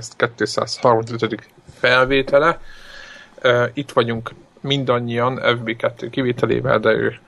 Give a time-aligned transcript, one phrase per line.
[0.00, 1.48] Podcast 235.
[1.78, 2.60] felvétele.
[3.72, 7.18] Itt vagyunk mindannyian FB2 kivételével, de ő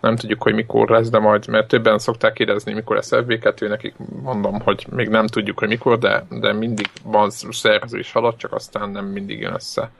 [0.00, 3.94] nem tudjuk, hogy mikor lesz, de majd, mert többen szokták kérdezni, mikor lesz FB2, nekik
[4.22, 8.90] mondom, hogy még nem tudjuk, hogy mikor, de, de mindig van szervezés alatt, csak aztán
[8.90, 9.90] nem mindig jön össze.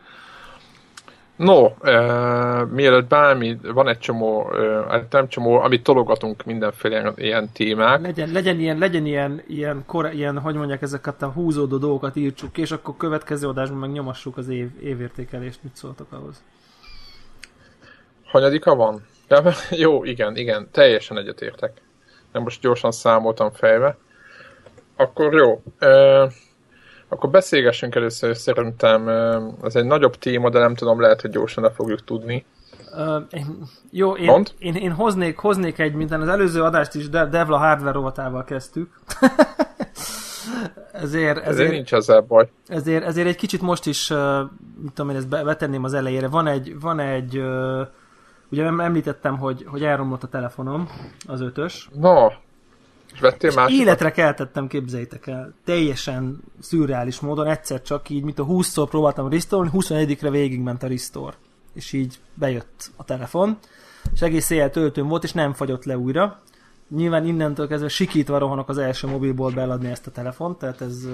[1.39, 8.01] No, uh, mielőtt bármi, van egy csomó, uh, nem csomó, amit tologatunk mindenféle ilyen témák.
[8.01, 12.59] Legyen, legyen ilyen, legyen ilyen, ilyen, kor, ilyen, hogy mondják, ezeket a húzódó dolgokat írtsuk,
[12.59, 16.43] és akkor következő adásban meg nyomassuk az év, évértékelést, mit szóltok ahhoz.
[18.25, 19.07] Hanyadika van?
[19.29, 19.43] Ja,
[19.85, 21.81] jó, igen, igen, teljesen egyetértek.
[22.33, 23.97] Nem most gyorsan számoltam fejbe.
[24.97, 25.63] Akkor jó.
[25.81, 26.33] Uh,
[27.09, 29.09] akkor beszélgessünk először, szerintem
[29.63, 32.45] ez egy nagyobb téma, de nem tudom, lehet, hogy gyorsan le fogjuk tudni.
[32.93, 33.47] Uh, én,
[33.91, 37.93] jó, én, én, én, hoznék, hoznék egy, mint az előző adást is de, Devla hardware
[37.93, 38.91] rovatával kezdtük.
[40.93, 42.49] ezért, ezért, ezért nincs ezzel baj.
[42.67, 44.41] Ezért, ezért egy kicsit most is, uh,
[44.83, 46.29] mit tudom én, ezt betenném az elejére.
[46.29, 47.87] Van egy, van egy uh,
[48.49, 50.89] ugye említettem, hogy, hogy elromlott a telefonom,
[51.27, 51.89] az ötös.
[51.93, 52.27] No,
[53.13, 53.73] és vettél más?
[53.73, 55.55] Életre keltettem, képzeljétek el.
[55.65, 61.37] Teljesen szürreális módon, egyszer csak így, mint a 20-szor próbáltam restore 21-re végigment a restore.
[61.75, 63.59] És így bejött a telefon,
[64.13, 66.41] és egész éjjel töltőm volt, és nem fagyott le újra.
[66.97, 71.09] Nyilván innentől kezdve sikítva rohanok az első mobilból beladni ezt a telefont, tehát ez...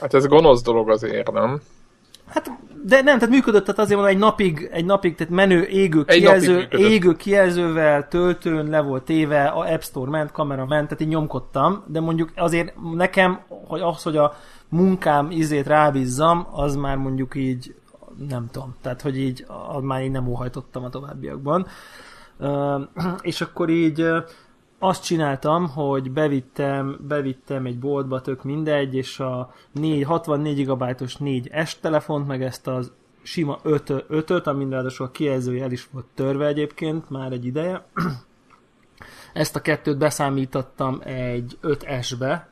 [0.00, 1.60] Hát ez gonosz dolog azért, nem?
[2.32, 2.50] Hát,
[2.84, 6.68] de nem, tehát működött, tehát azért mondom, egy napig, egy napig, tehát menő égő, kijelző,
[6.70, 11.84] égő kijelzővel, töltőn le volt téve, a App Store ment, kamera ment, tehát így nyomkodtam,
[11.86, 14.36] de mondjuk azért nekem, hogy az, hogy a
[14.68, 17.74] munkám izét rábízzam, az már mondjuk így,
[18.28, 21.66] nem tudom, tehát hogy így, az már így nem óhajtottam a továbbiakban.
[22.38, 22.80] Uh,
[23.22, 24.06] és akkor így
[24.82, 31.72] azt csináltam, hogy bevittem, bevittem egy boltba, tök mindegy, és a 4, 64 GB-os 4S
[31.80, 32.92] telefont, meg ezt az
[33.22, 37.86] sima 5 5 amin ráadásul a kijelzője el is volt törve egyébként már egy ideje.
[39.32, 42.48] Ezt a kettőt beszámítottam egy 5S-be,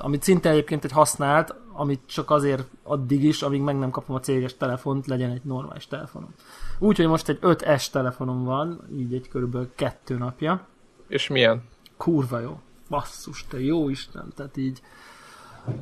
[0.00, 4.20] amit szinte egyébként egy használt, amit csak azért addig is, amíg meg nem kapom a
[4.20, 6.34] céges telefont, legyen egy normális telefonom.
[6.78, 10.66] Úgyhogy most egy 5S telefonom van, így egy körülbelül kettő napja.
[11.08, 11.62] És milyen?
[11.96, 12.58] Kurva jó.
[12.88, 14.80] Basszus, te jó Isten, tehát így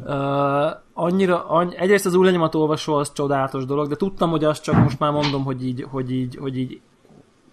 [0.04, 4.62] uh, annyira, annyi, egyrészt az új lenyomat olvasó az csodálatos dolog, de tudtam, hogy azt
[4.62, 6.80] csak most már mondom, hogy így, hogy így, hogy így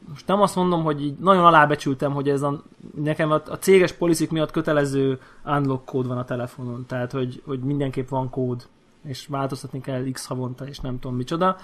[0.09, 2.63] most nem azt mondom, hogy így nagyon alábecsültem, hogy ez a,
[2.95, 7.59] nekem a, a céges policy miatt kötelező unlock kód van a telefonon, tehát hogy, hogy
[7.59, 8.67] mindenképp van kód
[9.03, 11.57] és változtatni kell x havonta, és nem tudom micsoda.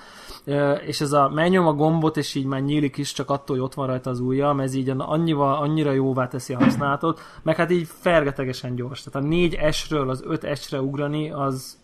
[0.86, 3.74] És ez a megnyom a gombot, és így már nyílik is, csak attól, hogy ott
[3.74, 7.88] van rajta az ujjam, ez így annyival, annyira jóvá teszi a használatot, meg hát így
[8.00, 9.04] fergetegesen gyors.
[9.04, 11.78] Tehát a 4S-ről az 5S-re ugrani, az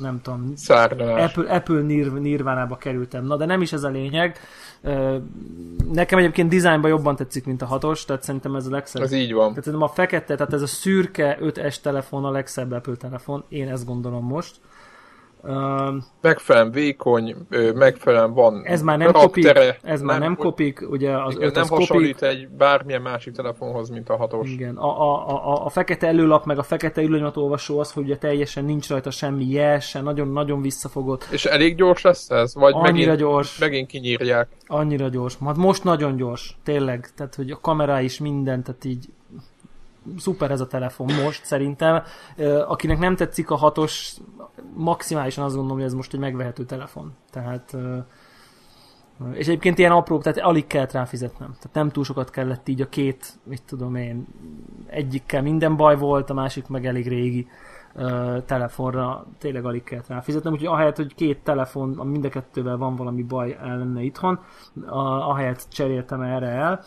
[0.00, 1.34] nem tudom, Szárnyalás.
[1.34, 3.24] Apple, Apple nir, nirvánába kerültem.
[3.24, 4.38] Na, de nem is ez a lényeg.
[5.92, 9.02] Nekem egyébként dizájnban jobban tetszik, mint a hatos, tehát szerintem ez a legszebb.
[9.02, 9.48] Ez így van.
[9.48, 13.68] Tehát szerintem a fekete, tehát ez a szürke 5S telefon a legszebb Apple telefon, én
[13.68, 14.56] ezt gondolom most.
[15.48, 17.36] Uh, megfelelően vékony,
[17.74, 19.46] megfelelően van Ez már nem kopik,
[19.82, 22.28] ez már nem, nem kopik, ugye az igen, nem hasonlít kopik.
[22.28, 24.50] egy bármilyen másik telefonhoz, mint a hatos.
[24.50, 27.02] Igen, a, a, a, a fekete előlap, meg a fekete
[27.34, 31.26] olvasó az, hogy ugye teljesen nincs rajta semmi jel, se, nagyon-nagyon visszafogott.
[31.30, 32.54] És elég gyors lesz ez?
[32.54, 33.58] Vagy Annyira megint, gyors.
[33.58, 34.48] megint kinyírják?
[34.66, 35.36] Annyira gyors.
[35.56, 37.10] Most nagyon gyors, tényleg.
[37.16, 39.08] Tehát, hogy a kamera is minden, tehát így
[40.16, 42.02] szuper ez a telefon most szerintem.
[42.66, 44.16] Akinek nem tetszik a hatos,
[44.74, 47.12] maximálisan azt gondolom, hogy ez most egy megvehető telefon.
[47.30, 47.76] Tehát
[49.32, 51.04] és egyébként ilyen apró, tehát alig kellett rá.
[51.04, 54.26] Tehát nem túl sokat kellett így a két, mit tudom én,
[54.86, 57.46] egyikkel minden baj volt, a másik meg elég régi
[57.94, 62.96] uh, telefonra tényleg alig kellett rá úgyhogy ahelyett, hogy két telefon, mind a kettővel van
[62.96, 64.40] valami baj el lenne itthon,
[64.74, 66.82] uh, ahelyett cseréltem erre el,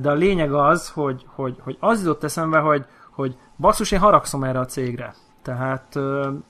[0.00, 4.44] de a lényeg az, hogy, hogy, hogy az jutott eszembe, hogy, hogy basszus, én haragszom
[4.44, 5.14] erre a cégre.
[5.42, 5.98] Tehát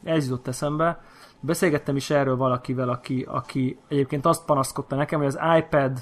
[0.05, 1.01] ez jutott eszembe.
[1.41, 5.93] Beszélgettem is erről valakivel, aki, aki egyébként azt panaszkodta nekem, hogy az iPad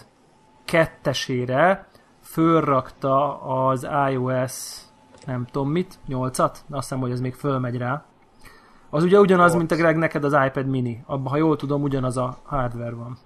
[0.64, 1.88] kettesére
[2.22, 4.80] fölrakta az iOS
[5.26, 8.04] nem tudom mit, 8-at, azt hiszem, hogy ez még fölmegy rá.
[8.90, 11.02] Az ugye ugyanaz, mint a Greg, neked az iPad mini.
[11.06, 13.18] Abban, ha jól tudom, ugyanaz a hardware van.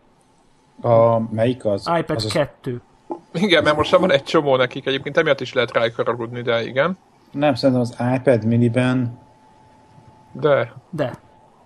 [0.93, 1.91] A, melyik az?
[1.99, 2.83] iPad az 2.
[3.33, 6.99] Igen, mert most van egy csomó nekik, egyébként emiatt is lehet rájuk haragudni, de igen.
[7.31, 9.19] Nem, szerintem az iPad miniben...
[10.33, 10.73] De.
[10.91, 11.13] De.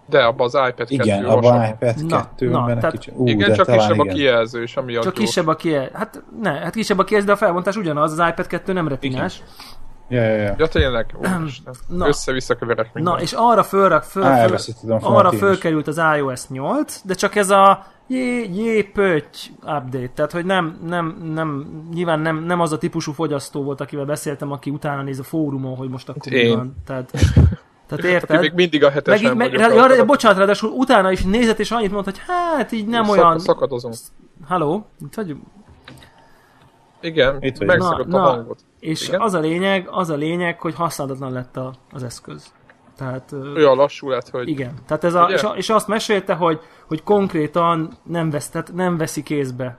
[0.07, 3.13] De abban az iPad igen, 2 abban az iPad 2 na, benne tehát, kicsi...
[3.15, 4.09] Ú, igen, csak kisebb igen.
[4.09, 5.91] a kijelző, és amiatt Csak kisebb a kijelző.
[5.95, 9.37] Hát ne, hát kisebb a kijelző, de a felbontás ugyanaz, az iPad 2 nem retinás.
[9.37, 10.23] Igen.
[10.23, 10.55] Ja, ja, ja.
[10.59, 11.15] Ja, tényleg.
[11.99, 12.93] Össze-vissza keverek.
[12.93, 17.51] Na, és arra fölre, föl, föl, a arra fölkerült az iOS 8, de csak ez
[17.51, 22.79] a jé, jé pötty update, tehát hogy nem, nem, nem, nyilván nem, nem az a
[22.79, 26.57] típusú fogyasztó volt, akivel beszéltem, aki utána néz a fórumon, hogy most akkor mi Én.
[26.57, 26.77] van.
[26.87, 28.41] Tehát, tehát Aki érted?
[28.41, 29.75] még mindig a Meg, hetesen így, meg, vagyok.
[29.75, 33.17] ja, akkor bocsánat, ráadásul utána is nézett, és annyit mondta, hogy hát így nem szak-
[33.19, 33.39] olyan...
[33.39, 33.95] Szakadozunk.
[34.47, 34.87] Halló?
[35.01, 35.43] Itt vagyunk?
[37.01, 37.67] Igen, Itt vagy.
[37.67, 38.29] megszokott Na, a na.
[38.31, 38.59] hangot.
[38.81, 39.21] És Igen?
[39.21, 42.53] az a lényeg, az a lényeg, hogy használatlan lett a, az eszköz.
[42.97, 44.75] Tehát, Olyan lassú lett, hogy igen.
[44.87, 45.35] Tehát ez a, Ugye?
[45.35, 46.61] és, a, és azt mesélte, hogy,
[46.91, 49.79] hogy konkrétan nem, vesz, tehát nem veszi kézbe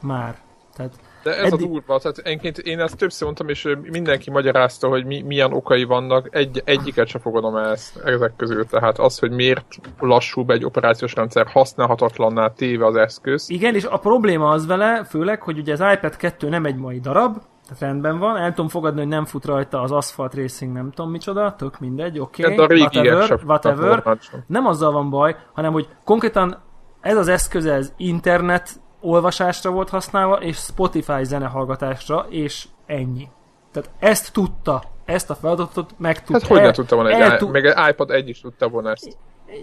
[0.00, 0.36] már.
[0.76, 0.92] Tehát
[1.22, 5.04] De ez Eddig- a durva, tehát enként én ezt többször mondtam, és mindenki magyarázta, hogy
[5.04, 8.66] mi, milyen okai vannak, egy, egyiket sem fogadom el ezt, ezek közül.
[8.66, 9.66] Tehát az, hogy miért
[9.98, 13.50] lassúbb egy operációs rendszer használhatatlanná téve az eszköz.
[13.50, 17.00] igen, és a probléma az vele, főleg, hogy ugye az iPad 2 nem egy mai
[17.00, 17.36] darab,
[17.78, 21.54] rendben van, el tudom fogadni, hogy nem fut rajta az Asphalt Racing, nem tudom micsoda,
[21.58, 24.18] tök mindegy, oké, Okay, whatever, whatever.
[24.46, 26.58] nem azzal van baj, hanem hogy konkrétan
[27.00, 33.28] ez az eszköz ez internet olvasásra volt használva, és Spotify zenehallgatásra, és ennyi.
[33.72, 36.40] Tehát ezt tudta, ezt a feladatot meg tudta.
[36.40, 39.16] Hát hogy ne tudta volna, egy, tud- még egy iPad egy is tudta volna ezt.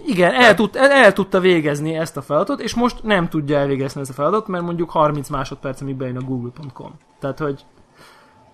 [0.06, 4.02] Igen, el, tud, el, el tudta végezni ezt a feladatot, és most nem tudja elvégezni
[4.02, 6.94] ezt a feladatot, mert mondjuk 30 másodperc, amíg bejön a google.com.
[7.20, 7.66] Tehát, hogy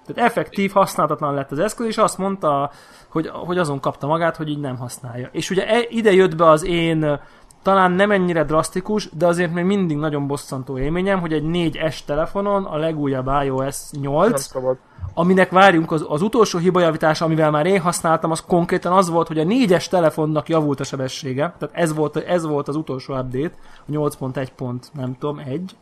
[0.06, 2.72] tehát effektív, használhatatlan lett az eszköz, és azt mondta,
[3.10, 5.30] hogy, hogy azon kapta magát, hogy így nem használja.
[5.32, 7.20] És ugye e, ide jött be az én
[7.62, 12.66] talán nem ennyire drasztikus, de azért még mindig nagyon bosszantó élményem, hogy egy 4S telefonon
[12.66, 14.78] a legújabb iOS Nem 8, szabad.
[15.14, 19.40] aminek várjunk az, az utolsó hibajavítása, amivel már én használtam, az konkrétan az volt, hogy
[19.40, 23.56] a 4-es telefonnak javult a sebessége, tehát ez volt, ez volt az utolsó update,
[23.88, 24.48] a 8.1.
[24.56, 25.76] pont, nem tudom, 1.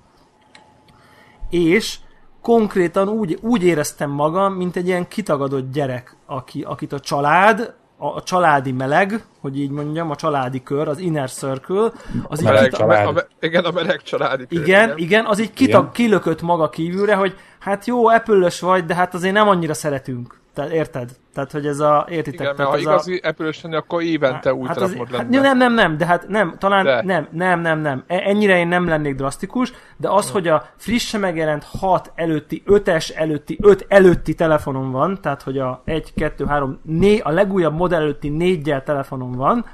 [1.50, 2.00] És
[2.42, 8.08] konkrétan úgy, úgy éreztem magam, mint egy ilyen kitagadott gyerek, aki, akit a család, a,
[8.08, 11.92] a családi meleg, hogy így mondjam, a családi kör, az inner circle,
[12.28, 13.18] az így Meleg kita- család.
[13.18, 15.94] A, a, igen, a meleg családi kör, igen, igen, az így kitag, Igen.
[15.94, 20.40] kilökött maga kívülre, hogy hát jó, apple vagy, de hát azért nem annyira szeretünk.
[20.54, 21.10] Tehát érted?
[21.40, 22.34] Tehát, hogy ez a, értitek?
[22.34, 25.28] Igen, mert Tehát ha ez igazi apple lenni, akkor évente új hát, telefonod az, hát
[25.30, 25.42] lenne.
[25.42, 27.02] nem, nem, nem, de hát nem, talán De.
[27.04, 28.04] nem, nem, nem, nem.
[28.08, 33.16] E- Ennyire én nem lennék drasztikus, de az, hogy a frisse megjelent 6 előtti, 5-es
[33.16, 38.02] előtti, 5 előtti telefonom van, tehát hogy a 1, 2, 3, 4, a legújabb modell
[38.02, 39.66] előtti 4 telefonom van,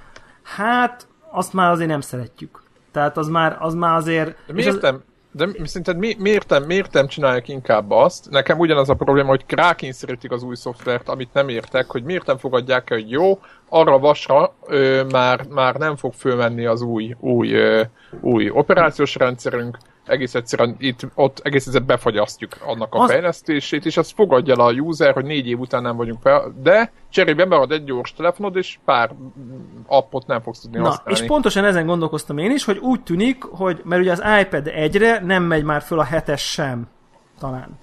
[0.44, 2.64] hát azt már azért nem szeretjük.
[2.92, 4.38] Tehát az már, az már azért...
[4.48, 5.04] De miért az, nem?
[5.36, 8.30] De mi, szerinted mi, miért, nem, miért nem csinálják inkább azt?
[8.30, 12.38] Nekem ugyanaz a probléma, hogy rákényszerítik az új szoftvert, amit nem értek, hogy miért nem
[12.38, 13.40] fogadják el, hogy jó,
[13.70, 17.82] arra vasra ö, már, már nem fog fölmenni az új, új, ö,
[18.22, 23.98] új operációs rendszerünk, egész egyszerűen itt, ott egész egyszerűen befagyasztjuk annak a Az- fejlesztését, és
[23.98, 27.72] azt fogadja el a user, hogy négy év után nem vagyunk fel, de cserébe marad
[27.72, 29.12] egy gyors telefonod, és pár
[29.88, 31.19] appot nem fogsz tudni Na, használni.
[31.19, 35.19] és pontosan ezen gondolkoztam én is, hogy úgy tűnik, hogy mert ugye az iPad 1-re
[35.26, 36.88] nem megy már föl a 7-es sem,
[37.40, 37.80] talán.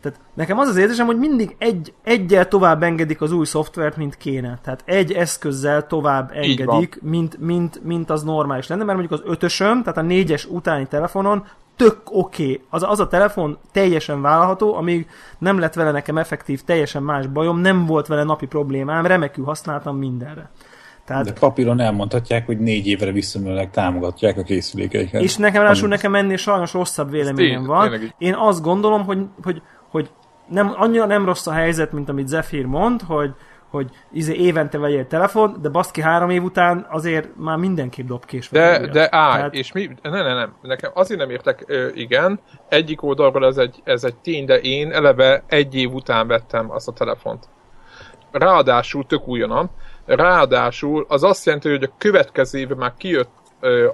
[0.00, 4.16] Tehát nekem az az érzésem, hogy mindig egy, egyel tovább engedik az új szoftvert, mint
[4.16, 4.58] kéne.
[4.62, 9.82] Tehát egy eszközzel tovább engedik, mint, mint, mint az normális lenne, mert mondjuk az ötösön,
[9.82, 11.44] tehát a négyes utáni telefonon
[11.76, 12.42] tök oké.
[12.42, 12.60] Okay.
[12.70, 15.06] Az, az a telefon teljesen vállalható, amíg
[15.38, 19.96] nem lett vele nekem effektív, teljesen más bajom, nem volt vele napi problémám, remekül használtam
[19.96, 20.50] mindenre.
[21.04, 25.22] Tehát, De papíron elmondhatják, hogy négy évre visszamenőleg támogatják a készülékeiket.
[25.22, 28.12] És nekem ráadásul nekem ennél sajnos rosszabb véleményem van.
[28.18, 30.10] Én azt gondolom, hogy, hogy, hogy
[30.48, 33.34] nem, annyira nem rossz a helyzet, mint amit Zephyr mond, hogy,
[33.70, 38.78] hogy izé évente vegyél telefon, de baszki három év után azért már mindenképp dob késve.
[38.78, 42.40] De, de állj, Tehát- és mi, ne, ne, nem, nekem azért nem értek, ö, igen,
[42.68, 46.88] egyik oldalról ez egy, ez egy tény, de én eleve egy év után vettem azt
[46.88, 47.48] a telefont.
[48.30, 49.70] Ráadásul, tök újonnan,
[50.06, 53.39] ráadásul az azt jelenti, hogy a következő évben már kijött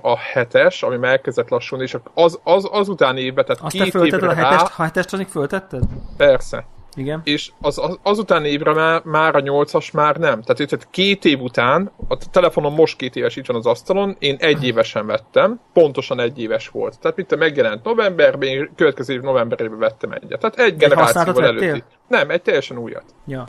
[0.00, 3.82] a hetes, ami már elkezdett lassulni, és az, az, az utáni évben, tehát Azt te
[3.82, 5.82] két föltetted évre a rá, hetest, a hetest azig föltetted?
[6.16, 7.20] persze, Igen.
[7.25, 10.42] és az, az, azután évre már, már a nyolcas már nem.
[10.42, 14.37] Tehát, tehát két év után, a telefonom most két éves itt van az asztalon, én
[14.38, 16.99] egy évesen vettem, pontosan egy éves volt.
[17.00, 20.40] Tehát mint megjelent novemberben, én következő év novemberében vettem egyet.
[20.40, 21.82] Tehát egy generációval előtti.
[22.08, 23.04] Nem, egy teljesen újat.
[23.26, 23.44] Ja.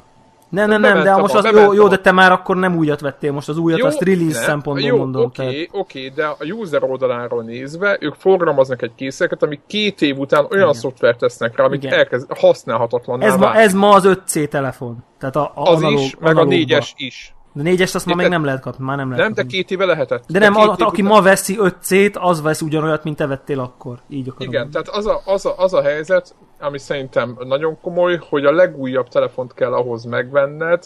[0.50, 3.32] Nem, nem, nem, de most az, jó, jó, de te már akkor nem újat vettél,
[3.32, 5.24] most az újat, azt release ne, szempontból jó, mondom.
[5.24, 10.18] Oké, tehát- oké, de a user oldaláról nézve, ők programoznak egy készüléket, ami két év
[10.18, 11.98] után olyan szoftvert tesznek rá, amik Igen.
[11.98, 13.22] elkezd használhatatlan.
[13.22, 15.04] Ez ma, ez ma az 5C telefon.
[15.20, 16.56] Tehát a, a az analóg, is, meg a analógba.
[16.56, 17.32] négyes is.
[17.54, 19.58] De négyest azt már még nem lehet kapni, már nem lehet Nem, de kapni.
[19.58, 20.24] két éve lehetett.
[20.28, 23.60] De nem, két a, aki után- ma veszi 5C-t, az vesz ugyanolyat, mint te vettél
[23.60, 23.98] akkor.
[24.10, 24.54] Így akarom.
[24.54, 28.52] Igen, tehát az a, az a, az a helyzet, ami szerintem nagyon komoly, hogy a
[28.52, 30.86] legújabb telefont kell ahhoz megvenned,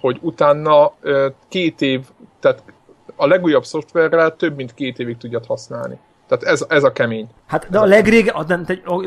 [0.00, 0.92] hogy utána
[1.48, 2.06] két év,
[2.40, 2.62] tehát
[3.16, 5.98] a legújabb szoftverrel több mint két évig tudjad használni.
[6.30, 7.28] Tehát ez, ez a kemény.
[7.46, 8.34] Hát de a legrége,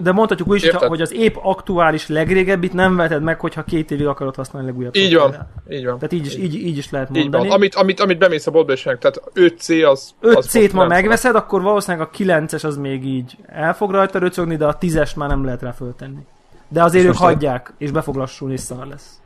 [0.01, 0.89] de, mondhatjuk úgy is, Érted?
[0.89, 4.96] hogy az épp aktuális legrégebbit nem veheted meg, hogyha két évig akarod használni a legújabb
[4.96, 5.77] Így van, szoftverrel.
[5.77, 5.96] így van.
[5.96, 7.48] Tehát így is, így, így is lehet Így mondani.
[7.48, 7.56] van.
[7.56, 10.13] Amit, amit, amit bemész a boltba és tehát 5C az...
[10.22, 14.56] az 5C-t ma megveszed, akkor valószínűleg a 9-es az még így el fog rajta röcögni,
[14.56, 16.25] de a 10-es már nem lehet rá föltenni.
[16.70, 19.22] De azért És ők hagyják, és be fog lassulni, és szar lesz.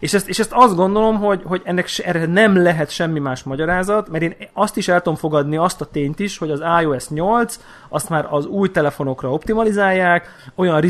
[0.00, 3.42] És ezt, és ezt azt gondolom, hogy, hogy ennek se, erre nem lehet semmi más
[3.42, 7.08] magyarázat, mert én azt is el tudom fogadni, azt a tényt is, hogy az iOS
[7.08, 10.80] 8 azt már az új telefonokra optimalizálják, olyan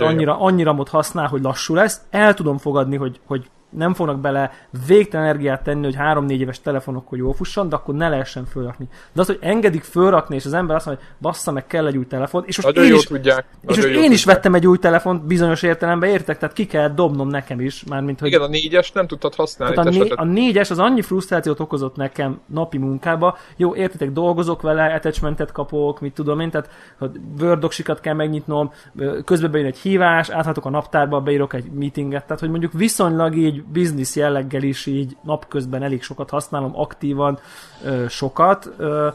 [0.00, 0.06] jó.
[0.06, 2.00] annyira, annyira mod használ, hogy lassú lesz.
[2.10, 4.50] El tudom fogadni, hogy, hogy nem fognak bele
[4.86, 8.88] végtelen energiát tenni, hogy 3-4 éves telefonokkal jól fusson, de akkor ne lehessen fölrakni.
[9.12, 11.96] De az, hogy engedik fölrakni, és az ember azt mondja, hogy bassza meg, kell egy
[11.96, 13.44] új telefon, és most Nagyon én is, tudják.
[13.60, 14.24] és most én is tudják.
[14.24, 16.38] vettem egy új telefont bizonyos értelemben, értek?
[16.38, 19.74] Tehát ki kell dobnom nekem is, mármint hogy Igen, a négyes nem tudtad használni.
[19.74, 23.36] tehát a, né- a négyes az annyi frusztrációt okozott nekem napi munkába.
[23.56, 27.10] Jó, értitek, dolgozok vele, attachmentet kapok, mit tudom én, tehát hogy
[27.40, 28.72] Word kell megnyitnom,
[29.24, 33.57] közben bejön egy hívás, áthatok a naptárba, beírok egy meetinget, tehát hogy mondjuk viszonylag így
[33.72, 37.38] business jelleggel is így napközben elég sokat használom, aktívan
[37.84, 38.70] ö, sokat.
[38.76, 39.08] Ö,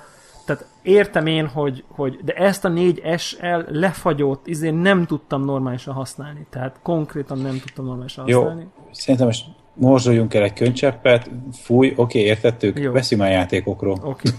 [0.46, 6.46] tehát értem én, hogy, hogy de ezt a 4SL lefagyott, izé nem tudtam normálisan használni.
[6.50, 8.68] Tehát konkrétan nem tudtam normálisan Jó, használni.
[8.92, 12.92] szerintem most morzsoljunk el egy könycseppet, fúj, oké, értettük, Jó.
[12.92, 14.00] beszéljünk már a játékokról.
[14.04, 14.30] Oké.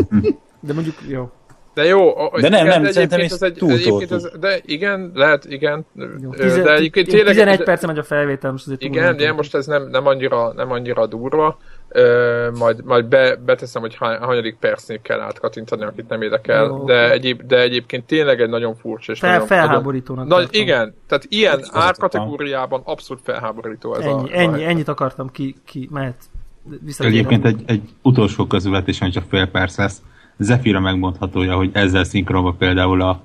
[0.60, 1.30] De mondjuk, jó.
[1.76, 5.10] De jó, a- De nem, igen, nem, szerintem ez egy, túl egyébként ez, de igen,
[5.14, 5.86] lehet, igen.
[6.22, 6.32] Jó.
[6.32, 7.46] Ö, Tize, de egyébként tényleg, tényleg...
[7.46, 10.70] 11 percen megy a felvétel, most azért Igen, de most ez nem, nem, annyira, nem
[10.70, 11.58] annyira durva.
[11.88, 16.64] Ö, majd majd be, beteszem, hogy hány, hanyadik percnél kell átkattintani, akit nem érdekel.
[16.64, 20.54] Jó, de, egyéb, de egyébként tényleg egy nagyon furcsa és Fel, nagyon, felháborítónak nagyon, nagy.
[20.60, 24.08] Igen, tehát ilyen Igazat árkategóriában abszolút felháborító ez a...
[24.08, 26.16] Ennyi, a ennyi, ennyit akartam ki, ki mehet.
[26.98, 30.02] Egyébként egy, egy utolsó közületés, ami csak fél perc lesz.
[30.38, 33.20] Zephyra megmondhatója, hogy ezzel szinkronban például a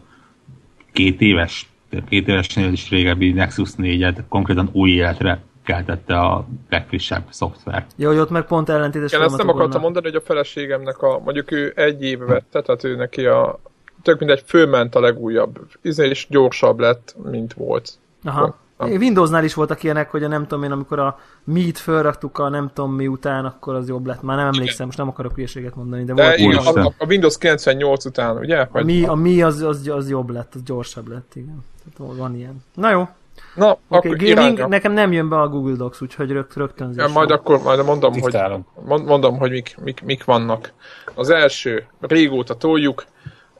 [0.91, 1.69] két éves,
[2.09, 7.85] két évesnél is régebbi Nexus 4-et konkrétan új életre keltette a legfrissebb szoftver.
[7.95, 11.19] Jó, hogy ott meg pont ellentétes Igen, ezt nem akartam mondani, hogy a feleségemnek a,
[11.19, 13.59] mondjuk ő egy éve vette, tehát ő neki a,
[14.01, 17.91] tök mindegy, fölment a legújabb, izé is gyorsabb lett, mint volt.
[18.23, 18.55] Aha.
[18.85, 22.71] Windowsnál is voltak ilyenek, hogy a nem tudom én, amikor a Meet fölraktuk a nem
[22.73, 24.21] tudom mi után, akkor az jobb lett.
[24.21, 26.47] Már nem emlékszem, most nem akarok hülyeséget mondani, de, De volt igen.
[26.49, 26.83] Úristen.
[26.83, 28.57] a, a Windows 98 után, ugye?
[28.57, 31.63] A Vagy- mi, a mi az, az, az jobb lett, az gyorsabb lett, igen.
[31.97, 32.63] Tehát van ilyen.
[32.73, 33.07] Na jó,
[33.55, 34.67] Na, oké, akkor okay, gaming, irányra.
[34.67, 37.03] nekem nem jön be a Google Docs, úgyhogy rögt, rögtönzés.
[37.05, 38.65] Ja, majd akkor majd mondom, hogy, Diktálom.
[38.85, 40.71] mond- mondom, hogy mik, mik, mik vannak.
[41.15, 43.05] Az első, régóta toljuk,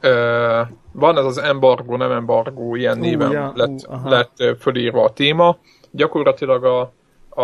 [0.02, 0.60] ö,
[0.92, 4.10] van ez az embargo, nem embargo, ilyen Ú, néven ja, lett, ú, aha.
[4.10, 5.58] lett fölírva a téma.
[5.90, 6.80] Gyakorlatilag a,
[7.28, 7.42] a,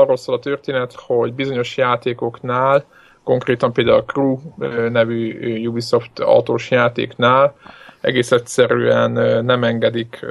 [0.00, 2.84] arról szól a történet, hogy bizonyos játékoknál,
[3.24, 4.38] konkrétan például a Crew
[4.88, 7.54] nevű Ubisoft autós játéknál,
[8.00, 9.10] egész egyszerűen
[9.44, 10.26] nem engedik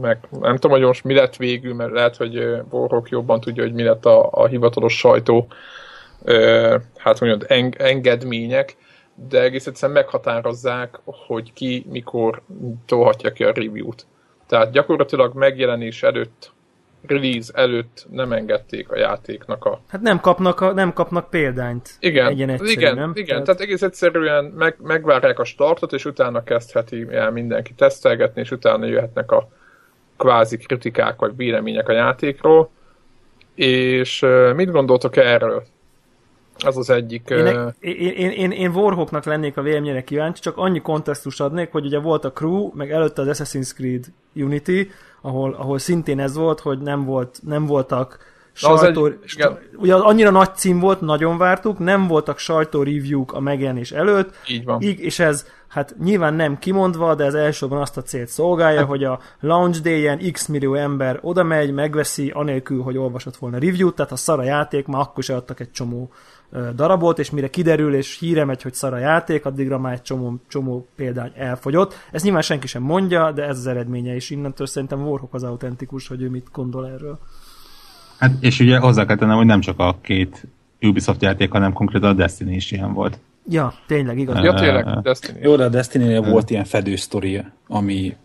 [0.00, 0.18] meg.
[0.40, 2.36] Nem tudom, hogy most mi lett végül, mert lehet, hogy
[2.70, 5.46] Warhawk jobban tudja, hogy mi lett a, a hivatalos sajtó
[6.96, 8.76] hát mondjad, eng, engedmények,
[9.14, 12.42] de egész egyszerűen meghatározzák, hogy ki mikor
[12.86, 14.06] tolhatja ki a review-t.
[14.46, 16.52] Tehát gyakorlatilag megjelenés előtt,
[17.06, 21.90] release előtt nem engedték a játéknak a Hát nem kapnak, a, nem kapnak példányt.
[22.30, 23.10] igen, egyszerű, igen, nem?
[23.14, 23.26] igen.
[23.26, 23.44] Tehát...
[23.44, 28.86] tehát egész egyszerűen meg, megvárják a startot, és utána kezdheti el mindenki tesztelgetni, és utána
[28.86, 29.48] jöhetnek a
[30.16, 32.70] kvázi kritikák vagy vélemények a játékról.
[33.54, 35.64] És mit gondoltok erről?
[36.58, 37.28] Ez az egyik...
[37.28, 37.46] Én,
[37.80, 41.98] én, én, én, én Warhawknak lennék a véleményére kíváncsi, csak annyi kontextus adnék, hogy ugye
[41.98, 44.04] volt a Crew, meg előtte az Assassin's Creed
[44.34, 44.90] Unity,
[45.20, 48.18] ahol, ahol szintén ez volt, hogy nem, volt, nem voltak
[48.52, 49.06] sajtó...
[49.06, 49.58] egy- igen.
[49.76, 54.64] ugye annyira nagy cím volt, nagyon vártuk, nem voltak sajtó review-k a megjelenés előtt, Így
[54.64, 54.80] van.
[54.80, 58.88] így, és ez hát nyilván nem kimondva, de ez elsősorban azt a célt szolgálja, Hát-
[58.88, 63.94] hogy a launch day-en x millió ember oda megy, megveszi, anélkül, hogy olvasott volna review-t,
[63.94, 66.10] tehát a szara játék, már akkor is adtak egy csomó
[66.74, 70.86] darabot, és mire kiderül, és híre megy, hogy szara játék, addigra már egy csomó, csomó
[70.96, 71.94] példány elfogyott.
[72.10, 76.08] Ezt nyilván senki sem mondja, de ez az eredménye, és innentől szerintem Warhawk az autentikus,
[76.08, 77.18] hogy ő mit gondol erről.
[78.18, 80.46] Hát, és ugye hozzá kell tennem, hogy nem csak a két
[80.80, 83.18] Ubisoft játék, hanem konkrétan a Destiny is ilyen volt.
[83.48, 84.44] Ja, tényleg, igaz.
[84.44, 85.36] Ja, tényleg, Destiny.
[85.42, 88.16] Jó, de a destiny volt ilyen fedő sztoria, ami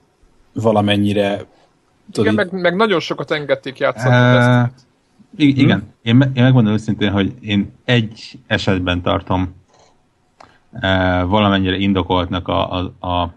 [0.54, 1.46] valamennyire
[2.12, 4.16] tudod, Igen, meg, meg nagyon sokat engedték játszani.
[4.16, 4.87] a Uh, Destiny-t.
[5.38, 9.56] I- igen, én, me- én megmondom őszintén, hogy én egy esetben tartom
[10.72, 10.82] uh,
[11.24, 13.34] valamennyire indokoltnak a, a, a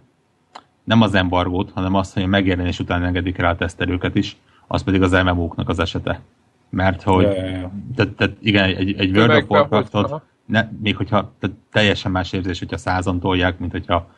[0.84, 4.82] nem az embargót, hanem azt, hogy a megjelenés után engedik rá a tesztelőket is, az
[4.82, 6.20] pedig az MMO-knak az esete.
[6.70, 7.28] Mert hogy,
[7.94, 12.58] tehát, tehát igen, egy, egy World of Warcraftot, ne, még hogyha tehát teljesen más érzés,
[12.58, 14.10] hogyha százan tolják, mint hogyha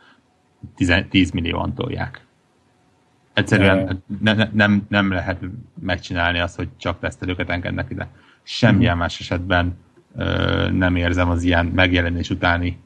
[0.75, 2.25] 10, 10 millióan tolják.
[3.33, 5.39] Egyszerűen ne, ne, nem, nem lehet
[5.81, 8.07] megcsinálni azt, hogy csak tesztelőket engednek ide.
[8.43, 9.77] Semmilyen más esetben
[10.15, 12.77] ö, nem érzem az ilyen megjelenés utáni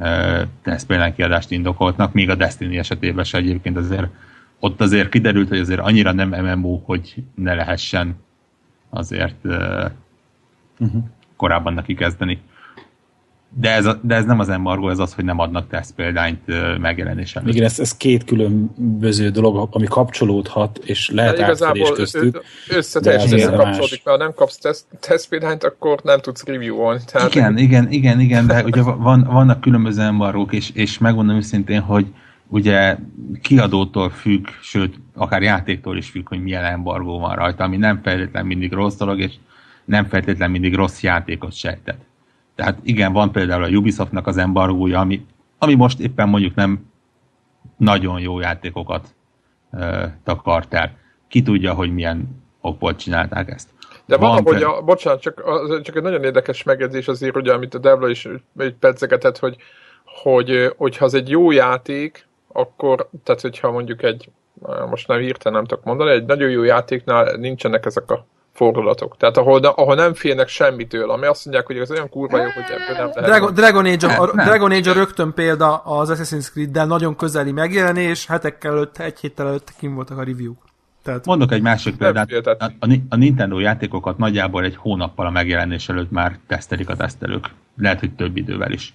[0.00, 4.06] ö, tesztpéldány kiadást indokoltnak, még a Destiny esetében se egyébként azért
[4.58, 8.16] ott azért kiderült, hogy azért annyira nem MMO, hogy ne lehessen
[8.90, 9.86] azért ö,
[11.36, 12.40] korábban neki kezdeni.
[13.50, 16.76] De ez, a, de ez nem az embargo, ez az, hogy nem adnak tesztpéldányt ö,
[16.76, 17.54] megjelenés előtt.
[17.54, 22.42] Igen, ez, ez két különböző dolog, ami kapcsolódhat, és lehet De átfedés igazából köztük.
[22.68, 23.78] összeteljesen de más.
[23.78, 27.00] mert ha nem kapsz teszt, tesztpéldányt, akkor nem tudsz review-olni.
[27.12, 31.80] Tehát Igen, igen, igen, igen, de ugye van, vannak különböző embargók, és, és megmondom őszintén,
[31.80, 32.06] hogy
[32.48, 32.96] ugye
[33.42, 38.46] kiadótól függ, sőt, akár játéktól is függ, hogy milyen embargó van rajta, ami nem feltétlen
[38.46, 39.32] mindig rossz dolog, és
[39.84, 41.98] nem feltétlen mindig rossz játékot sejtet.
[42.58, 45.26] Tehát igen, van például a Ubisoftnak az embargója, ami,
[45.58, 46.90] ami most éppen mondjuk nem
[47.76, 49.14] nagyon jó játékokat
[49.72, 50.96] ö, takart el.
[51.28, 53.68] Ki tudja, hogy milyen okból csinálták ezt.
[54.06, 57.36] De van, Van hogy pe- a, bocsánat, csak, az, csak egy nagyon érdekes megjegyzés azért,
[57.36, 58.28] ugye, amit a Devla is
[58.80, 59.56] pedzegetett, hogy,
[60.04, 64.30] hogy, hogyha az egy jó játék, akkor, tehát hogyha mondjuk egy,
[64.90, 68.26] most nem hirtelen nem tudok mondani, egy nagyon jó játéknál nincsenek ezek a
[68.58, 69.16] fordulatok.
[69.16, 72.64] Tehát ahol, ahol nem félnek semmitől, ami azt mondják, hogy ez olyan kurva jó, hogy
[72.64, 73.30] ebből nem lehet.
[73.30, 74.46] Dragon, Dragon, Age a, a, Nem.
[74.46, 79.46] Dragon Age a rögtön példa az Assassin's Creed-del nagyon közeli megjelenés, hetekkel előtt, egy héttel
[79.46, 80.54] előtt kim voltak a review
[81.02, 82.30] Tehát Mondok egy másik példát.
[82.32, 87.50] A, a, a Nintendo játékokat nagyjából egy hónappal a megjelenés előtt már tesztelik a tesztelők.
[87.76, 88.94] Lehet, hogy több idővel is.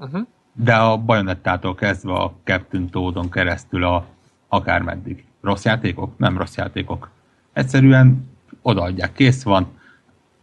[0.00, 0.26] Uh-huh.
[0.52, 4.04] De a Bayonettától kezdve a Captain Toadon keresztül a
[4.48, 5.24] akármeddig.
[5.40, 6.18] Rossz játékok?
[6.18, 7.08] Nem rossz játékok.
[7.52, 8.36] Egyszerűen
[8.68, 9.66] odaadják, kész van,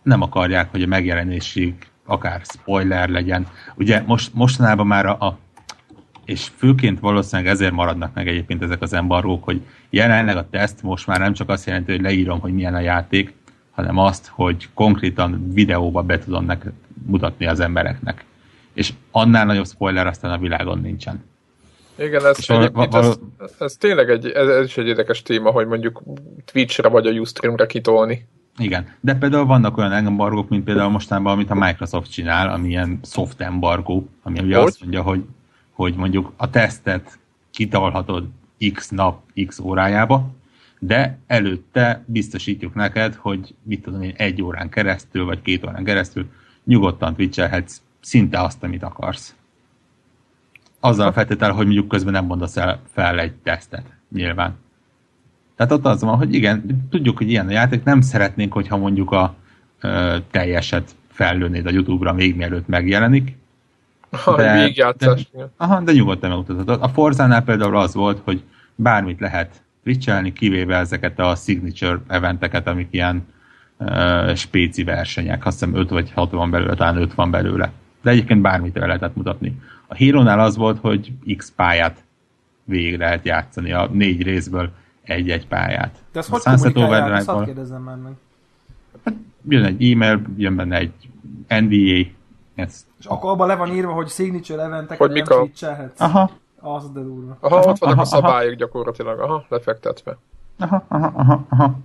[0.04, 3.48] nem akarják, hogy a megjelenésig akár spoiler legyen.
[3.76, 5.38] Ugye most, mostanában már a, a
[6.26, 11.08] és főként valószínűleg ezért maradnak meg egyébként ezek az embargók, hogy jelenleg a teszt most
[11.08, 13.34] már nem csak azt jelenti, hogy leírom, hogy milyen a játék,
[13.72, 16.74] hanem azt, hogy konkrétan videóba be tudom neked
[17.06, 18.26] mutatni az embereknek.
[18.74, 21.24] És annál nagyobb spoiler aztán a világon nincsen.
[21.98, 26.02] Igen, ez, val- ez, ez tényleg egy, ez, ez is egy érdekes téma, hogy mondjuk
[26.46, 28.28] Twitch-re vagy a Ustream-re kitolni.
[28.58, 33.00] Igen, de például vannak olyan embargók, mint például mostanában, amit a Microsoft csinál, ami ilyen
[33.04, 34.68] soft embargó, ami ugye Hogy?
[34.68, 35.24] azt mondja, hogy,
[35.72, 37.20] hogy mondjuk a tesztet
[37.52, 38.28] kitolhatod
[38.74, 40.30] x nap, x órájába,
[40.80, 46.26] de előtte biztosítjuk neked, hogy mit tudom én, egy órán keresztül, vagy két órán keresztül
[46.64, 49.36] nyugodtan twitchelhetsz szinte azt, amit akarsz.
[50.86, 54.56] Azzal feltétel, hogy mondjuk közben nem mondasz el fel egy tesztet, nyilván.
[55.56, 59.12] Tehát ott az van, hogy igen, tudjuk, hogy ilyen a játék, nem szeretnénk, hogyha mondjuk
[59.12, 59.36] a
[59.82, 63.38] ö, teljeset fellőnéd a YouTube-ra még mielőtt megjelenik.
[64.12, 66.84] Ha, De- de- Aha, de nyugodtan megmutatod.
[66.84, 68.44] A Forzánál például az volt, hogy
[68.76, 73.26] bármit lehet twitchelni, kivéve ezeket a signature eventeket, amik ilyen
[73.78, 75.46] ö, spéci versenyek.
[75.46, 77.72] Azt hiszem 5 vagy 6 van belőle, talán 5 van belőle.
[78.02, 79.60] De egyébként bármit el lehetett mutatni.
[79.88, 82.04] A Hero-nál az volt, hogy X pályát
[82.64, 84.70] végig lehet játszani, a négy részből
[85.04, 86.04] egy-egy pályát.
[86.12, 88.14] De ezt A hogy Sunset Overdrive-val kérdezzem már meg.
[89.50, 90.94] jön egy e-mail, jön benne egy
[91.48, 92.10] NDA,
[92.56, 95.50] ez, És akkor abban le van írva, hogy signature eventeket Hogy nem mik a-
[95.98, 97.38] aha, Az de durva.
[97.40, 100.18] Aha, Aha, ott vannak aha, a szabályok gyakorlatilag, aha, lefektetve.
[100.60, 101.80] aha, aha, aha, aha.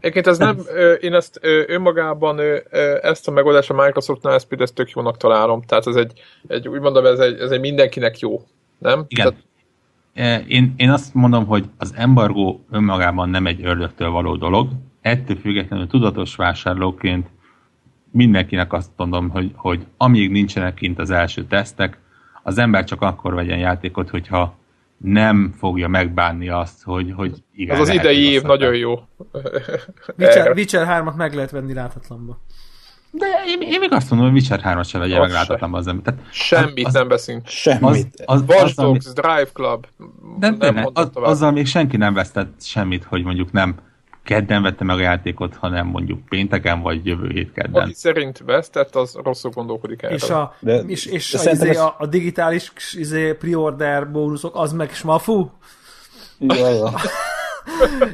[0.00, 0.58] Egyébként ez nem,
[1.00, 2.40] én ezt önmagában
[3.02, 5.62] ezt a megoldást a Microsoftnál ezt például tök jónak találom.
[5.62, 6.12] Tehát ez egy,
[6.46, 8.42] egy úgy mondom, ez egy, ez egy mindenkinek jó.
[8.78, 9.04] Nem?
[9.08, 9.36] Igen.
[10.14, 14.68] Tehát, Én, én azt mondom, hogy az embargó önmagában nem egy ördögtől való dolog.
[15.00, 17.26] Ettől függetlenül tudatos vásárlóként
[18.12, 21.98] mindenkinek azt mondom, hogy, hogy amíg nincsenek kint az első tesztek,
[22.42, 24.58] az ember csak akkor vegyen játékot, hogyha
[25.04, 27.80] nem fogja megbánni azt, hogy, hogy igen.
[27.80, 29.00] az lehet, idei év nagyon jó.
[30.18, 30.50] Witcher.
[30.56, 32.38] Witcher 3-at meg lehet venni láthatlanba.
[33.10, 35.34] De én, én még azt mondom, hogy Witcher 3-at se vegye Az meg se.
[35.36, 36.14] láthatatlan az ember.
[36.14, 37.42] Tehát Semmit az- nem beszünk.
[37.46, 38.22] az, Semmit.
[38.24, 39.86] az, Watch az, ami- Dogs, Drive Club.
[40.38, 43.74] De nem mondom az, azzal még senki nem vesztett semmit, hogy mondjuk nem
[44.22, 47.82] kedden vette meg a játékot, hanem mondjuk pénteken vagy jövő hét kedden.
[47.82, 50.16] Aki szerint vesztett, az rosszul gondolkodik erről.
[50.16, 54.56] És a, De- és, és de a, izé, ez- a, a digitális izé, pre-order bónuszok,
[54.56, 55.50] az meg smafú.
[56.38, 56.90] Ja, ja.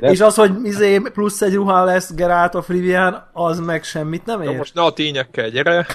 [0.00, 4.24] De- És az, hogy izé, plusz egy ruha lesz Geralt of Rivian, az meg semmit
[4.26, 4.56] nem ér.
[4.56, 5.86] most ne a tényekkel, gyere.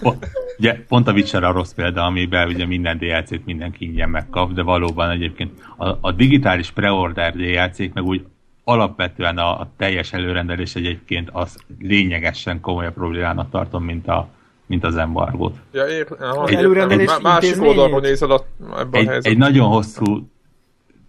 [0.00, 0.26] Pont,
[0.58, 4.62] ugye, pont a Witcher a rossz példa, amiben ugye minden DLC-t mindenki ingyen megkap, de
[4.62, 8.24] valóban egyébként a, a digitális preorder DLC-k meg úgy
[8.68, 14.28] alapvetően a, a teljes előrendelés egyébként az lényegesen komolyabb problémának tartom, mint, a,
[14.66, 15.56] mint az embargót.
[15.72, 16.64] Ja, ér, aha, értem.
[16.64, 19.32] előrendelés Má- Másik oldalról nézed a, ebben a Egy, helyzetben.
[19.32, 20.28] egy nagyon hosszú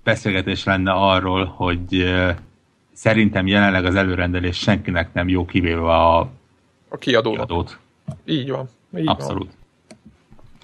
[0.03, 2.35] beszélgetés lenne arról, hogy eh,
[2.93, 6.19] szerintem jelenleg az előrendelés senkinek nem jó, kivéve a
[6.89, 7.37] A kiadónak.
[7.47, 7.79] kiadót.
[8.25, 8.69] Így van.
[8.97, 9.51] Így Abszolút.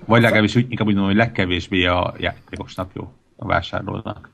[0.06, 4.30] Vagy legalábbis úgy, inkább úgy mondom, hogy legkevésbé a játékosnak jó a vásárlónak.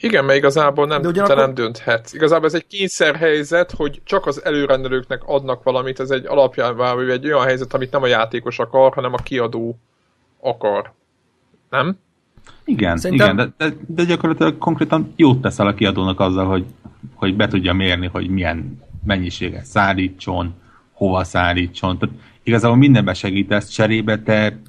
[0.00, 2.12] Igen, mert igazából nem, De te ugyanakkor- nem dönthetsz.
[2.12, 7.44] Igazából ez egy kényszerhelyzet, hogy csak az előrendelőknek adnak valamit, ez egy alapján egy olyan
[7.46, 9.78] helyzet, amit nem a játékos akar, hanem a kiadó
[10.40, 10.92] akar.
[11.70, 11.98] Nem?
[12.64, 16.64] Igen, Szerintem- igen de, de, de gyakorlatilag konkrétan jót teszel a kiadónak azzal, hogy,
[17.14, 20.54] hogy be tudja mérni, hogy milyen mennyiséget szállítson,
[20.92, 21.98] hova szállítson.
[21.98, 24.60] Tehát igazából mindenben segítesz, cserébe te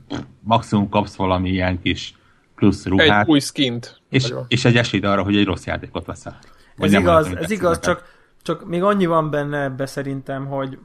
[0.44, 2.14] maximum kapsz valami ilyen kis
[2.60, 4.02] plusz ruhát, Egy új skint.
[4.10, 6.40] és, és egy esélyt arra, hogy egy rossz játékot veszel.
[6.78, 8.04] Ez igaz, ez igaz, csak,
[8.42, 10.78] csak még annyi van benne ebbe szerintem, hogy,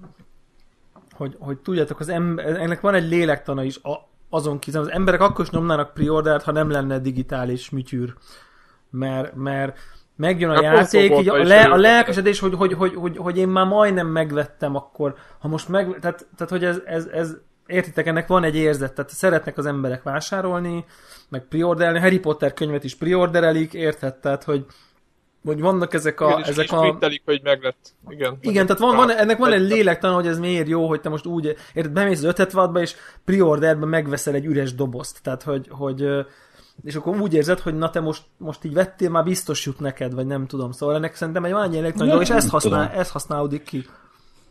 [1.12, 5.20] hogy, hogy tudjátok, az ember, ennek van egy lélektana is a, azon kívül, az emberek
[5.20, 8.14] akkor is nyomnának preordert, ha nem lenne digitális műtyűr.
[8.90, 9.78] Mert, mert
[10.16, 13.48] megjön a A játék, így a, le, a lelkesedés, hogy, hogy, hogy, hogy, hogy, én
[13.48, 15.96] már majdnem megvettem, akkor ha most meg...
[16.00, 20.03] Tehát, tehát hogy ez, ez, ez, értitek, ennek van egy érzet, tehát szeretnek az emberek
[20.03, 20.85] vásárolni,
[21.29, 24.14] meg preorderelni, Harry Potter könyvet is preorderelik, érted?
[24.14, 24.66] Tehát, hogy,
[25.44, 26.27] hogy vannak ezek a...
[26.27, 27.94] Igen, és ezek is a twittelik, hogy meglett.
[28.09, 31.09] Igen, igen, tehát van, van, ennek van egy lélektan, hogy ez miért jó, hogy te
[31.09, 35.22] most úgy, érted, bemész az 5 wattba, és preorderben megveszel egy üres dobozt.
[35.22, 36.27] Tehát, hogy, hogy
[36.83, 40.14] és akkor úgy érzed, hogy na te most, most így vettél, már biztos jut neked,
[40.14, 40.70] vagy nem tudom.
[40.70, 43.87] Szóval ennek szerintem egy van egy lélektan és ezt, használ, ezt használódik ki.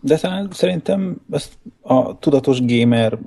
[0.06, 3.18] De talán szerintem ezt a tudatos gamer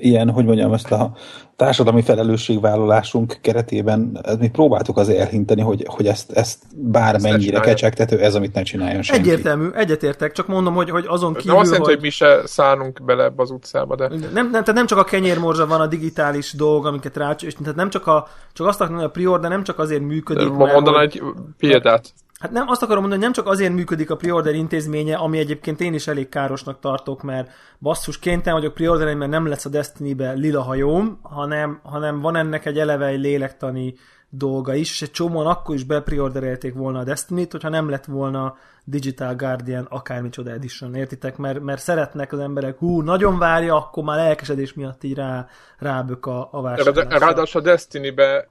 [0.00, 1.12] ilyen, hogy mondjam, ezt a
[1.56, 7.60] társadalmi felelősségvállalásunk keretében ezt mi próbáltuk azért elhinteni, hogy, hogy ezt, ezt bármennyire csinálja.
[7.68, 9.30] kecsegtető, ez, amit ne csináljon senki.
[9.30, 11.94] Egyértelmű, egyetértek, csak mondom, hogy, hogy azon Nem kívül, azt jelenti, hogy...
[11.94, 14.08] hogy mi se szállunk bele ebbe az utcába, de...
[14.08, 17.76] Nem, nem, tehát nem csak a kenyérmorzsa van a digitális dolg, amiket rá, és tehát
[17.76, 20.98] nem csak a, csak azt akarom mondani, a preorder nem csak azért működik, mert Mondaná
[20.98, 21.22] hogy- egy
[21.58, 22.12] példát.
[22.40, 25.80] Hát nem, azt akarom mondani, hogy nem csak azért működik a preorder intézménye, ami egyébként
[25.80, 30.32] én is elég károsnak tartok, mert basszus, kénytelen vagyok preorderelni, mert nem lesz a Destiny-be
[30.32, 33.94] lila hajóm, hanem, hanem van ennek egy eleve egy lélektani
[34.28, 38.56] dolga is, és egy csomóan akkor is bepreorderelték volna a Destiny-t, hogyha nem lett volna
[38.90, 41.36] Digital Guardian akármicsoda edition, értitek?
[41.36, 45.46] Mert, mert szeretnek az emberek, hú, nagyon várja, akkor már lelkesedés miatt így rá,
[45.78, 47.18] rábök a, a vásárlásra.
[47.18, 48.48] ráadásul a Destiny-be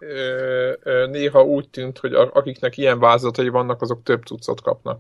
[1.12, 4.99] néha úgy tűnt, hogy a, akiknek ilyen vázatai vannak, azok több cuccot kapnak.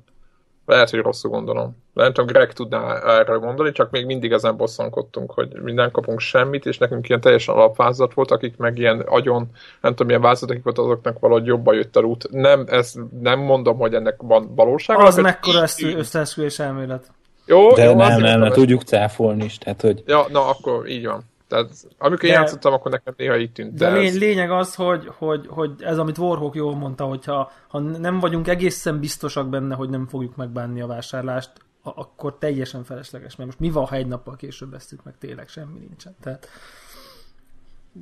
[0.69, 1.77] Lehet, hogy rosszul gondolom.
[1.93, 6.19] Nem tudom, Greg tudná erről mondani, csak még mindig ezen bosszankodtunk, hogy mi nem kapunk
[6.19, 9.47] semmit, és nekünk ilyen teljesen alapvázat volt, akik meg ilyen agyon,
[9.81, 12.31] nem tudom, milyen vázatok volt, azoknak valahogy jobban jött a út.
[12.31, 14.99] Nem, ezt nem mondom, hogy ennek van valóság.
[14.99, 17.11] Az mekkora összeesküvés elmélet.
[17.45, 21.05] Jó, De jó, nem, nem, nem, tudjuk cáfolni is, tehát hogy Ja, na akkor így
[21.05, 21.23] van.
[21.49, 23.73] Tehát amikor De- játszottam, akkor nekem néha így tűnt.
[23.73, 24.19] De, De, lény, ez...
[24.19, 28.99] lényeg az, hogy, hogy, hogy ez, amit Warhawk jól mondta, hogyha ha nem vagyunk egészen
[28.99, 33.35] biztosak benne, hogy nem fogjuk megbánni a vásárlást, akkor teljesen felesleges.
[33.35, 36.15] Mert most mi van, ha egy nappal később vesztük meg, tényleg semmi nincsen.
[36.21, 36.47] Tehát,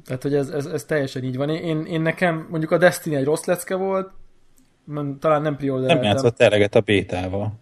[0.06, 1.50] tehát hogy ez, ez, ez teljesen így van.
[1.50, 4.12] Én, én nekem mondjuk a Destiny egy rossz lecke volt,
[4.96, 6.04] talán nem nem priordereltem.
[6.04, 7.54] játszott eleget a bétával.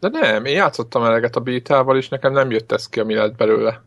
[0.00, 3.36] de nem, én játszottam eleget a bétával, és nekem nem jött ez ki, ami lett
[3.36, 3.82] belőle.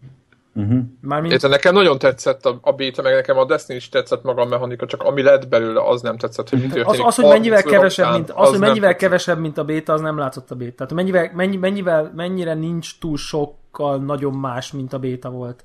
[0.55, 0.79] Uh-huh.
[1.01, 4.41] Mármint, Érted, nekem nagyon tetszett a, a béta, meg nekem a Destiny is tetszett maga
[4.41, 7.05] a mechanika, csak ami lett belőle, az nem tetszett, hogy mi az, történik.
[7.05, 9.63] az, hogy mennyivel 30 óra kevesebb, után, mint, az, hogy nem mennyivel kevesebb, mint a
[9.63, 10.75] béta, az nem látszott a béta.
[10.75, 15.63] Tehát mennyivel, mennyi, mennyivel, mennyire nincs túl sokkal nagyon más, mint a béta volt.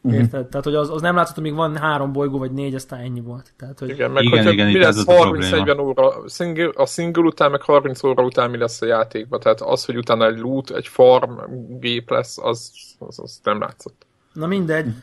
[0.00, 0.14] Mhm.
[0.14, 0.46] Érted?
[0.46, 3.52] Tehát, hogy az, az nem látszott, amíg van három bolygó, vagy négy, aztán ennyi volt.
[3.56, 6.70] Tehát, hogy Igen, meg Igen, hogyha igen, mi lesz ez az a 30-40 óra, single,
[6.74, 9.40] a single után, meg 30 óra után mi lesz a játékban.
[9.40, 11.32] Tehát az, hogy utána egy loot, egy farm
[11.80, 14.06] gép lesz, az, az, az nem látszott.
[14.38, 14.94] Na mindegy,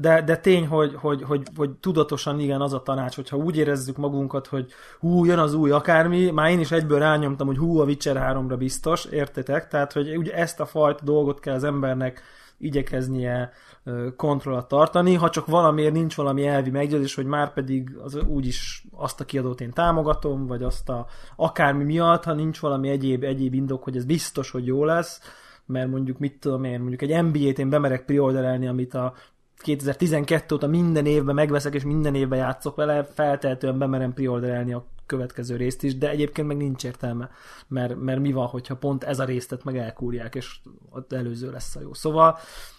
[0.00, 3.96] de, de tény, hogy, hogy, hogy, hogy tudatosan igen az a tanács, hogyha úgy érezzük
[3.96, 7.84] magunkat, hogy hú, jön az új akármi, már én is egyből rányomtam, hogy hú, a
[7.84, 9.68] Witcher 3-ra biztos, értetek?
[9.68, 12.22] Tehát, hogy ugye ezt a fajta dolgot kell az embernek
[12.58, 13.52] igyekeznie
[13.84, 18.14] ö, kontroll alatt tartani, ha csak valamiért nincs valami elvi meggyőzés, hogy már pedig az
[18.14, 23.24] úgyis azt a kiadót én támogatom, vagy azt a akármi miatt, ha nincs valami egyéb,
[23.24, 25.20] egyéb indok, hogy ez biztos, hogy jó lesz,
[25.68, 29.14] mert mondjuk mit tudom én, mondjuk egy NBA-t én bemerek preorderelni, amit a
[29.56, 35.56] 2012 óta minden évben megveszek, és minden évben játszok vele, feltehetően bemerem preorderelni a következő
[35.56, 37.30] részt is, de egyébként meg nincs értelme,
[37.68, 40.56] mert, mert mi van, hogyha pont ez a résztet meg elkúrják, és
[40.90, 41.94] az előző lesz a jó.
[41.94, 42.38] Szóval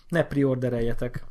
[0.09, 1.23] ne priordereljetek.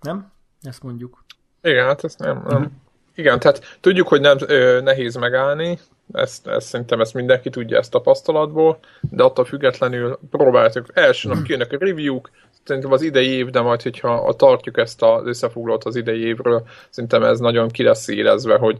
[0.00, 0.32] Nem?
[0.62, 1.24] Ezt mondjuk.
[1.62, 2.56] Igen, hát ezt nem, nem.
[2.56, 2.72] Uh-huh.
[3.14, 5.78] Igen, tehát tudjuk, hogy nem ö, nehéz megállni,
[6.12, 10.86] ezt, ezt szerintem ezt mindenki tudja ezt tapasztalatból, de attól függetlenül próbáltuk.
[10.92, 12.30] Első nap kijönnek a review-k,
[12.64, 17.22] szerintem az idei év, de majd, hogyha tartjuk ezt az összefoglalót az idei évről, szerintem
[17.22, 18.78] ez nagyon ki lesz élezve, hogy,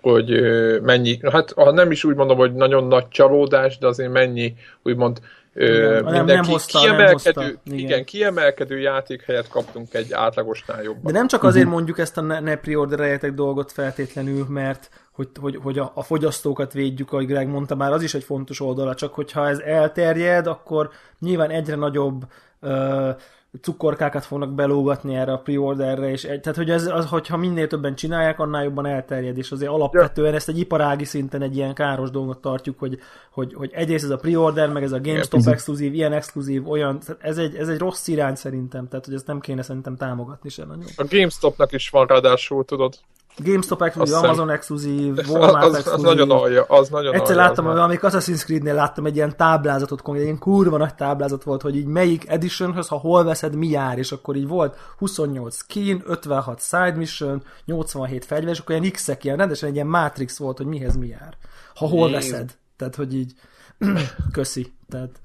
[0.00, 0.40] hogy
[0.82, 5.20] mennyi, hát ha nem is úgy mondom, hogy nagyon nagy csalódás, de azért mennyi, úgymond
[5.54, 7.60] igen, mindenki nem hozta, kiemelkedő, nem hozta.
[7.64, 7.78] Igen.
[7.78, 11.12] igen, kiemelkedő játék helyett kaptunk egy átlagosnál jobban.
[11.12, 11.72] De nem csak azért uh-huh.
[11.74, 17.12] mondjuk ezt a ne, ne dolgot feltétlenül, mert hogy, hogy, hogy a, a fogyasztókat védjük,
[17.12, 21.50] ahogy Greg mondta már, az is egy fontos oldala, csak hogyha ez elterjed, akkor nyilván
[21.50, 22.24] egyre nagyobb
[22.60, 23.16] uh,
[23.60, 27.94] cukorkákat fognak belógatni erre a preorderre, és egy, tehát hogy ez, az, hogyha minél többen
[27.94, 32.40] csinálják, annál jobban elterjed, és azért alapvetően ezt egy iparági szinten egy ilyen káros dolgot
[32.40, 32.98] tartjuk, hogy,
[33.30, 37.38] hogy, hogy egyrészt ez a preorder, meg ez a GameStop exkluzív, ilyen exkluzív, olyan, ez
[37.38, 40.86] egy, ez egy rossz irány szerintem, tehát hogy ezt nem kéne szerintem támogatni sem nagyon.
[40.96, 42.94] A GameStopnak is van ráadásul, tudod.
[43.38, 46.06] GameStop exkluzív, Amazon exkluzív, Walmart az, exkluzív.
[46.06, 49.36] Az nagyon alja, az nagyon Egyszer alja, láttam, hogy valamik Assassin's Creed-nél láttam egy ilyen
[49.36, 53.68] táblázatot, egy ilyen kurva nagy táblázat volt, hogy így melyik editionhöz, ha hol veszed, mi
[53.68, 58.92] jár, és akkor így volt 28 skin, 56 side mission, 87 fegyver, és akkor ilyen
[58.92, 61.36] X-ek, ilyen rendesen egy ilyen Matrix volt, hogy mihez mi jár.
[61.74, 62.56] Ha hol veszed.
[62.76, 63.32] Tehát, hogy így
[64.32, 64.72] köszi.
[64.88, 65.20] Tehát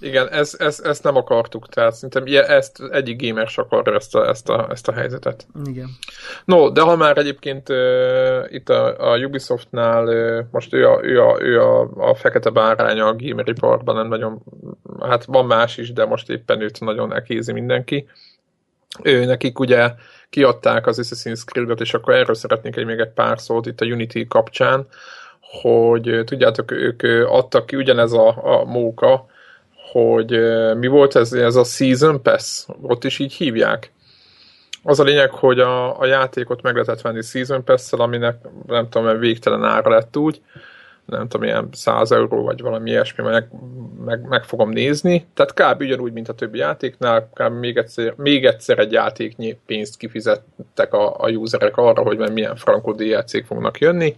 [0.00, 4.28] igen, ez, ez, ezt nem akartuk, tehát szerintem ezt egyik gamer sem akarja ezt a,
[4.28, 5.46] ezt, a, ezt a helyzetet.
[5.64, 5.88] Igen.
[6.44, 11.22] No, de ha már egyébként uh, itt a, a Ubisoftnál uh, most ő, a, ő,
[11.22, 14.42] a, ő a, a fekete báránya a gameriparban, nem nagyon,
[15.00, 18.08] hát van más is, de most éppen őt nagyon ekézi mindenki.
[19.02, 19.92] Ő, nekik ugye
[20.30, 23.84] kiadták az Assassin's Creed-et, és akkor erről szeretnék egy még egy pár szót itt a
[23.84, 24.86] Unity kapcsán,
[25.40, 29.26] hogy tudjátok, ők adtak ki ugyanez a, a móka,
[29.92, 30.30] hogy
[30.76, 33.92] mi volt ez, ez a Season Pass, ott is így hívják.
[34.82, 39.18] Az a lényeg, hogy a, a játékot meg lehetett venni Season Pass-szel, aminek nem tudom,
[39.18, 40.40] végtelen ára lett úgy,
[41.04, 43.48] nem tudom, ilyen 100 euró, vagy valami ilyesmi, meg,
[44.04, 45.26] meg, meg fogom nézni.
[45.34, 45.80] Tehát kb.
[45.80, 47.52] ugyanúgy, mint a többi játéknál, kb.
[47.52, 52.92] még egyszer, még egyszer egy játéknyi pénzt kifizettek a, a userek arra, hogy milyen frankó
[52.92, 54.14] DLC-k fognak jönni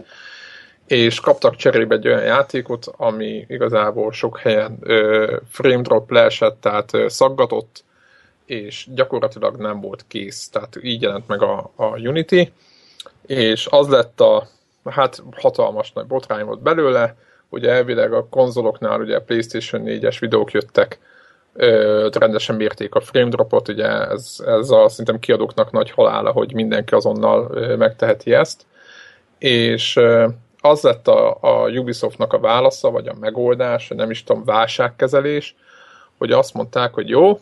[0.91, 6.95] és kaptak cserébe egy olyan játékot, ami igazából sok helyen ö, frame drop leesett, tehát
[6.95, 7.85] ö, szaggatott,
[8.47, 10.49] és gyakorlatilag nem volt kész.
[10.49, 12.53] Tehát így jelent meg a, a Unity,
[13.27, 14.47] és az lett a,
[14.85, 17.17] hát hatalmas nagy botrány volt belőle,
[17.49, 20.99] ugye elvileg a konzoloknál ugye PlayStation 4-es videók jöttek,
[21.53, 26.55] ö, rendesen mérték a frame dropot, ugye ez, ez a szerintem kiadóknak nagy halála, hogy
[26.55, 28.67] mindenki azonnal ö, megteheti ezt,
[29.39, 30.29] és ö,
[30.61, 35.57] az lett a, a Ubisoftnak a válasza, vagy a megoldás, nem is tudom, válságkezelés,
[36.19, 37.41] hogy azt mondták, hogy jó,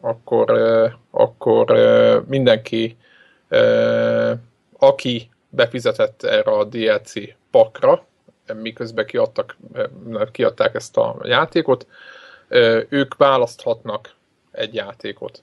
[0.00, 0.50] akkor,
[1.10, 1.72] akkor
[2.28, 2.96] mindenki,
[4.78, 7.12] aki befizetett erre a DLC
[7.50, 8.04] pakra,
[8.54, 9.56] miközben kiadtak,
[10.32, 11.86] kiadták ezt a játékot,
[12.88, 14.10] ők választhatnak
[14.50, 15.42] egy játékot.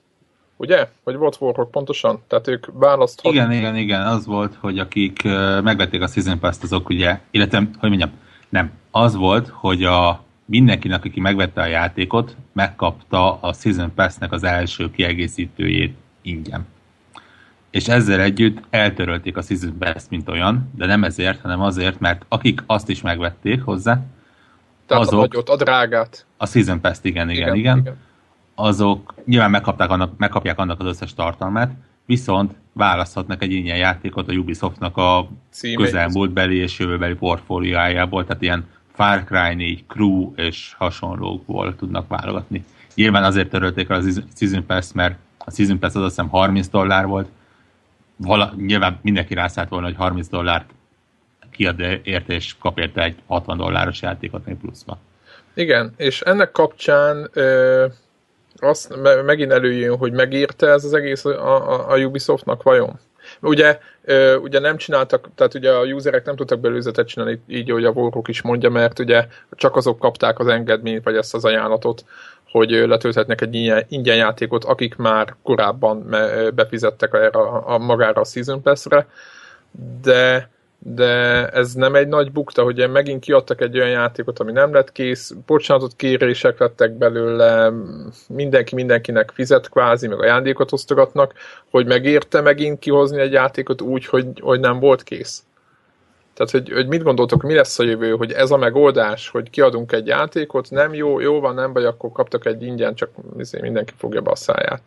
[0.56, 0.88] Ugye?
[1.04, 2.22] Vagy volt Warhawk pontosan?
[2.26, 3.32] Tehát ők választhat...
[3.32, 5.22] Igen, igen, igen, az volt, hogy akik
[5.62, 8.10] megvették a Season Pass-t, azok ugye, illetve, hogy mondjam,
[8.48, 14.44] nem, az volt, hogy a mindenkinek, aki megvette a játékot, megkapta a Season Pass-nek az
[14.44, 16.66] első kiegészítőjét ingyen.
[17.70, 22.24] És ezzel együtt eltörölték a Season Pass mint olyan, de nem ezért, hanem azért, mert
[22.28, 24.00] akik azt is megvették hozzá,
[24.86, 25.34] Tehát azok...
[25.34, 26.26] A, a drágát.
[26.36, 27.56] A Season Pass-t, igen, igen, igen.
[27.56, 27.78] igen.
[27.78, 28.04] igen
[28.58, 31.70] azok nyilván megkapták annak, megkapják annak az összes tartalmát,
[32.06, 35.28] viszont választhatnak egy ilyen játékot a Ubisoftnak a
[35.76, 42.64] közelmúltbeli és jövőbeli portfóliójából, tehát ilyen Far Cry 4, Crew és hasonlókból tudnak válogatni.
[42.94, 44.02] Nyilván azért törölték el a
[44.34, 47.28] Season Pass, mert a Season Pass az azt hiszem 30 dollár volt,
[48.16, 50.70] Vala, nyilván mindenki rászállt volna, hogy 30 dollárt
[51.50, 54.98] kiad érte, és kap érte egy 60 dolláros játékot még pluszba.
[55.54, 57.94] Igen, és ennek kapcsán ö-
[58.56, 62.98] azt megint előjön, hogy megírta ez az egész a, a, a Ubisoftnak vajon?
[63.40, 63.78] Ugye,
[64.42, 68.28] ugye nem csináltak, tehát ugye a userek nem tudtak belőzetet csinálni, így, hogy a Volkok
[68.28, 72.04] is mondja, mert ugye csak azok kapták az engedményt, vagy ezt az ajánlatot,
[72.50, 76.16] hogy letölthetnek egy ingyen játékot, akik már korábban
[76.54, 79.06] befizettek erre a, a magára a Season Pass-re,
[80.02, 80.50] de
[80.94, 84.92] de ez nem egy nagy bukta, hogy megint kiadtak egy olyan játékot, ami nem lett
[84.92, 87.72] kész, bocsánatot kérések lettek belőle,
[88.28, 91.34] mindenki mindenkinek fizet kvázi, meg ajándékot osztogatnak,
[91.70, 95.42] hogy megérte megint kihozni egy játékot úgy, hogy, hogy nem volt kész.
[96.34, 99.92] Tehát, hogy, hogy mit gondoltok, mi lesz a jövő, hogy ez a megoldás, hogy kiadunk
[99.92, 103.92] egy játékot, nem jó, jó van, nem baj, akkor kaptak egy ingyen, csak izé, mindenki
[103.96, 104.82] fogja be a száját.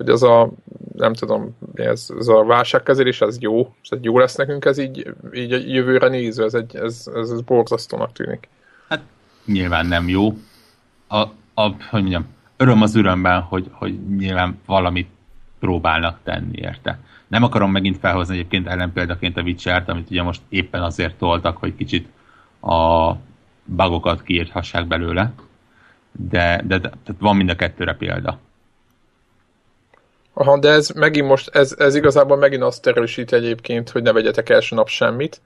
[0.00, 0.50] Hogy ez a,
[0.96, 5.52] nem tudom, ez, ez a válságkezelés, ez jó, ez jó lesz nekünk ez így, így
[5.52, 8.48] a jövőre nézve, ez, egy, ez, ez, ez borzasztónak tűnik.
[8.88, 9.00] Hát
[9.44, 10.34] nyilván nem jó.
[11.08, 11.18] A,
[11.54, 15.08] a, hogy mondjam, öröm az örömben, hogy, hogy nyilván valamit
[15.58, 16.98] próbálnak tenni érte.
[17.26, 21.76] Nem akarom megint felhozni egyébként ellenpéldaként a witcher amit ugye most éppen azért toltak, hogy
[21.76, 22.08] kicsit
[22.60, 23.12] a
[23.64, 25.32] bugokat kiírthassák belőle,
[26.12, 28.38] de, de, de tehát van mind a kettőre példa.
[30.40, 34.48] Aha, de ez megint most, ez, ez igazából megint azt erősít egyébként, hogy ne vegyetek
[34.48, 35.40] első nap semmit,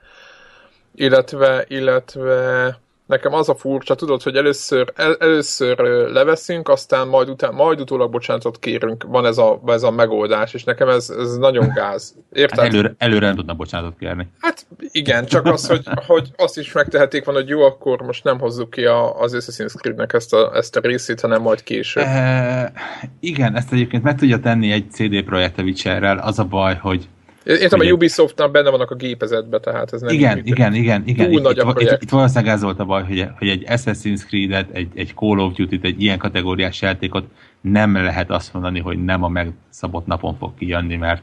[0.95, 5.79] illetve, illetve nekem az a furcsa, tudod, hogy először, el, először
[6.13, 10.65] leveszünk, aztán majd, után, majd utólag bocsánatot kérünk, van ez a, ez a megoldás, és
[10.65, 12.15] nekem ez, ez nagyon gáz.
[12.33, 12.59] Érted?
[12.59, 14.29] Hát előre, előre nem tudna bocsánatot kérni.
[14.41, 18.39] Hát igen, csak az, hogy, hogy azt is megtehetik van, hogy jó, akkor most nem
[18.39, 22.05] hozzuk ki a, az Assassin's Creed-nek ezt a, ezt a részét, hanem majd később.
[22.05, 22.73] E,
[23.21, 27.09] igen, ezt egyébként meg tudja tenni egy CD Projekt a Witcherrel, az a baj, hogy
[27.45, 31.27] Értem, a Ubisoftnál benne vannak a gépezetben, tehát ez nem Igen, igen, igen, igen.
[31.27, 31.93] Túl itt, nagy a itt, projekt.
[31.93, 35.39] itt, itt valószínűleg ez volt a baj, hogy, hogy egy Assassin's Creed-et, egy, egy Call
[35.39, 37.25] of Duty-t, egy ilyen kategóriás játékot
[37.61, 41.23] nem lehet azt mondani, hogy nem a megszabott napon fog kijönni, mert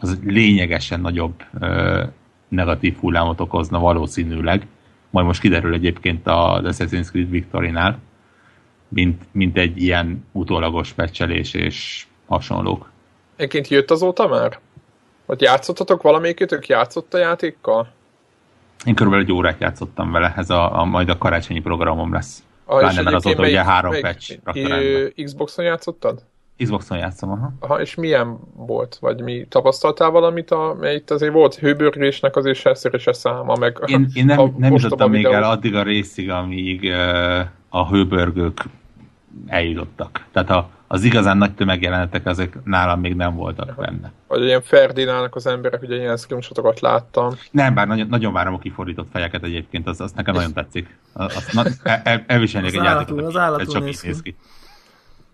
[0.00, 2.02] az lényegesen nagyobb ö,
[2.48, 4.66] negatív hullámot okozna valószínűleg.
[5.10, 7.98] Majd most kiderül egyébként az Assassin's Creed Victory-nál,
[8.88, 12.90] mint, mint egy ilyen utólagos pecselés és hasonlók.
[13.36, 14.58] Egyébként jött azóta már?
[15.28, 17.88] Vagy játszottatok valamelyikőtök játszott a játékkal?
[18.84, 22.42] Én körülbelül egy órát játszottam vele, ez a, a majd a karácsonyi programom lesz.
[22.64, 25.24] Ah, Pláne, mert azóta ugye három melyik- patch.
[25.24, 26.22] Xboxon játszottad?
[26.58, 27.52] Xboxon játszom, aha.
[27.60, 28.96] Aha, és milyen volt?
[29.00, 33.54] Vagy mi tapasztaltál valamit, a, mert itt azért volt hőbörgésnek azért se és se száma,
[33.54, 38.64] meg Én, én nem, nem jutottam még el addig a részig, amíg uh, a hőbörgők
[39.46, 40.24] eljutottak.
[40.32, 44.12] Tehát a, az igazán nagy tömegjelenetek azok nálam még nem voltak benne.
[44.26, 47.34] Vagy ilyen Ferdinálnak az emberek, ugye ilyen screenshotokat láttam.
[47.50, 50.98] Nem, bár nagyon, nagyon várom a kifordított fejeket egyébként, az, az nekem nagyon tetszik.
[51.12, 54.06] Az, az, na, el, el, elviselnék Az egy játékot, az ez csak néz így ki.
[54.06, 54.36] néz ki.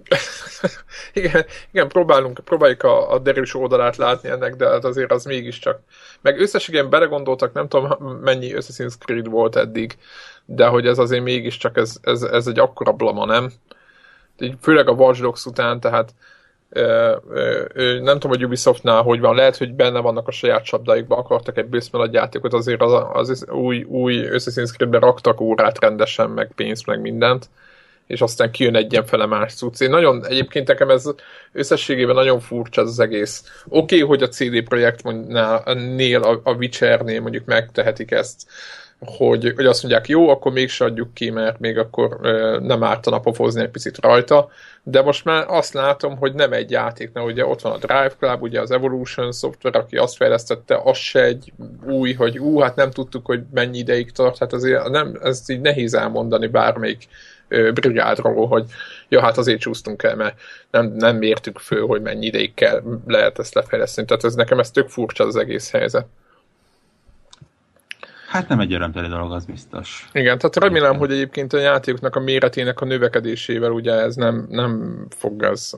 [1.21, 5.81] igen, igen, próbálunk, próbáljuk a, a derűs oldalát látni ennek, de hát azért az mégiscsak.
[6.21, 9.97] Meg összességében belegondoltak, nem tudom mennyi Assassin's Creed volt eddig,
[10.45, 13.51] de hogy ez azért mégiscsak ez, ez, ez egy akkora blama, nem?
[14.61, 16.15] Főleg a Watch Dogs után, tehát
[16.69, 17.17] ö,
[17.75, 21.59] ö, nem tudom, hogy Ubisoftnál hogy van, lehet, hogy benne vannak a saját csapdáikban, akartak
[21.59, 27.01] egy bőszmel játékot, azért az, az új, új Assassin's raktak órát rendesen, meg pénzt, meg
[27.01, 27.49] mindent
[28.07, 29.81] és aztán kijön egy ilyen fele más cucc.
[29.81, 31.05] Én nagyon, egyébként nekem ez
[31.53, 33.63] összességében nagyon furcsa ez az egész.
[33.69, 38.47] Oké, okay, hogy a CD Projektnél, a, a Witchernél mondjuk megtehetik ezt,
[38.99, 43.19] hogy, hogy azt mondják, jó, akkor mégse adjuk ki, mert még akkor ö, nem ártana
[43.19, 44.49] pofozni egy picit rajta,
[44.83, 48.43] de most már azt látom, hogy nem egy játéknál, ugye ott van a Drive Club,
[48.43, 51.53] ugye az Evolution Software, aki azt fejlesztette, az se egy
[51.87, 55.61] új, hogy ú, hát nem tudtuk, hogy mennyi ideig tart, hát azért nem, ez így
[55.61, 57.09] nehéz elmondani bármelyik
[57.49, 58.65] brigádról, hogy
[59.09, 63.39] ja, hát azért csúsztunk el, mert nem, nem mértük föl, hogy mennyi ideig kell, lehet
[63.39, 64.07] ezt lefejleszteni.
[64.07, 66.07] Tehát ez nekem ez tök furcsa az egész helyzet.
[68.35, 70.09] Hát nem egy örömteli dolog, az biztos.
[70.13, 75.05] Igen, tehát remélem, hogy egyébként a játékoknak a méretének a növekedésével ugye ez nem, nem
[75.11, 75.73] fog ez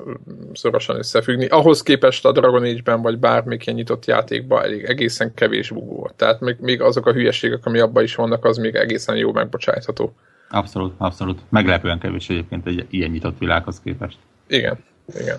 [0.52, 1.46] szorosan összefüggni.
[1.46, 6.14] Ahhoz képest a Dragon Age-ben vagy bármelyik nyitott játékban elég egészen kevés bugó volt.
[6.14, 10.14] Tehát még, még azok a hülyeségek, ami abban is vannak, az még egészen jó megbocsájtható.
[10.50, 11.40] Abszolút, abszolút.
[11.48, 14.18] Meglepően kevés egyébként egy ilyen nyitott világhoz képest.
[14.46, 14.78] Igen,
[15.20, 15.38] igen.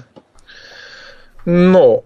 [1.43, 2.01] No,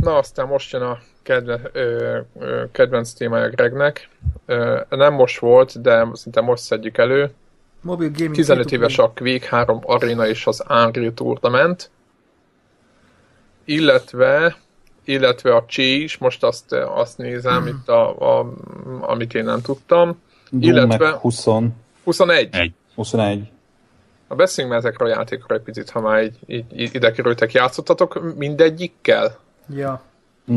[0.00, 0.98] na aztán most jön a
[1.30, 4.08] kedve, ö, ö, kedvenc témája Gregnek.
[4.46, 7.30] Ö, nem most volt, de szinte most szedjük elő.
[7.80, 8.80] Mobil gaming 15 free-to-play.
[8.80, 11.90] éves a Quake 3 Arena és az Unreal Tournament,
[13.64, 14.56] illetve
[15.04, 18.52] illetve a Csé is, most azt, azt nézem itt, a, a,
[19.00, 20.22] amit én nem tudtam.
[20.50, 21.44] Doom Illetve- meg 20,
[22.04, 22.48] 21.
[22.52, 22.72] Egy.
[22.94, 23.50] 21.
[24.28, 27.52] Na beszéljünk már ezekről a játékokról egy picit, ha már így, így ide kerültek.
[27.52, 29.38] Játszottatok mindegyikkel?
[29.74, 30.02] Ja,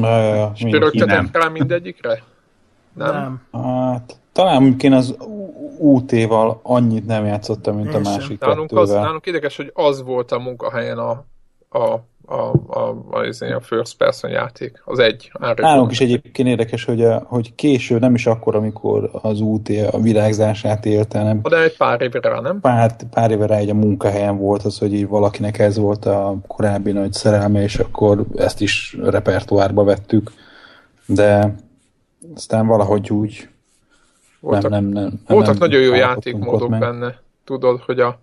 [0.01, 0.71] Ja, ja, ja, mind.
[0.71, 2.23] Pörögtetek rá mindegyikre?
[2.93, 3.11] Nem?
[3.51, 3.63] nem.
[3.63, 5.15] Hát, talán én az
[5.77, 9.03] UT-val annyit nem játszottam, mint Én a másik Nálunk, az, kettővel.
[9.03, 11.25] nálunk érdekes, hogy az volt a munkahelyen a,
[11.69, 14.81] a, a, a, a, a, a first person játék.
[14.85, 15.31] Az egy.
[15.55, 19.99] Nálunk is egyébként érdekes, hogy, a, hogy késő, nem is akkor, amikor az UT a
[19.99, 22.59] virágzását élte, hanem De egy pár évre rá, nem?
[22.59, 26.35] pár, pár éve rá egy a munkahelyen volt az, hogy így valakinek ez volt a
[26.47, 30.31] korábbi nagy szerelme, és akkor ezt is repertoárba vettük.
[31.05, 31.55] De
[32.35, 33.47] aztán valahogy úgy
[34.43, 37.15] Voltak, nem, nem, nem, voltak nem nagyon jó játékmódok benne.
[37.43, 38.19] Tudod, hogy a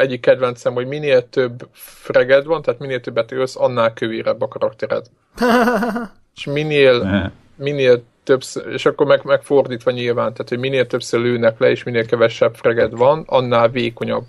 [0.00, 5.06] egyik kedvencem, hogy minél több freged van, tehát minél többet ölsz, annál kövérebb a karaktered.
[6.36, 11.70] És minél, minél többször, és akkor meg, megfordítva nyilván, tehát hogy minél többször lőnek le,
[11.70, 14.24] és minél kevesebb freged van, annál vékonyabb.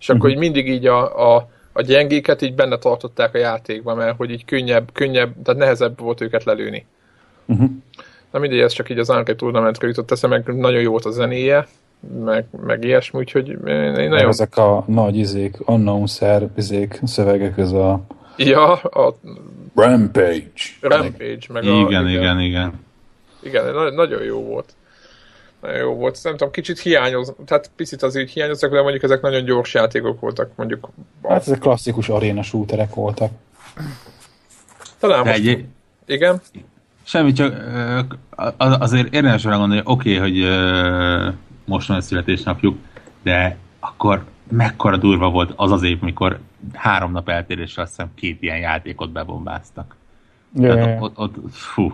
[0.00, 4.16] És akkor így mindig így a, a, a gyengéket így benne tartották a játékban, mert
[4.16, 6.86] hogy így könnyebb, könnyebb, tehát nehezebb volt őket lelőni.
[7.46, 7.70] Uh-huh.
[8.30, 11.10] Na mindegy, ez csak így az Unreal Tournamentre jutott eszem, meg nagyon jó volt a
[11.10, 11.66] zenéje,
[12.24, 14.08] meg, meg ilyesmi, úgyhogy én én Nagyon...
[14.08, 14.28] nagyon...
[14.28, 18.00] Ezek a nagy izék, announcer izék, szövegek, ez a
[18.36, 19.16] Ja, a
[19.74, 20.52] Rampage.
[20.80, 21.80] Rampage, meg a...
[21.88, 22.72] igen, igen, igen.
[23.42, 24.72] Igen, na- nagyon jó volt.
[25.60, 26.18] Nagyon jó volt.
[26.22, 30.20] Nem tudom, kicsit hiányoz, tehát picit az így hiányoztak, de mondjuk ezek nagyon gyors játékok
[30.20, 30.88] voltak, mondjuk.
[31.28, 33.30] Hát ezek klasszikus aréna shooterek voltak.
[34.98, 35.64] Talán most, egy,
[36.06, 36.40] igen,
[37.02, 37.54] semmi, csak
[38.58, 40.42] azért érdemes rá gondolni, hogy oké, okay, hogy
[41.68, 42.76] most van a születésnapjuk,
[43.22, 46.38] de akkor mekkora durva volt az az év, mikor
[46.72, 49.96] három nap eltéréssel azt hiszem két ilyen játékot bebombáztak.
[50.54, 51.00] Ja, ja, Tehát ja.
[51.00, 51.92] ott, ott, fú,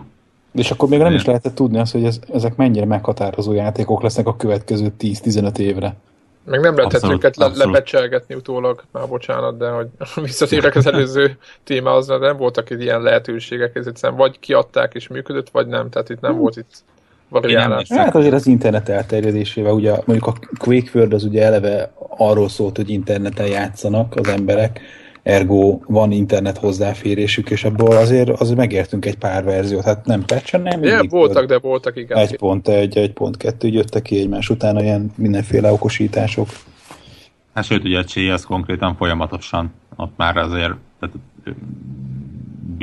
[0.51, 4.27] És akkor még nem is lehetett tudni azt, hogy ez, ezek mennyire meghatározó játékok lesznek
[4.27, 5.95] a következő 10-15 évre.
[6.43, 9.87] meg nem lehetett Abszolút, őket le, lepecselgetni utólag, már bocsánat, de hogy
[10.23, 15.07] visszatérek az előző témához, de nem voltak itt ilyen lehetőségek, ez egyszerűen vagy kiadták és
[15.07, 16.83] működött, vagy nem, tehát itt nem volt itt
[17.41, 17.87] variálás.
[17.91, 22.75] Hát azért az internet elterjedésével, ugye mondjuk a Quake World az ugye eleve arról szólt,
[22.77, 24.79] hogy interneten játszanak az emberek,
[25.23, 29.83] ergo van internet hozzáférésük, és abból azért, azért megértünk egy pár verziót.
[29.83, 31.47] Hát nem patchen, nem Ja, voltak, volt.
[31.47, 32.17] de voltak, igen.
[32.27, 36.47] 1.1, 1.2 jöttek ki egymás után ilyen mindenféle okosítások.
[37.53, 41.49] hát sőt, ugye a Csé az konkrétan folyamatosan ott már azért tehát, ö,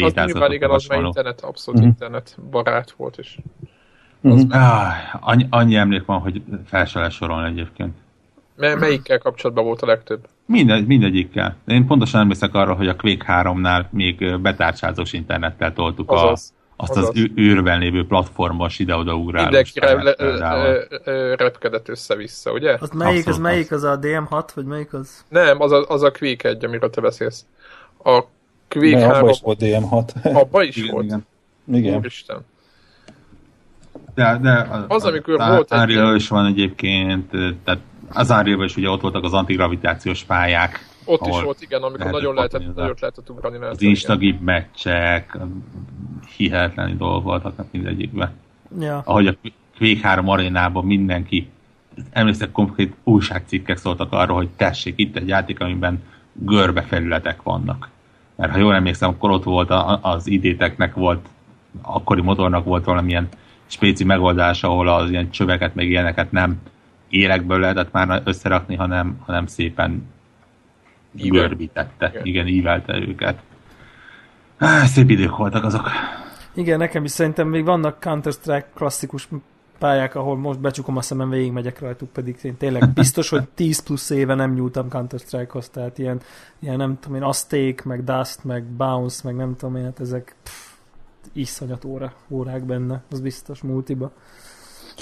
[0.05, 1.89] Az nyilván igen, az már internet, abszolút Mhm.
[1.89, 3.37] internet barát volt, és
[4.23, 4.51] Mhm.
[4.51, 7.95] Ah, annyi, annyi emlék van, hogy fel se lehet sorolni egyébként.
[8.57, 10.27] me- melyikkel kapcsolatban volt a legtöbb?
[10.47, 11.57] Mindegy, mindegyikkel.
[11.67, 17.09] Én pontosan emlékszek arra, hogy a Quake 3-nál még betárcsázós internettel toltuk a, azt azaz.
[17.09, 20.15] az ű- űrben lévő platformos ide-oda ugrálós Mindenki re-
[21.05, 22.77] ö- repkedett össze-vissza, ugye?
[22.81, 25.25] Az melyik, az melyik, az a DM6, vagy melyik az?
[25.29, 27.47] Nem, az a, az a Quake 1, amiről te beszélsz.
[28.05, 28.23] A
[28.69, 30.35] Quake De 3 abban is volt DM6.
[30.35, 31.05] abban is Igen, volt.
[31.05, 31.27] igen.
[31.73, 31.97] Igen.
[31.97, 32.45] Úristen.
[34.15, 37.31] De, de Az, amikor a, volt egy- Unreal is van egyébként,
[37.65, 37.81] tehát
[38.13, 42.21] az unreal is ugye ott voltak az antigravitációs pályák, Ott is volt, igen, amikor lehetett
[42.21, 43.55] nagyon lehetett, futni, nagyot lehetett ugrani.
[43.55, 43.91] az lehetett, igen.
[43.95, 45.39] instagib meccsek,
[46.37, 48.33] hihetetlen dolgok voltak hát mindegyikben.
[48.81, 49.03] Ja.
[49.05, 49.35] ahogy a
[49.79, 51.49] Quake 3 arénában mindenki,
[52.11, 56.03] emlékszek konkrét újságcikkek szóltak arról, hogy tessék, itt egy játék, amiben
[56.33, 57.89] görbe felületek vannak.
[58.37, 61.27] Mert ha jól emlékszem, akkor ott volt a, az idéteknek volt,
[61.83, 63.29] akkori motornak volt valamilyen
[63.73, 66.57] spéci megoldás, ahol az ilyen csöveket, meg ilyeneket nem
[67.09, 70.09] élekből lehetett már összerakni, hanem, hanem szépen
[71.17, 71.41] Ível.
[71.41, 72.09] görbítette.
[72.09, 72.27] Igen.
[72.27, 73.43] Igen, ívelte őket.
[74.59, 75.91] Ah, szép idők voltak azok.
[76.55, 79.29] Igen, nekem is szerintem még vannak Counter-Strike klasszikus
[79.79, 84.11] pályák, ahol most becsukom a szemem, végigmegyek rajtuk, pedig én tényleg biztos, hogy 10 plusz
[84.11, 86.21] éve nem nyúltam Counter-Strike-hoz, tehát ilyen,
[86.59, 90.35] ilyen nem tudom én, Azték, meg Dust, meg Bounce, meg nem tudom én, hát ezek
[90.43, 90.72] pff,
[91.33, 94.11] iszonyat óra, órák benne, az biztos multiba.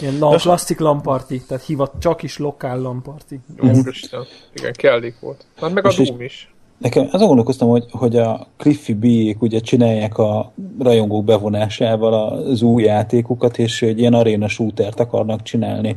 [0.00, 3.40] Ilyen lam, Nos- klasszik lamparti, tehát hivat, csak is lokál lamparti.
[3.62, 4.24] Úristen.
[4.54, 5.46] Igen, kellék volt.
[5.56, 6.54] Hát meg a Doom is.
[6.78, 12.82] Nekem azon gondolkoztam, hogy, hogy a Cliffy b ugye csinálják a rajongók bevonásával az új
[12.82, 15.88] játékukat, és egy ilyen aréna shootert akarnak csinálni.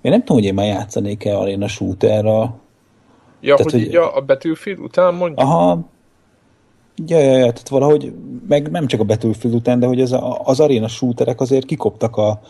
[0.00, 2.40] Én nem tudom, hogy én már játszanék-e aréna shooterra.
[3.40, 5.38] Ja, Tehát, hogy hogy- így a, a Battlefield után mondjuk?
[5.40, 5.78] Aha,
[7.06, 8.12] ja, ja, ja, tehát valahogy,
[8.48, 12.16] meg nem csak a Battlefield után, de hogy ez a, az aréna shooterek azért kikoptak
[12.16, 12.40] a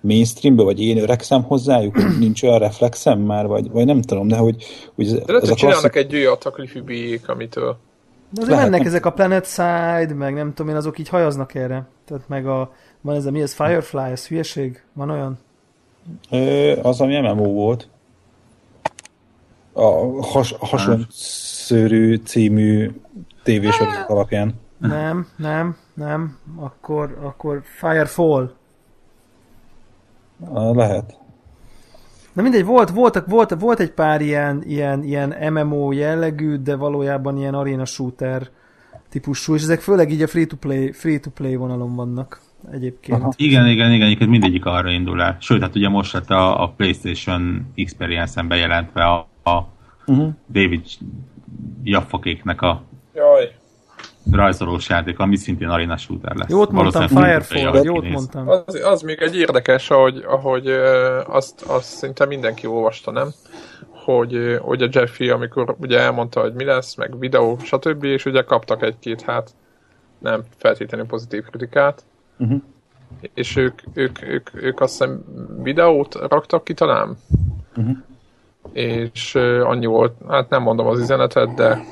[0.00, 4.64] mainstreambe, vagy én öregszem hozzájuk, nincs olyan reflexem már, vagy, vagy nem tudom, de hogy,
[4.94, 6.12] hogy ez, De lehet, hogy a csinálnak klasszik...
[6.12, 7.76] egy olyat a Cliffy B-ék, amitől...
[8.32, 8.88] De azért Lehet, mennek nem?
[8.88, 11.88] ezek a Planet Side, meg nem tudom én, azok így hajaznak erre.
[12.06, 14.82] Tehát meg a, van ez a, mi ez, Firefly, ez hülyeség?
[14.92, 15.38] Van olyan?
[16.30, 17.88] Ö, az, ami MMO volt.
[19.72, 19.82] A
[20.22, 22.90] has, hasonszörű című
[23.50, 24.54] tévésorozat alapján.
[24.78, 26.38] Nem, nem, nem.
[26.56, 28.50] Akkor, akkor Firefall.
[30.52, 31.18] Ah, Lehet.
[32.32, 37.36] Na mindegy, volt, voltak, volt, volt egy pár ilyen, ilyen, ilyen MMO jellegű, de valójában
[37.36, 38.48] ilyen arena shooter
[39.08, 42.40] típusú, és ezek főleg így a free-to-play, free-to-play vonalon vannak
[42.72, 43.20] egyébként.
[43.20, 43.32] Aha.
[43.36, 45.36] Igen, igen, igen, igen, mindegyik arra indul el.
[45.40, 49.68] Sőt, hát ugye most lett a, a PlayStation Experience-en bejelentve a, a
[50.06, 50.32] Uh-huh.
[50.52, 50.86] David
[51.82, 52.82] Jaffakéknek a.
[54.30, 56.50] rajzolós játék, ami szintén arena shooter lesz.
[56.50, 58.12] Jót mondtam, Firefall, jót néz.
[58.12, 58.48] mondtam.
[58.48, 60.68] Az, az még egy érdekes, ahogy, ahogy
[61.26, 63.28] azt, azt szinte mindenki olvasta, nem?
[63.88, 68.04] Hogy, hogy a Jeffy, amikor ugye elmondta, hogy mi lesz, meg videó, stb.
[68.04, 69.50] És ugye kaptak egy-két, hát
[70.18, 72.04] nem feltétlenül pozitív kritikát.
[72.36, 72.56] Mhm.
[73.34, 75.24] És ők, ők, ők, ők azt hiszem
[75.62, 77.16] videót raktak ki talán.
[77.76, 77.90] Mhm.
[78.72, 81.84] És annyi volt, hát nem mondom az üzenetet, de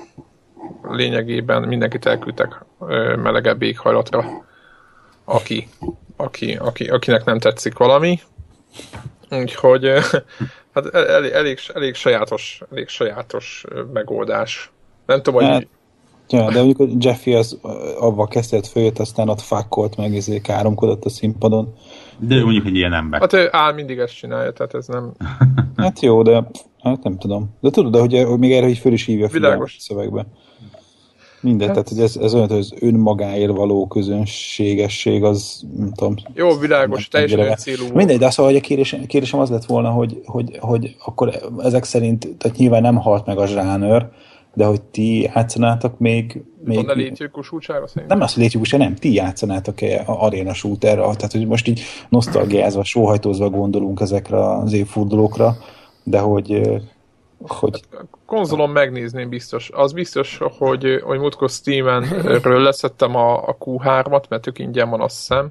[0.83, 2.65] lényegében mindenkit elküldtek
[3.17, 4.25] melegebb éghajlatra,
[5.25, 5.69] aki,
[6.17, 8.21] aki, aki, akinek nem tetszik valami.
[9.31, 9.87] Úgyhogy
[10.75, 14.71] hát elég, elég, elég, sajátos, elég sajátos megoldás.
[15.07, 15.67] Nem tudom, hogy Hát,
[16.31, 17.61] Ja, de mondjuk Jeffy az
[17.99, 21.75] avval kezdett följött, aztán ott fakkolt meg, izé káromkodott a színpadon.
[22.19, 23.21] De ő mondjuk egy ilyen ember.
[23.21, 25.13] hát ő áll mindig ezt csinálja, tehát ez nem...
[25.77, 26.51] Hát jó, de
[26.83, 27.57] hát nem tudom.
[27.61, 29.75] De tudod, de hogy, hogy még erre így föl is hívja a Világos.
[29.79, 30.27] a szövegbe.
[31.41, 36.15] Mindegy, tehát hogy ez, ez olyan, hogy az önmagáért való közönségesség, az nem tudom.
[36.35, 37.95] Jó, világos, nem teljesen célú.
[37.95, 41.85] Mindegy, de az, hogy a kérésem, kérésem az lett volna, hogy, hogy, hogy akkor ezek
[41.85, 44.09] szerint, tehát nyilván nem halt meg a zsánőr,
[44.55, 46.43] de hogy ti játszanátok még...
[46.65, 46.97] még Még...
[46.97, 48.19] létjük útsára szerintem.
[48.19, 52.85] nem azt létjük, se nem, ti játszanátok-e a arena shooterre, tehát hogy most így nosztalgiázva,
[52.85, 55.57] sóhajtózva gondolunk ezekre az évfordulókra,
[56.03, 56.61] de hogy,
[57.47, 57.81] hogy
[58.27, 59.71] konzolon megnézném biztos.
[59.73, 62.05] Az biztos, hogy, hogy múltkor Steam-en
[62.43, 65.49] leszettem a, a Q3-at, mert tök ingyen van, azt hiszem.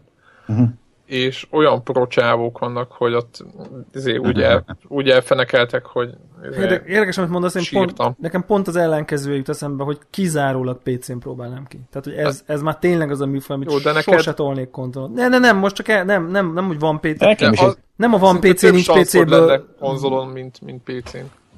[0.47, 0.67] Uh-huh.
[1.05, 3.45] És olyan procsávók vannak, hogy ott
[3.93, 6.09] izé, úgy, el, úgy elfenekeltek, hogy
[6.51, 7.95] izé, Érde- Érdekes, amit mondasz, én Sírtam.
[7.95, 11.79] pont, nekem pont az ellenkező jut eszembe, hogy kizárólag PC-n próbálnám ki.
[11.89, 14.69] Tehát, hogy ez, ez már tényleg az a műfaj, amit Jó, de neked- sose tolnék
[14.69, 15.11] kontrollon.
[15.11, 17.17] Ne, ne, nem, most csak el, nem, nem, nem, hogy van PC.
[17.17, 19.45] De nekem is az- Nem a van PC, nincs PC-ből.
[19.45, 21.17] lenne konzolon, mint, mint PC-n.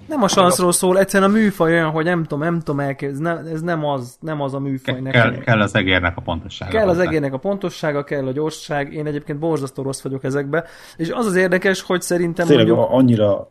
[0.10, 3.62] Nem a sanszról szól, egyszerűen a műfaj olyan, hogy nem tudom, nem tudom elképzelni, ez
[3.62, 5.32] nem az, nem az a műfaj Ke- nekem.
[5.32, 6.72] kell, kell az egérnek a pontossága.
[6.72, 10.64] Kell az egérnek a pontossága, kell a gyorsság, én egyébként borzasztó rossz vagyok ezekbe,
[10.98, 13.50] és az az érdekes, hogy szerintem tényleg mondjuk annyira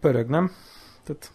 [0.00, 0.50] pörög, nem?
[1.04, 1.30] Tehát,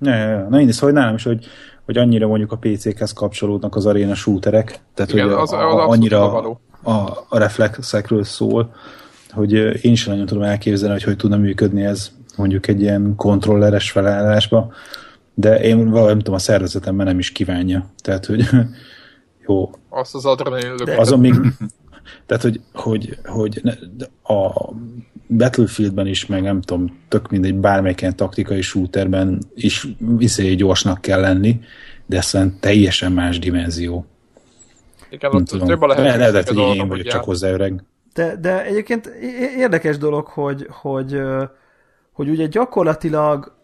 [0.00, 0.48] Ja, ja, ja.
[0.48, 1.46] Na mindegy, szóval nálam is, hogy,
[1.84, 5.90] hogy annyira mondjuk a PC-khez kapcsolódnak az arena shooterek, tehát Igen, hogy az- a, az
[5.96, 6.60] annyira való.
[6.82, 6.90] a,
[7.28, 8.74] a reflexekről szól,
[9.32, 9.52] hogy
[9.84, 14.72] én sem nagyon tudom elképzelni, hogy hogy tudna működni ez mondjuk egy ilyen kontrolleres felállásba,
[15.34, 17.90] de én valahogy nem tudom, a szervezetemben nem is kívánja.
[18.02, 18.48] Tehát, hogy
[19.46, 21.34] jó, Azt az adrenalin azon még,
[22.26, 23.62] tehát, hogy, hogy, hogy
[24.22, 24.72] a
[25.28, 31.20] Battlefieldben is, meg nem tudom, tök mindegy, bármelyik ilyen taktikai shooterben is viszont gyorsnak kell
[31.20, 31.60] lenni,
[32.06, 34.06] de szerintem teljesen más dimenzió.
[35.10, 35.66] Igen, Nem ott tudom.
[35.66, 36.32] több a Le- lehetőség.
[36.32, 37.84] Lehet, hogy én vagyok csak hozzá öreg.
[38.14, 39.06] De, de egyébként
[39.56, 41.22] érdekes dolog, hogy, hogy,
[42.12, 43.60] hogy ugye gyakorlatilag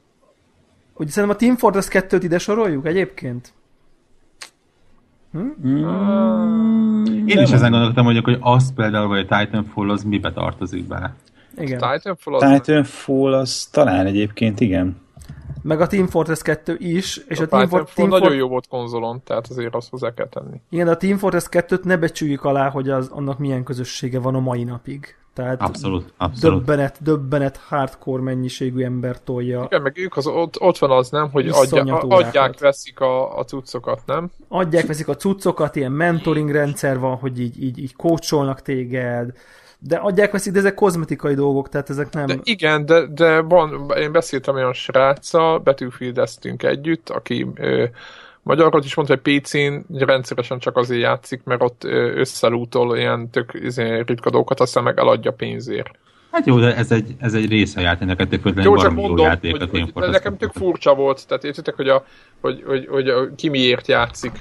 [0.99, 3.53] hogy szerintem a Team Fortress 2-t ide soroljuk egyébként?
[7.27, 11.15] Én is ezen gondolkodtam, hogy, hogy az például, vagy a Titanfall az mibe tartozik bele.
[11.57, 11.79] Igen.
[11.79, 14.97] Titanfall az Titanfall az talán egyébként igen.
[15.63, 18.49] Meg a Team Fortress 2 is, és a a Team, For- Team, nagyon For- jó
[18.49, 20.61] volt konzolon, tehát azért azt hozzá kell tenni.
[20.69, 24.35] Igen, de a Team Fortress 2-t ne becsüljük alá, hogy az, annak milyen közössége van
[24.35, 25.17] a mai napig.
[25.35, 26.59] Tehát Abszolút, abszolút.
[26.59, 29.63] döbbenet, döbbenet hardcore mennyiségű ember tolja.
[29.65, 33.45] Igen, meg ők az, ott, ott van az, nem, hogy adja, adják, veszik a, a
[33.45, 34.31] cuccokat, nem?
[34.49, 39.33] adják, veszik a cuccokat, ilyen mentoring rendszer van, hogy így, így, így coacholnak téged,
[39.81, 42.27] de adják, veszik, de ezek kozmetikai dolgok, tehát ezek nem...
[42.27, 47.85] De igen, de, de van, én beszéltem olyan sráccal, Battlefield-eztünk együtt, aki ö,
[48.43, 54.03] magyarul is mondta, hogy PC-n rendszeresen csak azért játszik, mert ott összelútol ilyen tök izé,
[54.07, 55.91] ritka dolgokat, aztán meg eladja pénzért.
[56.31, 59.01] Hát jó, de ez egy, ez egy része a játéknak, ettől Jó, függetlenül csak baromi
[59.01, 62.05] jó mondom, játék hogy, Team hogy, nekem tök furcsa volt, tehát értitek, hogy, a,
[62.41, 64.33] hogy, hogy, hogy a, ki miért játszik.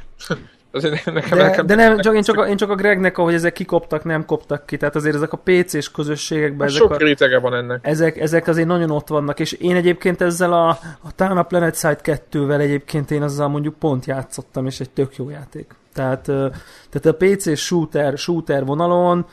[0.72, 3.34] Azért nekem, De, nekem, de nem, csak, én, csak a, én csak a Gregnek, ahogy
[3.34, 7.40] ezek kikoptak, nem koptak ki, tehát azért ezek a PC-s közösségekben, ezek sok a, rétege
[7.40, 7.80] van ennek.
[7.82, 10.68] ezek, ezek azért nagyon ott vannak, és én egyébként ezzel a,
[11.02, 12.00] a Tana Planet Side
[12.32, 15.76] 2-vel egyébként én azzal mondjuk pont játszottam, és egy tök jó játék.
[15.94, 16.22] Tehát,
[16.90, 19.26] tehát a PC shooter, shooter vonalon,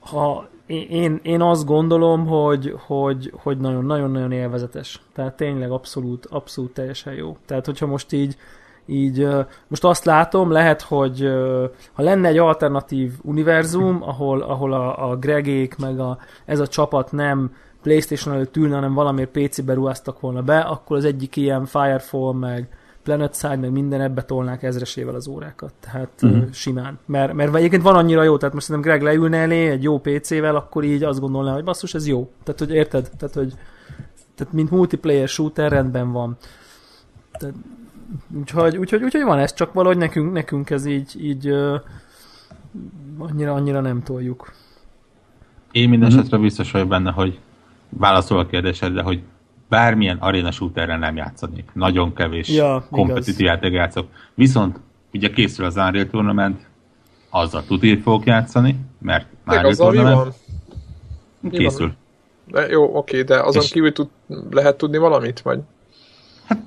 [0.00, 5.00] ha én- én, én azt gondolom, hogy, hogy, hogy nagyon-nagyon-nagyon élvezetes.
[5.14, 7.36] Tehát tényleg abszolút, abszolút teljesen jó.
[7.46, 8.36] Tehát, hogyha most így,
[8.86, 9.28] így
[9.68, 11.28] most azt látom, lehet, hogy
[11.92, 17.12] ha lenne egy alternatív univerzum, ahol, ahol a, a Gregék meg a, ez a csapat
[17.12, 17.50] nem
[17.82, 22.68] Playstation előtt ülne, hanem valamiért PC-be ruháztak volna be, akkor az egyik ilyen Firefall, meg
[23.02, 25.72] Planet Side, meg minden ebbe tolnák ezresével az órákat.
[25.80, 26.52] Tehát uh-huh.
[26.52, 26.98] simán.
[27.06, 30.56] Mert, mert egyébként van annyira jó, tehát most szerintem Greg leülne elé egy jó PC-vel,
[30.56, 32.30] akkor így azt gondolná, hogy basszus, ez jó.
[32.44, 33.10] Tehát, hogy érted?
[33.18, 33.54] Tehát, hogy
[34.34, 36.36] tehát mint multiplayer shooter rendben van.
[37.38, 37.54] Tehát
[38.38, 41.80] Úgyhogy, úgyhogy, úgyhogy van ez, csak valahogy nekünk, nekünk ez így, így uh,
[43.18, 44.52] annyira, annyira nem toljuk.
[45.72, 46.18] Én minden mm-hmm.
[46.18, 47.38] esetre biztos vagyok benne, hogy
[47.88, 49.22] válaszol a kérdésedre, hogy
[49.68, 51.70] bármilyen arena shooterre nem játszanék.
[51.72, 54.08] Nagyon kevés ja, kompetitív játék játszok.
[54.34, 54.80] Viszont
[55.12, 56.66] ugye készül az Unreal Tournament,
[57.30, 60.34] azzal tudni fogok játszani, mert már Unreal Tournament
[61.50, 61.92] készül.
[62.44, 63.70] De jó, oké, de azon és...
[63.70, 64.08] kívül tud,
[64.50, 65.60] lehet tudni valamit, vagy?
[66.46, 66.62] Hát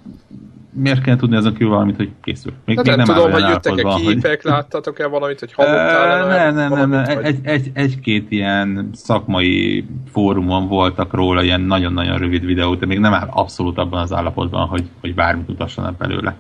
[0.77, 2.53] miért kell tudni azon kívül valamit, hogy készül?
[2.65, 4.51] Még, még nem, nem tudom, hogy jöttek-e képek, hogy...
[4.51, 7.19] láttatok-e valamit, hogy hallottál Nem, nem, nem, nem.
[7.23, 13.13] Egy, egy, egy-két ilyen szakmai fórumon voltak róla ilyen nagyon-nagyon rövid videók, de még nem
[13.13, 16.35] áll abszolút abban az állapotban, hogy, hogy bármit utassanak belőle.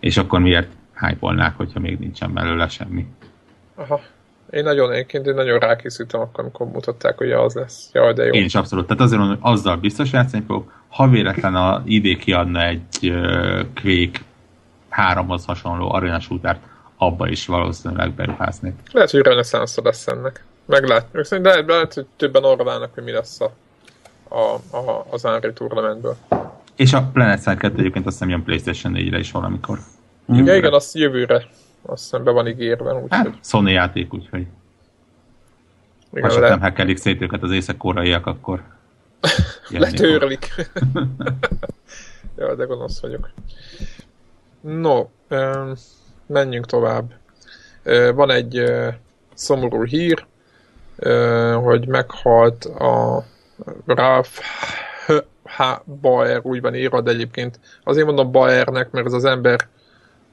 [0.00, 0.68] És akkor miért
[1.00, 3.06] hype hogyha még nincsen belőle semmi?
[3.74, 4.00] Aha.
[4.50, 7.90] Én nagyon, énként én nagyon rákészültem akkor, amikor mutatták, hogy az lesz.
[7.92, 8.32] Jaj, de jó.
[8.32, 8.86] Én is abszolút.
[8.86, 10.79] Tehát azért mondom, hogy azzal biztos játszani fogok.
[10.90, 13.12] Ha véletlen a ID kiadna egy
[13.82, 14.20] Quake
[14.90, 16.60] 3-hoz hasonló arénás útárt,
[16.96, 18.74] abba is valószínűleg beruháznék.
[18.92, 20.44] Lehet, hogy reneszánszra lesz ennek.
[20.64, 21.36] Meglátjuk.
[21.42, 23.52] De lehet, hogy többen arra válnak, hogy mi lesz a,
[24.28, 26.16] a, a, az Unreal Tournamentből.
[26.76, 29.78] És a Planet Side 2 egyébként azt hiszem jön Playstation 4-re is valamikor.
[30.28, 30.52] Jövőre.
[30.52, 31.46] Ja, igen, azt jövőre.
[31.82, 32.94] Azt hiszem be van ígérve.
[32.94, 33.38] Úgy, hát, hogy...
[33.42, 34.46] Sony játék, úgyhogy.
[36.12, 38.62] Igen, ha csak nem hackelik szét őket az észak-koreaiak, akkor
[39.68, 40.54] letörlik.
[42.38, 43.30] ja, de gonosz vagyok.
[44.60, 45.06] No,
[46.26, 47.12] menjünk tovább.
[48.14, 48.64] Van egy
[49.34, 50.26] szomorú hír,
[51.62, 53.24] hogy meghalt a
[53.86, 54.38] Ralph
[55.44, 55.62] H.
[56.00, 59.68] Baer, úgy van írva, de egyébként azért mondom Baernek, mert ez az ember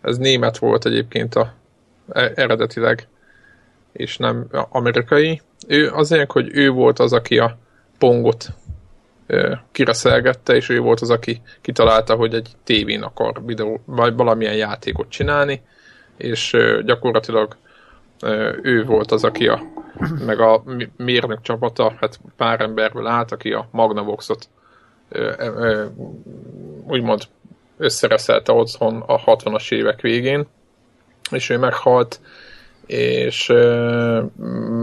[0.01, 1.53] ez német volt egyébként a,
[2.09, 3.07] e, eredetileg,
[3.91, 5.41] és nem amerikai.
[5.67, 7.57] Ő azért, hogy ő volt az, aki a
[7.97, 8.47] pongot
[9.71, 15.09] kireszelgette, és ő volt az, aki kitalálta, hogy egy tévén akar videó, vagy valamilyen játékot
[15.09, 15.61] csinálni,
[16.17, 17.55] és gyakorlatilag
[18.61, 19.61] ő volt az, aki a,
[20.25, 20.63] meg a
[20.97, 24.49] mérnök csapata, hát pár emberből állt, aki a Magnavoxot
[26.87, 27.21] úgymond
[27.77, 30.47] összereszelte otthon a 60-as évek végén,
[31.31, 32.19] és ő meghalt,
[32.87, 33.47] és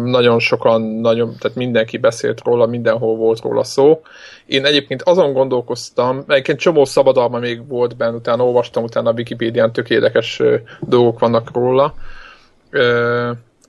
[0.05, 4.01] nagyon sokan, nagyon, tehát mindenki beszélt róla, mindenhol volt róla szó.
[4.47, 9.73] Én egyébként azon gondolkoztam, egyébként csomó szabadalma még volt benne, utána olvastam, utána a Wikipédián
[9.73, 10.43] tök érdekes
[10.81, 11.95] dolgok vannak róla,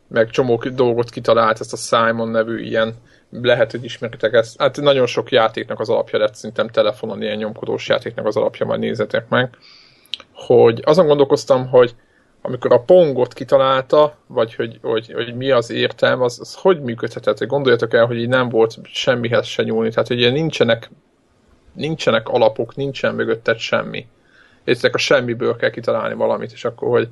[0.08, 2.94] meg csomó dolgot kitalált ezt a Simon nevű ilyen
[3.42, 4.62] lehet, hogy ismeritek ezt.
[4.62, 8.80] Hát nagyon sok játéknak az alapja lett, szerintem telefonon ilyen nyomkodós játéknak az alapja, majd
[8.80, 9.50] nézzetek meg.
[10.34, 11.96] Hogy azon gondolkoztam, hogy
[12.46, 17.46] amikor a pongot kitalálta, vagy hogy, hogy, hogy mi az értelme, az, az hogy működhetett?
[17.46, 19.89] Gondoljatok el, hogy így nem volt semmihez se nyúlni.
[19.89, 20.89] Tehát, hogy nincsenek,
[21.74, 24.08] nincsenek alapok, nincsen mögötted semmi.
[24.64, 27.10] Értek, a semmiből kell kitalálni valamit, és akkor, hogy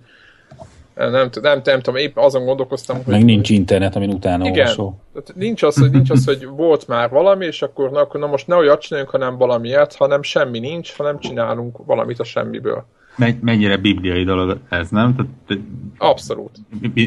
[0.96, 3.14] nem, nem, nem, nem tudom, épp azon gondolkoztam, hogy...
[3.14, 5.00] Meg nincs internet, amin utána igen, olvasó.
[5.36, 8.48] Nincs az, hogy, nincs az, hogy volt már valami, és akkor na, akkor na most
[8.48, 12.86] ne olyat csináljunk, hanem valamiért, hanem semmi nincs, hanem csinálunk valamit a semmiből.
[13.16, 15.16] Mennyire bibliai dolog ez, nem?
[15.16, 15.62] Tehát,
[15.98, 16.52] Abszolút.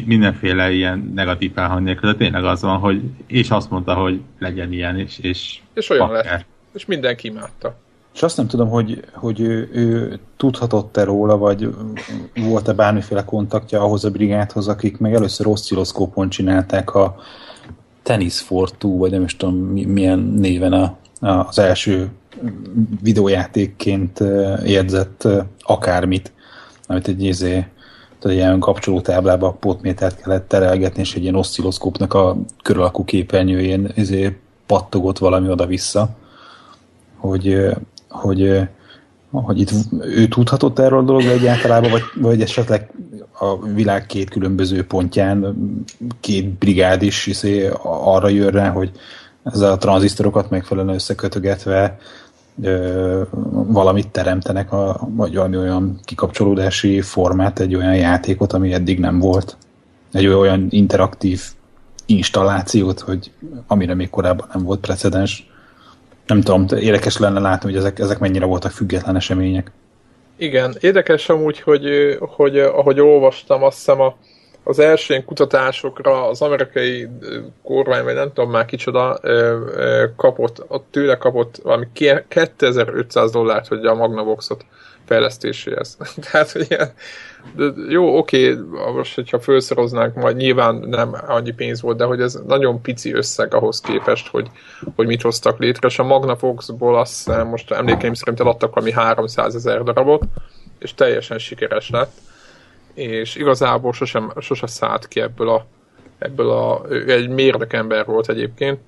[0.05, 4.99] Mindenféle ilyen negatív felhang de tényleg az van, hogy és azt mondta, hogy legyen ilyen,
[4.99, 6.45] és És, és olyan lett.
[6.73, 7.75] És mindenki imádta.
[8.13, 11.75] És azt nem tudom, hogy, hogy ő, ő tudhatott-e róla, vagy
[12.35, 17.15] volt-e bármiféle kontaktja ahhoz a brigádhoz, akik meg először oszcilloszkópon csinálták a
[18.03, 22.09] Tennis for Two, vagy nem is tudom milyen néven a, a, az első
[23.01, 24.23] videójátékként
[24.63, 25.27] jegyzett
[25.59, 26.31] akármit,
[26.87, 32.37] amit egy izé, tehát egy ilyen kapcsolótáblába potmétert kellett terelgetni, és egy ilyen oszcilloszkópnak a
[32.63, 36.09] körülakú képernyőjén izé pattogott valami oda-vissza,
[37.15, 37.75] hogy
[38.09, 38.61] hogy,
[39.31, 39.71] hogy itt
[40.01, 42.91] ő tudhatott erről a dologról egyáltalában, vagy, vagy esetleg
[43.39, 45.55] a világ két különböző pontján
[46.19, 48.91] két brigád is iszé arra jön rá, hogy
[49.43, 51.97] ezzel a tranzisztorokat megfelelően összekötögetve
[52.61, 59.19] ö, valamit teremtenek, a, vagy valami olyan kikapcsolódási formát, egy olyan játékot, ami eddig nem
[59.19, 59.57] volt.
[60.11, 61.41] Egy olyan interaktív
[62.05, 63.31] installációt, hogy
[63.67, 65.47] amire még korábban nem volt precedens
[66.27, 69.71] nem tudom, érdekes lenne látni, hogy ezek, ezek mennyire voltak független események.
[70.35, 71.87] Igen, érdekes amúgy, hogy,
[72.19, 74.15] hogy ahogy olvastam, azt hiszem a,
[74.67, 77.07] az első kutatásokra az amerikai
[77.63, 79.19] kormány, vagy nem tudom már kicsoda,
[80.15, 81.87] kapott, a tőle kapott valami
[82.27, 84.65] 2500 dollárt, hogy a Magnavoxot
[85.05, 85.97] fejlesztéséhez.
[86.31, 86.93] Tehát, ilyen,
[87.89, 88.57] jó, oké,
[88.95, 93.53] most, hogyha felszoroznánk, majd nyilván nem annyi pénz volt, de hogy ez nagyon pici összeg
[93.53, 94.47] ahhoz képest, hogy,
[94.95, 99.83] hogy mit hoztak létre, és a Magnavoxból azt most emlékeim szerint eladtak valami 300 ezer
[99.83, 100.23] darabot,
[100.79, 102.11] és teljesen sikeres lett,
[102.97, 105.65] és igazából sosem, sose szállt ki ebből a,
[106.17, 108.79] ebből a, ő egy mérnök ember volt egyébként,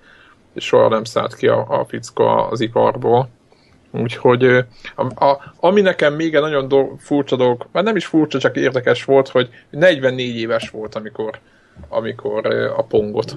[0.53, 3.29] és soha nem szállt ki a, a fickó az iparból.
[3.91, 4.43] Úgyhogy
[4.95, 8.55] a, a, ami nekem még egy nagyon do, furcsa dolog, már nem is furcsa, csak
[8.55, 11.39] érdekes volt, hogy 44 éves volt, amikor,
[11.87, 12.45] amikor
[12.77, 13.35] a pongot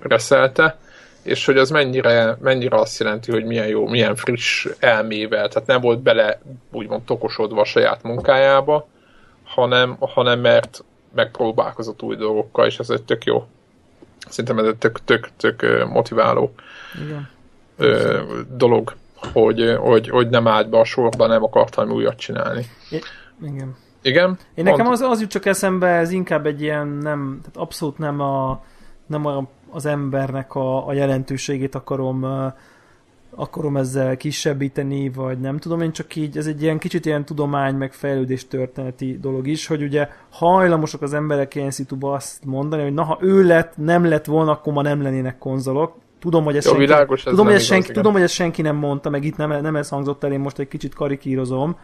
[0.00, 0.78] reszelte,
[1.22, 5.80] és hogy az mennyire, mennyire azt jelenti, hogy milyen jó, milyen friss elmével, tehát nem
[5.80, 6.40] volt bele
[6.72, 8.88] úgymond tokosodva a saját munkájába,
[9.56, 10.84] hanem, hanem mert
[11.14, 13.46] megpróbálkozott új dolgokkal, és ez egy tök jó.
[14.28, 16.54] Szerintem ez egy tök, tök, tök motiváló
[17.04, 17.28] Igen.
[17.76, 18.94] Ö, dolog,
[19.32, 22.66] hogy, hogy, hogy nem állt be a sorba, nem akart valami újat csinálni.
[23.40, 23.76] Igen.
[24.02, 24.38] Igen?
[24.54, 28.20] Én nekem az, az jut csak eszembe, ez inkább egy ilyen nem, tehát abszolút nem
[28.20, 28.64] a,
[29.06, 32.52] nem a, az embernek a, a jelentőségét akarom uh,
[33.34, 37.74] akarom ezzel kisebbíteni, vagy nem tudom, én csak így, ez egy ilyen kicsit ilyen tudomány,
[37.74, 42.94] meg fejlődés történeti dolog is, hogy ugye hajlamosak az emberek ilyen szituba azt mondani, hogy
[42.94, 45.94] na, ha ő lett, nem lett volna, akkor ma nem lennének konzolok.
[46.18, 47.96] Tudom, hogy ez Jó, senki, világos, ez tudom, hogy ez igaz, senki, igen.
[47.96, 50.58] tudom, hogy ez senki nem mondta, meg itt nem, nem ez hangzott el, én most
[50.58, 51.76] egy kicsit karikírozom,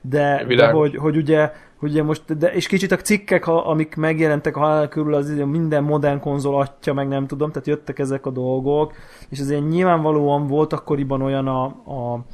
[0.00, 3.96] de, de hogy, hogy ugye, hogy ugye most, de, és kicsit a cikkek, ha, amik
[3.96, 8.26] megjelentek a halál körül, az minden modern konzol atya, meg nem tudom, tehát jöttek ezek
[8.26, 8.92] a dolgok,
[9.28, 12.24] és azért nyilvánvalóan volt akkoriban olyan a, a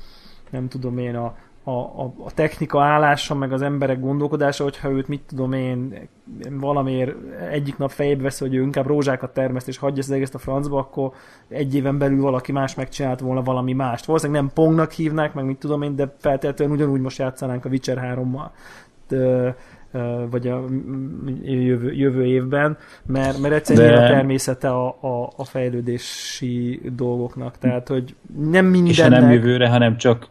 [0.51, 1.35] nem tudom én, a,
[1.67, 6.09] a, a, a technika állása, meg az emberek gondolkodása, hogyha őt mit tudom én,
[6.51, 7.15] valamiért
[7.51, 10.79] egyik nap fejébe veszi, hogy ő inkább rózsákat termeszt, és hagyja az egész a francba,
[10.79, 11.13] akkor
[11.49, 14.05] egy éven belül valaki más megcsinált volna valami mást.
[14.05, 18.17] Valószínűleg nem Pongnak hívnák, meg mit tudom én, de feltétlenül ugyanúgy most játszanánk a Witcher
[18.17, 18.51] 3-mal
[20.31, 20.65] vagy a
[21.43, 27.59] jövő, jövő évben, mert, mert egyszerűen De- a természete a, a, a fejlődési dolgoknak.
[27.59, 29.45] Tehát, hogy nem És ha nem mindennek...
[29.45, 30.29] jövőre, hanem csak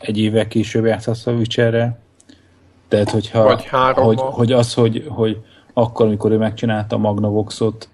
[0.00, 1.98] egy évvel később játszhatsz a Witcherre.
[2.88, 4.04] Tehát, hogyha, Vagy hárommal.
[4.14, 5.38] hogy, hogy az, hogy, hogy
[5.72, 7.88] akkor, amikor ő megcsinálta a Magnavoxot,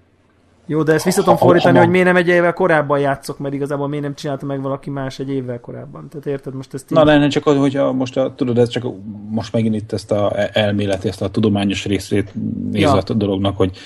[0.66, 3.88] Jó, de ezt vissza tudom fordítani, hogy miért nem egy évvel korábban játszok, mert igazából
[3.88, 6.08] miért nem csinálta meg valaki más egy évvel korábban.
[6.08, 6.98] Tehát érted, most ezt így...
[6.98, 8.84] Na lenne csak az, hogyha most a, tudod, ez csak
[9.28, 12.32] most megint itt ezt a elméleti, ezt a tudományos részét
[12.70, 13.02] nézve Ja.
[13.06, 13.76] a dolognak, hogy,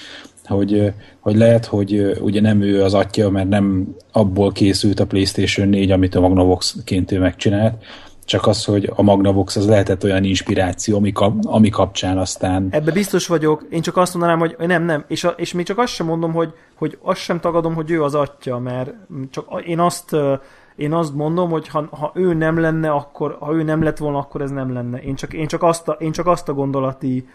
[0.47, 5.69] hogy, hogy lehet, hogy ugye nem ő az atya, mert nem abból készült a PlayStation
[5.69, 7.85] 4, amit a Magnavox-ként ő megcsinált,
[8.27, 12.93] csak az, hogy a Magnavox az lehetett olyan inspiráció, ami, kap, ami kapcsán aztán Ebbe
[12.93, 15.93] biztos vagyok, én csak azt mondanám, hogy nem, nem, és, a, és még csak azt
[15.93, 18.95] sem mondom, hogy, hogy azt sem tagadom, hogy ő az atya, mert
[19.31, 20.17] csak én azt,
[20.77, 24.19] én azt mondom, hogy ha, ha ő nem lenne, akkor, ha ő nem lett volna,
[24.19, 24.99] akkor ez nem lenne.
[24.99, 27.29] Én csak, én csak, azt, a, én csak azt a gondolati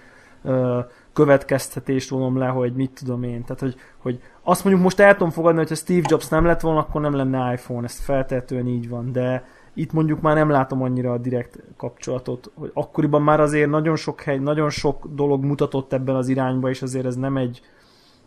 [0.43, 0.79] ö,
[1.13, 3.43] következtetést vonom le, hogy mit tudom én.
[3.43, 6.61] Tehát, hogy, hogy azt mondjuk most el tudom fogadni, hogy ha Steve Jobs nem lett
[6.61, 10.81] volna, akkor nem lenne iPhone, ez feltehetően így van, de itt mondjuk már nem látom
[10.81, 15.93] annyira a direkt kapcsolatot, hogy akkoriban már azért nagyon sok hely, nagyon sok dolog mutatott
[15.93, 17.61] ebben az irányba, és azért ez nem egy,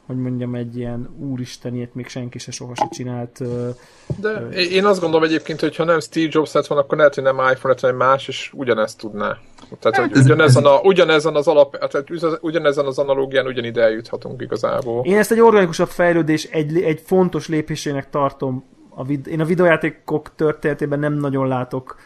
[0.07, 3.41] hogy mondjam, egy ilyen úristen, ilyet még senki se soha se csinált.
[3.41, 3.69] ö,
[4.21, 7.25] De én azt gondolom egyébként, hogy ha nem Steve Jobs lett volna, akkor lehet, hogy
[7.25, 9.39] nem iPhone lett, hanem más, és ugyanezt tudná.
[9.81, 15.05] Tehát, hogy ez- ugyanezen, a, ugyanezen az alap, tehát ugyanezen az analógián ugyanide eljuthatunk igazából.
[15.05, 18.65] Én ezt egy organikusabb fejlődés, egy, egy fontos lépésének tartom.
[18.89, 21.97] A vid- én a videójátékok történetében nem nagyon látok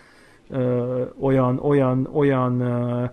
[0.51, 3.05] ö, olyan, olyan, olyan, ö,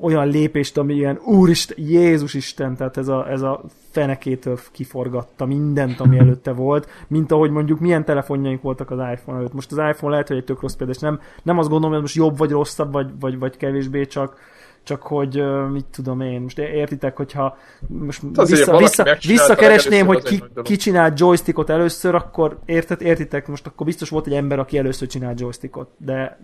[0.00, 6.00] olyan lépést, ami ilyen úristen, Jézus Isten, tehát ez a, ez a fenekétől kiforgatta mindent,
[6.00, 9.52] ami előtte volt, mint ahogy mondjuk milyen telefonjaink voltak az iPhone előtt.
[9.52, 12.02] Most az iPhone lehet, hogy egy tök rossz példa, és nem, nem azt gondolom, hogy
[12.02, 14.36] most jobb vagy rosszabb, vagy, vagy, vagy kevésbé, csak,
[14.82, 17.56] csak hogy mit tudom én, most értitek, hogyha
[17.88, 23.02] most vissza, valaki vissza, megcsinálta visszakeresném, hogy az ki, ki csinált joystickot először, akkor érted,
[23.02, 26.38] értitek, most akkor biztos volt egy ember, aki először csinált joystickot, de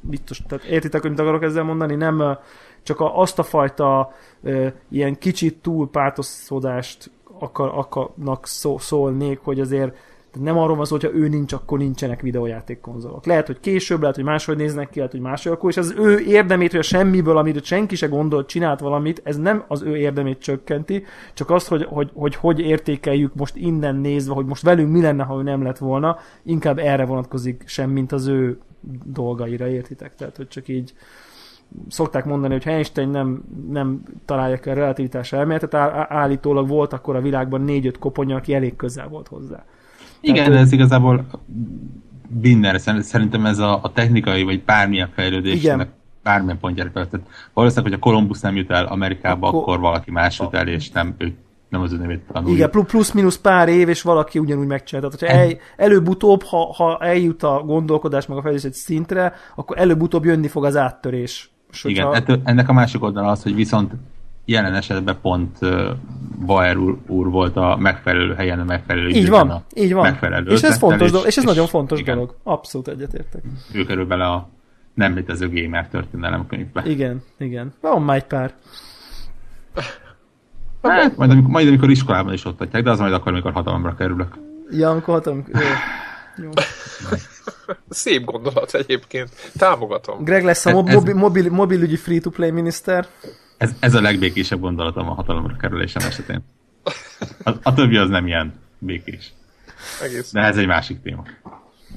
[0.00, 2.38] biztos, tehát értitek, hogy mit akarok ezzel mondani, nem
[2.82, 4.12] csak a, azt a fajta
[4.42, 9.96] ö, ilyen kicsit túl pátoszodást akar, akarnak szó, szólnék, hogy azért
[10.40, 13.26] nem arról van szó, hogyha ő nincs, akkor nincsenek videójátékkonzolok.
[13.26, 16.18] Lehet, hogy később, lehet, hogy máshogy néznek ki, lehet, hogy máshogy akkor, és az ő
[16.18, 20.38] érdemét, hogy a semmiből, amit senki se gondolt, csinált valamit, ez nem az ő érdemét
[20.38, 21.04] csökkenti,
[21.34, 25.24] csak azt, hogy hogy, hogy, hogy értékeljük most innen nézve, hogy most velünk mi lenne,
[25.24, 28.58] ha ő nem lett volna, inkább erre vonatkozik sem, mint az ő
[29.04, 30.14] dolgaira, értitek?
[30.14, 30.92] Tehát, hogy csak így
[31.88, 35.74] szokták mondani, hogy ha Einstein nem, nem találja ki a relativitás elméletet,
[36.08, 39.64] állítólag volt akkor a világban négy-öt koponya, aki elég közel volt hozzá.
[40.20, 41.26] Igen, Tehát, de ez igazából
[42.40, 45.88] minden, szerintem ez a, a technikai vagy bármilyen fejlődésnek Igen.
[46.22, 46.90] bármilyen pontjára.
[46.92, 47.20] Tehát
[47.52, 50.90] valószínűleg, hogy a Columbus nem jut el Amerikába, Akkor- akkor, valaki más jut el, és
[50.90, 51.34] nem, ő,
[51.68, 52.54] nem az ő nevét tanulja.
[52.54, 55.16] Igen, plu- plusz-minusz pár év, és valaki ugyanúgy megcsinálta.
[55.16, 59.78] Tehát, hogyha el, előbb-utóbb, ha, ha eljut a gondolkodás meg a fejlődés egy szintre, akkor
[59.78, 61.50] előbb-utóbb jönni fog az áttörés.
[61.72, 63.92] És Igen, hogyha- ettől, ennek a másik oldala az, hogy viszont
[64.44, 65.88] jelen esetben pont uh,
[66.46, 70.02] Bauer úr, úr volt a megfelelő helyen, a megfelelő Így van, a így van.
[70.02, 72.34] megfelelő És ez fontos dolog, és ez nagyon fontos igen, dolog.
[72.42, 73.42] Abszolút egyetértek.
[73.72, 74.48] Ő kerül bele a
[74.94, 76.82] nem létező gamer történelem könyvbe.
[76.86, 77.72] Igen, igen.
[77.80, 78.52] Van már egy pár.
[80.82, 83.94] Hát, majd, amikor, majd amikor iskolában is ott adják, de az majd akkor, amikor hatalomra
[83.94, 84.38] kerülök.
[84.70, 85.44] Ja, amikor hatalom...
[85.52, 85.60] Jó.
[86.44, 86.50] Jó.
[87.88, 89.28] Szép gondolat egyébként.
[89.58, 90.24] Támogatom.
[90.24, 93.06] Greg lesz a mob- ez- mobil, mobil, mobilügyi free-to-play miniszter.
[93.56, 96.40] Ez, ez a legbékésebb gondolatom a hatalomra kerülésem esetén.
[97.44, 99.32] A, a többi az nem ilyen békés.
[100.02, 101.22] Egész, De ez egy másik téma.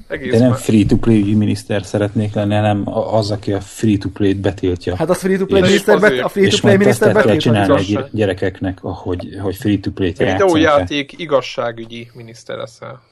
[0.08, 4.96] egész De nem free-to-play miniszter szeretnék lenni, hanem a- az, aki a free-to-play-t betiltja.
[4.96, 7.40] Hát a free-to-play És miniszter, bet, a és free-to-play miniszter kell betiltva.
[7.40, 7.94] csinálni a igazság.
[7.94, 10.52] gyere- gyerekeknek, hogy, hogy free-to-play-t játszanak.
[10.52, 13.02] Videójáték igazságügyi miniszter leszel.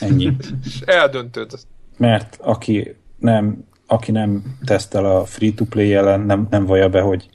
[0.00, 0.36] Ennyi.
[0.64, 1.50] És eldöntöd.
[1.96, 7.28] Mert aki nem, aki nem tesztel a free-to-play ellen, nem, nem vallja be, hogy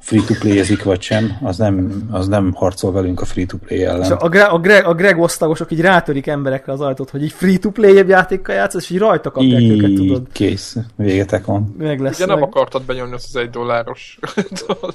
[0.00, 4.12] free-to-play-ezik vagy sem, az nem, az nem harcol velünk a free-to-play És ellen.
[4.12, 8.08] a, Greg, a, Greg, a Greg osztagosok így rátörik emberekre az ajtót, hogy így free-to-play
[8.08, 10.20] játékkal játszasz, és így rajta kapják őket, tudod.
[10.20, 11.74] Így kész, végetek van.
[11.78, 12.16] Meg lesz.
[12.16, 12.48] Ugye nem meg.
[12.48, 14.18] akartad benyomni azt az egy dolláros.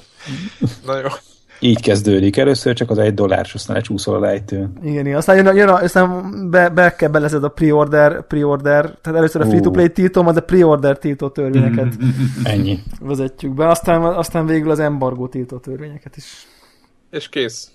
[0.86, 1.08] Na jó.
[1.60, 2.36] Így kezdődik.
[2.36, 4.72] Először csak az egy dolláros, aztán lecsúszol a lejtőn.
[4.82, 5.16] Igen, igen.
[5.16, 9.40] Aztán jön, a, jön a, aztán be, be kell belezed a pre-order, pre-order, tehát először
[9.40, 11.94] a free-to-play tiltó, majd a pre-order tiltó törvényeket
[12.44, 12.78] Ennyi.
[13.00, 16.46] vezetjük be, aztán, aztán végül az embargó tiltó törvényeket is.
[17.10, 17.70] És kész.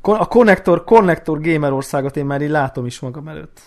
[0.00, 3.60] A Connector, Connector Gamer országot én már így látom is magam előtt.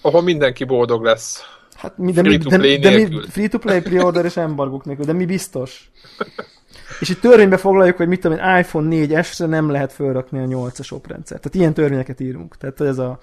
[0.00, 1.42] Ahol mindenki boldog lesz.
[1.76, 3.22] Hát mi, de, mi, de, Free-to-play de mi, nélkül.
[3.28, 5.90] free-to-play, pre-order és embargók nélkül, de mi biztos?
[7.00, 10.92] És itt törvénybe foglaljuk, hogy mit tudom én, iPhone 4S-re nem lehet felrakni a 8-as
[10.92, 11.40] oprendszert.
[11.42, 12.56] Tehát ilyen törvényeket írunk.
[12.56, 13.18] Tehát ez a...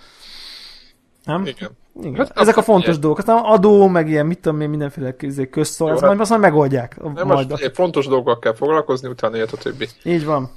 [1.26, 1.46] Nem?
[1.46, 1.70] Igen.
[2.02, 2.16] Igen.
[2.16, 3.00] Hát Ezek a fontos ilyen.
[3.00, 3.20] dolgok.
[3.20, 5.16] Aztán adó, meg ilyen, mit tudom én, mindenféle
[5.50, 7.02] közszól, Jó, ezt hát- majd, azt majd megoldják.
[7.02, 7.50] Nem majd.
[7.50, 9.88] most fontos dolgokkal kell foglalkozni, utána jött a többi.
[10.04, 10.52] Így van.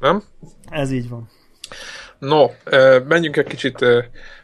[0.00, 0.22] Nem?
[0.70, 1.28] Ez így van.
[2.18, 3.98] No, ö, menjünk egy kicsit ö,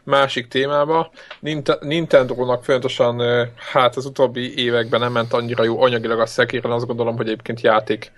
[0.04, 1.10] másik témába.
[1.40, 3.42] Ninte- Nintendo-nak folyamatosan, ö,
[3.72, 7.60] hát az utóbbi években nem ment annyira jó anyagilag a szekéren, azt gondolom, hogy egyébként
[7.60, 8.12] játék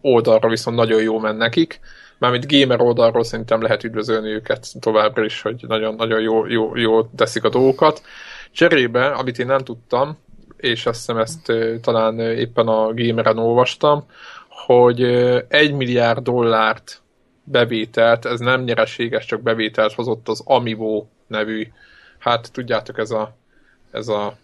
[0.00, 1.80] oldalra viszont nagyon jó ment nekik.
[2.18, 7.44] Mármint gamer oldalról szerintem lehet üdvözölni őket továbbra is, hogy nagyon-nagyon jó, jó, jó teszik
[7.44, 8.02] a dolgokat.
[8.52, 10.18] Cserébe, amit én nem tudtam,
[10.56, 11.52] és azt hiszem ezt
[11.82, 14.04] talán éppen a gameren olvastam,
[14.48, 15.02] hogy
[15.48, 17.00] egy milliárd dollárt
[17.44, 21.68] bevételt, ez nem nyereséges, csak bevételt hozott az Amiibo nevű,
[22.18, 23.36] hát tudjátok ez a,
[23.90, 24.36] ez a,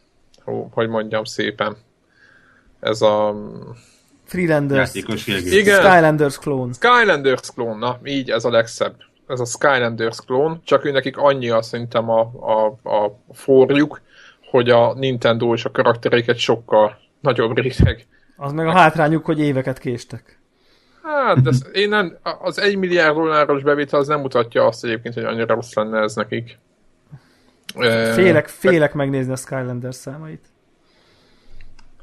[0.44, 1.76] hó, hogy mondjam szépen,
[2.80, 3.34] ez a
[4.24, 4.94] Freelanders.
[4.94, 5.80] Igen.
[5.80, 6.72] Skylanders clone.
[6.72, 8.94] Skylanders klón, na így ez a legszebb.
[9.26, 14.00] Ez a Skylanders klón, csak ő nekik annyi azt szerintem a, a, a forjuk,
[14.50, 18.06] hogy a Nintendo és a karaktereiket sokkal nagyobb réteg.
[18.36, 20.40] Az meg a hátrányuk, hogy éveket késtek.
[21.02, 25.24] Hát, de én nem, az egy milliárd dolláros bevétel az nem mutatja azt egyébként, hogy
[25.24, 26.58] annyira rossz lenne ez nekik.
[28.14, 30.44] Félek, félek megnézni a Skylanders számait.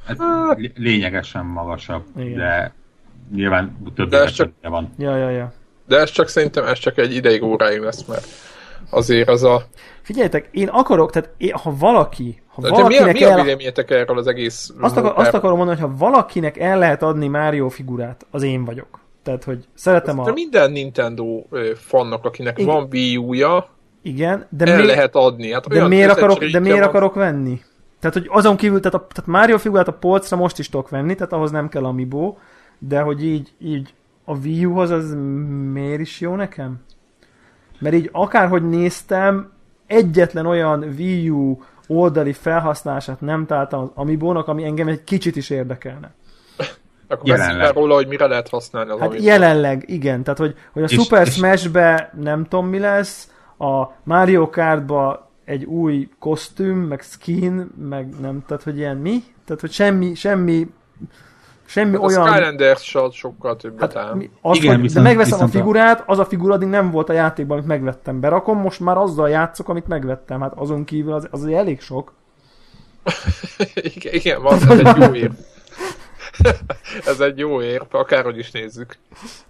[0.06, 0.18] Hát,
[0.58, 2.38] lé- lényegesen magasabb, Igen.
[2.38, 2.74] de
[3.34, 4.94] nyilván több De ez csak- van.
[4.98, 5.54] Ja, ja, ja.
[5.88, 8.28] De ez csak szerintem ez csak egy ideig óráig lesz, mert
[8.90, 9.64] azért az a...
[10.02, 13.44] Figyeljetek, én akarok, tehát én, ha valaki, ha De mi a, valakinek mi a el...
[13.44, 14.74] véleményetek erről az egész...
[14.80, 18.66] Azt, akar, azt akarom mondani, hogy ha valakinek el lehet adni Mario figurát, az én
[18.66, 19.00] vagyok.
[19.24, 20.34] Tehát, hogy szeretem De a...
[20.34, 21.44] minden Nintendo
[21.76, 22.74] fannak, akinek Igen.
[22.74, 23.70] van Wii U-ja,
[24.10, 25.52] Igen, de, el miért, lehet adni.
[25.54, 26.88] Hát de, miért, akarok, de miért van.
[26.88, 27.62] akarok venni?
[28.00, 31.16] Tehát, hogy azon kívül, tehát, a, tehát Mario figurát a polcra most is tudok venni,
[31.16, 32.36] tehát ahhoz nem kell Amiibo,
[32.80, 33.94] de hogy így, így
[34.26, 35.16] a Wii U-hoz az
[35.72, 36.80] miért is jó nekem?
[37.80, 39.52] Mert így akárhogy néztem,
[39.88, 45.50] egyetlen olyan Wii U oldali felhasználását nem találtam az Amiibo-nak, ami engem egy kicsit is
[45.50, 46.12] érdekelne.
[47.08, 47.74] Akkor Jelenleg.
[47.74, 49.28] róla, hogy mire lehet használni az Hát Amiibo-t.
[49.30, 54.50] jelenleg igen, tehát hogy, hogy a És- Super Smash-be nem tudom mi lesz, a Mario
[54.50, 59.24] Kart-ba egy új kosztüm, meg skin, meg nem, tehát hogy ilyen mi?
[59.46, 60.68] Tehát, hogy semmi, semmi,
[61.66, 62.28] semmi Hát a olyan...
[62.28, 64.14] Skylanders sokkal többet Hát, áll.
[64.16, 66.68] mi, az, Igen, hogy, viszont- de megveszem viszont a a- figurát, az a figura addig
[66.68, 68.20] nem volt a játékban, amit megvettem.
[68.20, 70.42] Berakom, most már azzal játszok, amit megvettem.
[70.42, 72.14] Hát azon kívül az, az elég sok.
[73.96, 75.32] igen, igen, van, ez egy jó ér.
[77.06, 78.96] Ez egy jó ér, akárhogy is nézzük.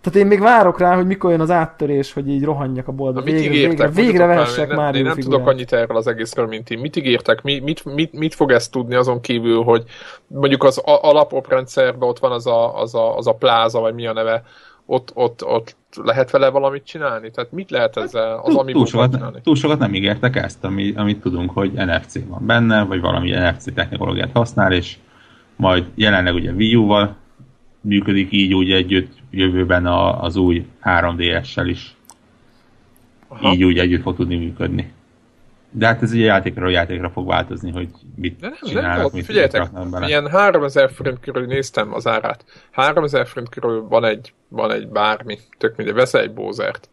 [0.02, 3.22] Tehát én még várok rá, hogy mikor jön az áttörés, hogy így rohanjak a boltba.
[3.22, 3.94] Végre, ígértek?
[3.94, 5.18] végre, végre Mondjatok már, én nem, figurát.
[5.40, 6.76] tudok annyit erről az egészről, mint ti.
[6.76, 7.42] Mit ígértek?
[7.42, 9.84] Mi, mit, mit, mit fog ezt tudni azon kívül, hogy
[10.28, 14.08] mondjuk az a- alapoprendszerben ott van az a, az, a, az a pláza, vagy mi
[14.08, 14.44] a neve,
[14.86, 17.32] ott, ott, ott lehet vele valamit csinálni?
[17.32, 19.40] Tehát mit lehet ezzel az Túl, ami túl, sokat, csinálni?
[19.44, 23.74] túl sokat nem ígértek ezt, ami, amit tudunk, hogy NFC van benne, vagy valami NFC
[23.74, 24.98] technológiát használ, és
[25.60, 27.16] majd jelenleg ugye Wii U-val
[27.82, 31.96] működik így úgy együtt, jövőben a, az új 3DS-sel is
[33.28, 33.54] Aha.
[33.54, 34.94] így úgy együtt fog tudni működni.
[35.72, 39.26] De hát ez ugye játékra játékra fog változni, hogy mit De nem, csinálnak, nem, mit
[39.26, 40.08] figyeljetek, bele.
[40.08, 42.46] ilyen 3000 forint körül néztem az árát.
[42.72, 46.90] 3000 forint körül van egy, van egy bármi, tök mindegy, veszel egy bózert.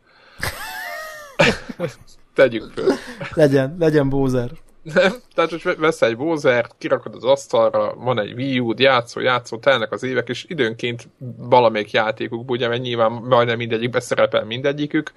[2.35, 2.93] Tegyük föl.
[3.35, 4.51] Legyen, legyen Bowser.
[4.95, 5.13] Nem?
[5.35, 9.93] Tehát, hogy veszel egy bózert, kirakod az asztalra, van egy Wii U-d, játszol, játszol, telnek
[9.93, 15.13] az évek, és időnként valamelyik játékukból, ugye, mert nyilván majdnem mindegyikbe szerepel mindegyikük,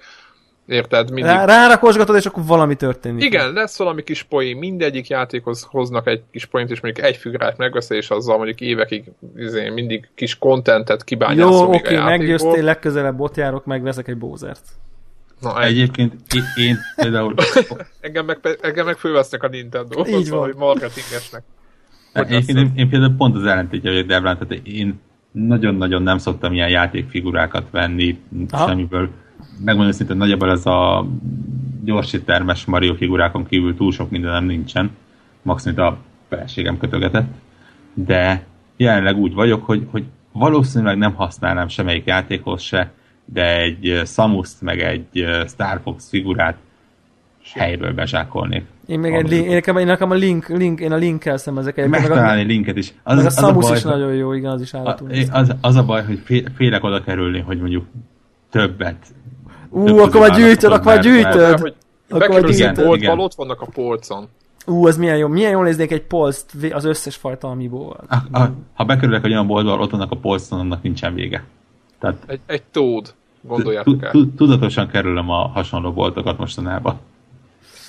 [0.66, 1.10] érted?
[1.10, 1.32] Mindig...
[1.32, 3.24] Rá, rárakosgatod, és akkor valami történik.
[3.24, 7.56] Igen, lesz valami kis poén, mindegyik játékhoz hoznak egy kis poént, és mondjuk egy figurát
[7.56, 9.04] megveszel, és azzal mondjuk évekig
[9.36, 12.04] izé, mindig kis kontentet kibányászol Jó, oké, játékból.
[12.04, 14.62] meggyőztél, legközelebb ott járok, megveszek egy Bowsert.
[15.40, 17.34] Na, egy, Egyébként én, én például
[18.00, 20.38] engem, meg, engem meg fölvesznek a Nintendo-hoz, Így van.
[20.38, 21.42] valahogy marketingesnek.
[22.12, 25.00] Hogy Egyébként én, én például pont az ellentétje vagyok Debrán, tehát én
[25.32, 28.20] nagyon-nagyon nem szoktam ilyen játékfigurákat venni
[28.50, 28.68] Aha.
[28.68, 29.08] semmiből.
[29.64, 31.06] Megmondom szinte nagyjából ez a
[31.84, 34.90] gyorsítermes Mario figurákon kívül túl sok mindenem nincsen.
[35.42, 37.28] Maximum a feleségem kötögetett.
[37.94, 38.44] De
[38.76, 42.92] jelenleg úgy vagyok, hogy, hogy valószínűleg nem használnám semmelyik játékhoz se,
[43.32, 46.56] de egy Samuszt meg egy Star Fox figurát
[47.54, 48.64] helyből bezsákolnék.
[48.86, 51.58] Én még egy link, én nekem, én nekem a link, link, én a linkkel szem
[51.58, 52.02] ezek egyébként.
[52.02, 52.94] Meg a, Megtalálni linket is.
[53.02, 55.10] Az, meg a az Samus baj, is nagyon jó, igen, az is A, állatul.
[55.30, 57.84] az, az a baj, hogy fé- félek oda kerülni, hogy mondjuk
[58.50, 58.96] többet.
[59.68, 61.74] Ú, több akkor már gyűjtöd, akkor már gyűjtöd.
[62.08, 63.18] Akkor igen, igen.
[63.18, 64.28] ott vannak a polcon.
[64.66, 65.28] Ú, az milyen jó.
[65.28, 67.96] Milyen jól néznék egy polszt vé- az összes fajta amiból.
[68.08, 71.44] A, a, ha bekerülök egy olyan boltba, ott vannak a polcon, annak nincsen vége.
[71.98, 74.10] Tehát Egy, egy tód, gondoljátok el.
[74.10, 77.00] tu- tudatosan kerülöm a hasonló boltokat mostanában.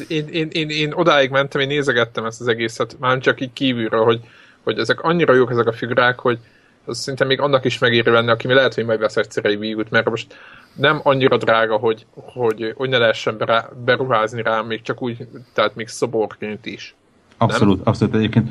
[0.07, 4.03] Én, én, én, én odáig mentem, én nézegettem ezt az egészet, már csak így kívülről,
[4.03, 4.19] hogy,
[4.63, 6.39] hogy ezek annyira jók ezek a figurák, hogy
[6.85, 9.85] az szinte még annak is megéri venni, aki lehet, hogy majd vesz egyszer egy Wii
[9.89, 10.35] mert most
[10.73, 15.75] nem annyira drága, hogy, hogy, hogy ne lehessen berá, beruházni rá, még csak úgy, tehát
[15.75, 16.95] még szoborként is.
[17.37, 18.49] Abszolút, abszolút egyébként.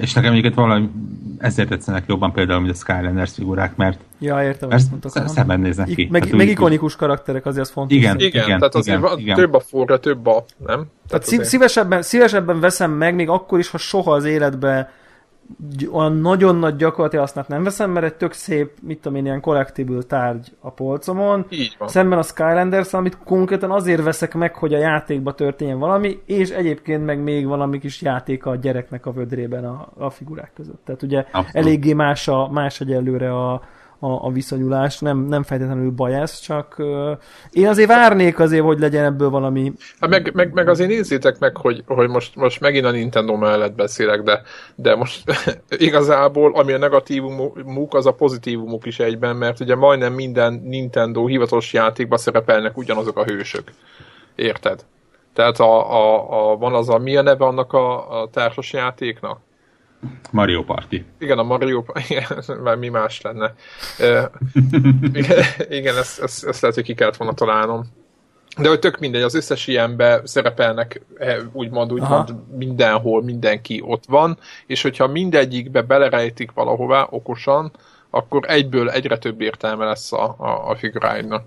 [0.00, 0.90] És nekem egyébként valami
[1.38, 5.10] ezért tetszenek jobban például, mint a Skylanders figurák, mert, Ja, értem, mert mondtok.
[5.10, 5.28] sz- aha.
[5.28, 6.08] szebben néznek ki.
[6.10, 7.96] Meg, Tehát meg úgy- ikonikus karakterek, azért az fontos.
[7.96, 8.18] Igen.
[8.18, 9.36] Igen, Igen, tehát azért igen, igen.
[9.36, 10.86] több a forra, több a, nem?
[11.08, 14.97] Tehát azért- szívesebben, szívesebben veszem meg, még akkor is, ha soha az életbe gy-
[15.92, 19.40] olyan nagyon nagy gyakorlati hasznát nem veszem, mert egy tök szép, mit tudom én, ilyen
[19.40, 21.46] collectible tárgy a polcomon.
[21.48, 21.88] Így van.
[21.88, 27.04] Szemben a Skylanders, amit konkrétan azért veszek meg, hogy a játékba történjen valami, és egyébként
[27.04, 30.84] meg még valami kis játék a gyereknek a vödrében a, a figurák között.
[30.84, 31.54] Tehát ugye Abszolút.
[31.54, 33.62] eléggé más, a, más egyelőre a,
[34.00, 37.10] a, a viszonyulás, nem, nem feltétlenül baj ez, csak uh,
[37.50, 41.56] én azért várnék azért, hogy legyen ebből valami Hát meg, meg, meg azért nézzétek meg,
[41.56, 44.42] hogy, hogy most, most megint a Nintendo mellett beszélek, de,
[44.74, 45.22] de most
[45.68, 51.72] igazából, ami a negatívumuk, az a pozitívumuk is egyben, mert ugye majdnem minden Nintendo hivatalos
[51.72, 53.72] játékban szerepelnek ugyanazok a hősök.
[54.34, 54.84] Érted?
[55.32, 59.38] Tehát a, a, a, van az a, mi a neve annak a, a társas játéknak?
[60.30, 61.04] Mario Party.
[61.18, 62.26] Igen, a Mario, igen,
[62.62, 63.54] már mi más lenne.
[65.12, 67.84] Igen, igen ezt, ezt, ezt lehet, hogy ki kellett volna találnom.
[68.58, 74.38] De hogy tök mindegy, az összes ilyenbe szerepelnek eh, úgymond, úgymond mindenhol, mindenki ott van,
[74.66, 77.72] és hogyha mindegyikbe belerejtik valahová okosan,
[78.10, 81.44] akkor egyből egyre több értelme lesz a, a, a figuráidnak.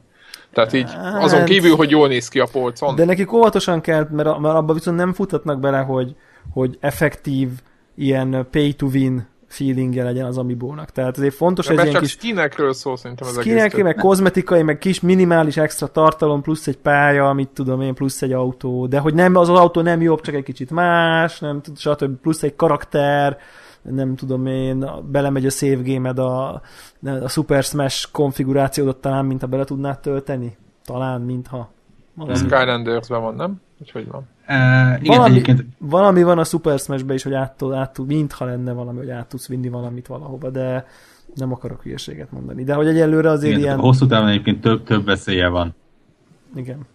[0.53, 0.89] Tehát így
[1.19, 2.95] azon Hát- kívül, hogy jól néz ki a polcon.
[2.95, 6.15] De nekik óvatosan kell, mert, mert abban viszont nem futatnak bele, hogy,
[6.53, 7.49] hogy effektív
[7.95, 10.89] ilyen pay to win feelingje legyen az Amiibo-nak.
[10.89, 13.53] Tehát ezért fontos, Ja, mert ilyen csak kis skinekről szól szerintem az egész.
[13.53, 18.21] skinek, meg kozmetikai, meg kis minimális extra tartalom, plusz egy pálya, mit tudom én, plusz
[18.21, 21.61] egy autó, de hogy nem, az, az autó nem jobb, csak egy kicsit más, nem
[21.61, 22.15] tud, stb.
[22.21, 23.37] plusz egy karakter,
[23.81, 26.61] nem tudom én, belemegy a save game a,
[27.03, 30.57] a Super Smash konfigurációdat talán, mint ha bele tudnád tölteni.
[30.85, 31.71] Talán, mintha.
[32.17, 33.61] A Skylandersben van, nem?
[33.81, 34.27] Úgyhogy van.
[34.45, 34.55] E,
[35.01, 38.97] igen, valami, egyébként valami van a Super Smash-ben is, hogy át, át, mintha lenne valami,
[38.97, 40.85] hogy át tudsz vinni valamit valahova, de
[41.35, 42.63] nem akarok hülyeséget mondani.
[42.63, 43.79] De hogy egyelőre azért igen, ilyen...
[43.79, 45.75] hosszú távon egyébként több, több veszélye van.
[46.55, 46.85] Igen.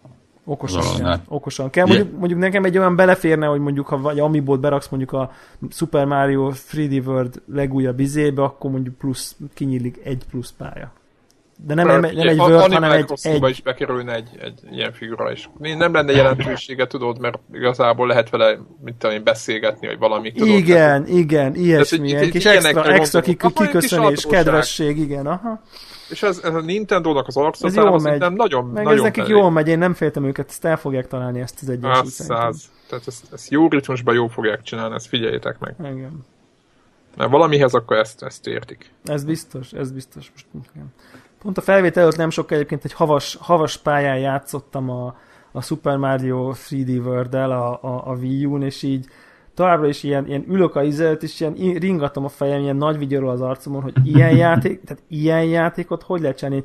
[0.44, 0.90] Okosan, kell.
[0.90, 1.22] alannál.
[1.28, 1.86] Okosan kell.
[1.86, 5.30] Mondjuk, mondjuk nekem egy olyan beleférne, hogy mondjuk ha vagy Amiibo-t beraksz mondjuk a
[5.70, 10.92] Super Mario 3D World legújabb izébe, akkor mondjuk plusz, kinyílik egy plusz pálya.
[11.58, 15.32] De nem, nem, nem egy Animal hanem egy, egy is bekerülne egy, egy ilyen figura
[15.32, 15.50] is.
[15.58, 20.32] Nem lenne jelentősége, tudod, mert igazából lehet vele, mit tudom én, beszélgetni, vagy valami.
[20.32, 25.62] Tudod, igen, igen, ilyesmi, ilyen itt- kis extra, extra kik, egy kiköszönés, kedvesség, igen, aha.
[26.10, 27.52] És ez, ez a Nintendo-nak az jól
[27.98, 29.34] szerintem nagyon, Meg nagyon ez nekik belé.
[29.34, 32.70] jól megy, én nem féltem őket, ezt el fogják találni ezt az egyensúlyt száz.
[32.88, 35.74] Tehát ezt, ezt jó ritmusban jó fogják csinálni, ezt figyeljétek meg.
[35.80, 36.24] Igen.
[37.16, 38.90] Na, valamihez akkor ezt, ezt értik.
[39.04, 40.32] Ez biztos, ez biztos.
[40.34, 40.92] Most nem.
[41.46, 45.16] Pont a felvétel előtt nem sok egyébként egy havas, havas pályán játszottam a,
[45.52, 49.06] a Super Mario 3D World-el a, a, a Wii U-n, és így
[49.56, 53.28] továbbra is ilyen, ilyen ülök a izelt, és ilyen ringatom a fejem, ilyen nagy vigyorul
[53.28, 56.62] az arcomon, hogy ilyen játék, tehát ilyen játékot hogy lehet csinálni?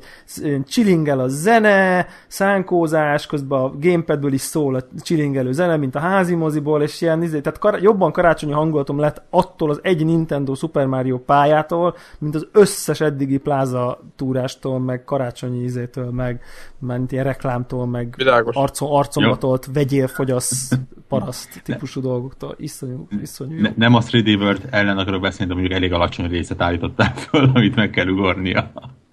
[0.66, 6.34] Chillingel a zene, szánkózás, közben a gamepadből is szól a chillingelő zene, mint a házi
[6.34, 10.86] moziból, és ilyen, izé, tehát kar- jobban karácsonyi hangulatom lett attól az egy Nintendo Super
[10.86, 16.40] Mario pályától, mint az összes eddigi pláza túrástól, meg karácsonyi izétől, meg
[16.78, 18.14] mint ilyen reklámtól, meg
[18.52, 20.70] arcom, arcombatolt vegyél, fogyasz,
[21.18, 22.54] paraszt típusú dolgoktól.
[22.58, 26.62] Iszonyú, iszonyú ne, Nem a 3D World ellen akarok beszélni, de mondjuk elég alacsony részet
[26.62, 28.72] állították föl, amit meg kell ugornia.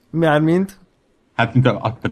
[0.09, 0.79] Mármint?
[1.35, 2.09] Hát, mint a, a, a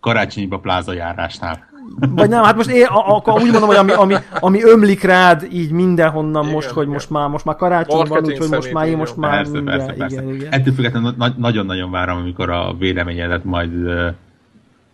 [0.00, 1.72] karácsonyiba pláza járásnál.
[2.14, 5.70] Vagy nem, hát most én akkor úgy mondom, hogy ami, ami, ami ömlik rád így
[5.70, 6.92] mindenhonnan igen, most, hogy igen.
[6.92, 9.30] most már, most már karácsony van, úgyhogy most már én most már...
[9.30, 10.22] Persze, persze, persze.
[10.22, 10.52] Igen, igen.
[10.52, 13.72] Ettől függetlenül nagyon-nagyon várom, amikor a véleményedet majd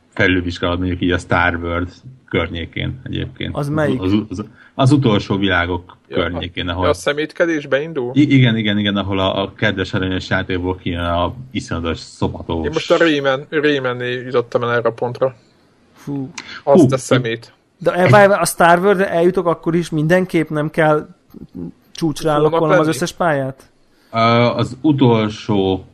[0.08, 1.88] felülvizsgálod mondjuk így a Star World
[2.30, 3.56] környékén egyébként.
[3.56, 4.00] Az melyik?
[4.00, 6.88] Az, az, az utolsó világok ja, környékén, ahol...
[6.88, 8.10] A szemétkedésbe indul?
[8.14, 12.64] I- igen, igen, igen, ahol a, a kedves aranyos játékból kijön a iszonyatos szobatós...
[12.64, 15.34] Én most a Rayman, Rayman jutottam el erre a pontra.
[15.92, 16.30] Fú.
[16.64, 16.94] Azt Hú.
[16.94, 17.52] a szemét.
[17.78, 21.08] De elvárva a Star Wars eljutok, akkor is mindenképp nem kell
[21.92, 23.70] csúcsra állokkolnom az összes pályát?
[24.56, 25.84] Az utolsó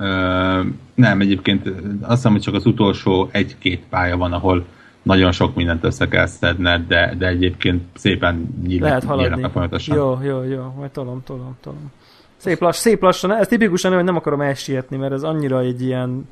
[0.00, 1.66] Uh, nem, egyébként
[2.00, 4.64] azt hiszem, hogy csak az utolsó egy-két pálya van, ahol
[5.08, 9.48] nagyon sok mindent össze kell szedned, de, de egyébként szépen nyílnak, Lehet haladni.
[9.50, 9.96] folyamatosan.
[9.96, 11.92] Jó, jó, jó, majd tolom, tolom, tolom.
[12.36, 16.28] Szép, lass, szép lassan, ez tipikusan hogy nem akarom elsietni, mert ez annyira egy ilyen...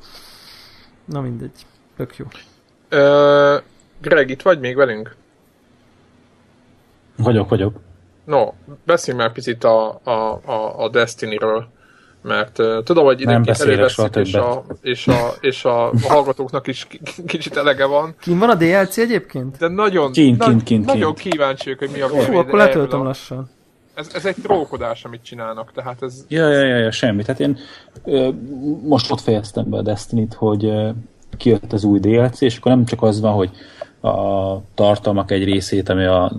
[1.05, 1.51] Na mindegy,
[1.95, 2.25] tök jó.
[2.91, 3.61] Uh,
[4.01, 5.15] Greg, itt vagy még velünk?
[7.17, 7.79] Vagyok, vagyok.
[8.25, 8.53] No,
[8.85, 11.67] beszélj már picit a, a, a, a Destiny-ről
[12.27, 16.87] mert uh, tudom, hogy időnként előveszik, és a, és, a, és a hallgatóknak is
[17.25, 18.15] kicsit elege van.
[18.19, 19.57] Kim van a DLC egyébként?
[19.57, 23.49] De nagyon, kint, kint, kint, nagyon kíváncsiak, hogy mi a Fú, akkor letöltöm lassan.
[23.93, 26.25] Ez, ez egy trókodás, amit csinálnak, tehát ez...
[26.27, 27.23] Ja, ja, ja, ja semmi.
[27.23, 27.57] Tehát én
[28.05, 28.29] ö,
[28.83, 30.89] most ott fejeztem be a Destiny-t, hogy ö,
[31.37, 33.49] kijött az új DLC, és akkor nem csak az van, hogy
[34.01, 36.31] a tartalmak egy részét, ami a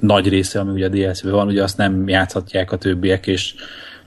[0.00, 3.54] nagy része, ami ugye a DLC-ben van, ugye azt nem játszhatják a többiek, és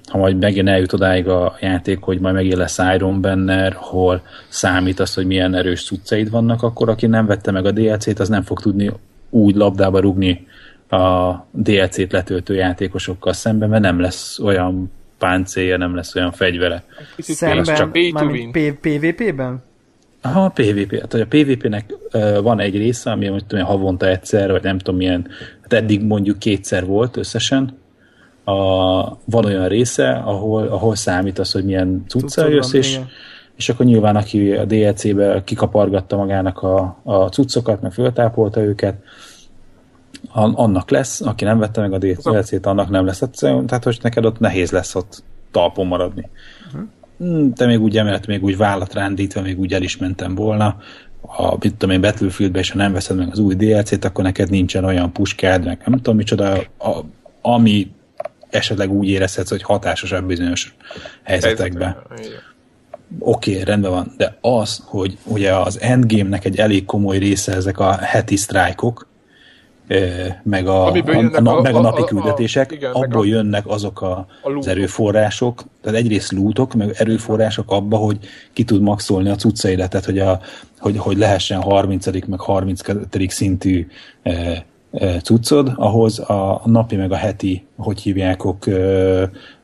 [0.10, 5.00] ha majd megint eljut odáig a játék, hogy majd megint lesz Iron Banner, hol számít
[5.00, 8.42] az, hogy milyen erős cuccaid vannak, akkor aki nem vette meg a DLC-t, az nem
[8.42, 8.92] fog tudni
[9.30, 10.48] úgy labdába rugni
[10.90, 16.84] a DLC-t letöltő játékosokkal szemben, mert nem lesz olyan páncélja, nem lesz olyan fegyvere.
[17.18, 17.92] Szemben, csak...
[18.82, 19.64] PvP-ben?
[20.22, 21.00] Aha, a PvP.
[21.00, 25.00] Hát, a PvP-nek uh, van egy része, ami hogy tudom, havonta egyszer, vagy nem tudom
[25.00, 25.28] milyen,
[25.62, 27.78] hát eddig mondjuk kétszer volt összesen,
[28.44, 28.54] a,
[29.26, 33.00] van olyan része, ahol, ahol számít az, hogy milyen cuccal jössz, és,
[33.58, 38.96] és akkor nyilván aki a DLC-be kikapargatta magának a, a cuccokat, meg föltápolta őket,
[40.34, 43.24] annak lesz, aki nem vette meg a DLC-t, annak nem lesz.
[43.40, 46.30] Tehát, hogy neked ott nehéz lesz ott talpon maradni.
[46.68, 47.54] Uh-huh.
[47.54, 50.78] Te még úgy emellett, még úgy vállat rándítva, még úgy el is mentem volna,
[51.22, 54.50] a, mit tudom én, Battlefieldbe, és ha nem veszed meg az új DLC-t, akkor neked
[54.50, 57.00] nincsen olyan puskád, meg nem tudom micsoda, a,
[57.42, 57.92] ami
[58.54, 60.76] esetleg úgy érezhetsz, hogy hatásosabb bizonyos
[61.24, 61.98] helyzetekben.
[63.20, 67.80] Oké, okay, rendben van, de az, hogy ugye az endgame-nek egy elég komoly része ezek
[67.80, 69.08] a heti sztrájkok,
[70.44, 70.98] meg a, a,
[71.44, 74.50] a, meg a napi a, küldetések, a, a, igen, abból a, jönnek azok a, a
[74.58, 78.18] az erőforrások, tehát egyrészt lútok, meg erőforrások abba, hogy
[78.54, 80.40] ki tud maxolni a cuccaidat, tehát hogy, a,
[80.80, 82.28] hogy, hogy lehessen 30.
[82.28, 83.28] meg 32.
[83.28, 83.88] szintű
[85.22, 88.66] cuccod, ahhoz a napi meg a heti, hogy hívjákok,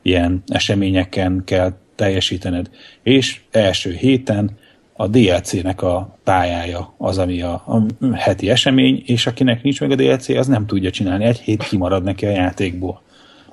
[0.02, 2.70] ilyen eseményeken kell teljesítened.
[3.02, 4.50] És első héten
[4.92, 9.94] a DLC-nek a pályája az, ami a, a heti esemény, és akinek nincs meg a
[9.94, 11.24] DLC, az nem tudja csinálni.
[11.24, 13.02] Egy hét kimarad neki a játékból.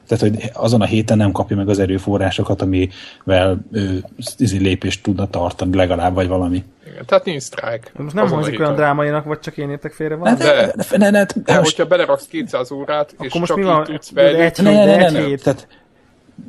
[0.07, 4.03] Tehát, hogy azon a héten nem kapja meg az erőforrásokat, amivel ő
[4.39, 6.63] lépést tudna tartani legalább, vagy valami.
[6.97, 7.91] Igen, tehát nincs sztrájk.
[7.97, 10.35] Most nem hangzik olyan drámainak, vagy csak én értek félre van.
[10.35, 13.63] De, de, de, de, de, de, de hogyha beleraksz 200 órát, és most csak mi
[13.63, 13.83] van?
[13.83, 14.41] tudsz fejlődni.
[14.41, 15.43] Egy hét, de egy hét.
[15.43, 15.67] Tehát,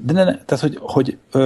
[0.04, 1.38] de ne, ne, tehát, hogy, hogy, ö,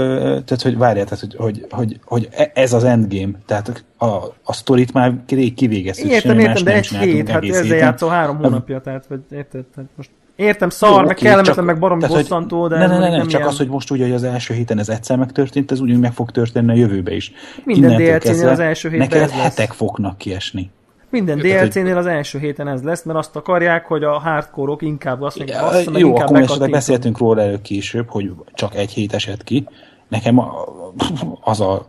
[0.44, 4.06] tehát, hogy várjál, tehát, hogy, hogy, hogy, hogy e- ez az endgame, tehát a,
[4.42, 6.10] a sztorit már rég kivégeztük.
[6.10, 10.10] Értem, értem, de egy hét, hát ezzel játszol három hónapja, tehát, vagy érted, tehát most
[10.36, 12.78] Értem, szar, Jó, meg kellemetlen, csak, meg barom bosszantó, de...
[12.78, 13.42] Ne, ne, ne, ne, csak ilyen...
[13.42, 16.30] az, hogy most ugye hogy az első héten ez egyszer megtörtént, ez úgy meg fog
[16.30, 17.32] történni a jövőbe is.
[17.64, 20.70] Minden DLC-nél az első héten Neked hetek fognak kiesni.
[21.10, 25.36] Minden DLC-nél az első héten ez lesz, mert azt akarják, hogy a hardcore-ok inkább azt
[25.38, 29.14] mondják, azt, meg jó, inkább akkor esetleg beszéltünk róla előbb később, hogy csak egy hét
[29.14, 29.66] esett ki.
[30.09, 30.40] Nekem
[31.40, 31.86] az a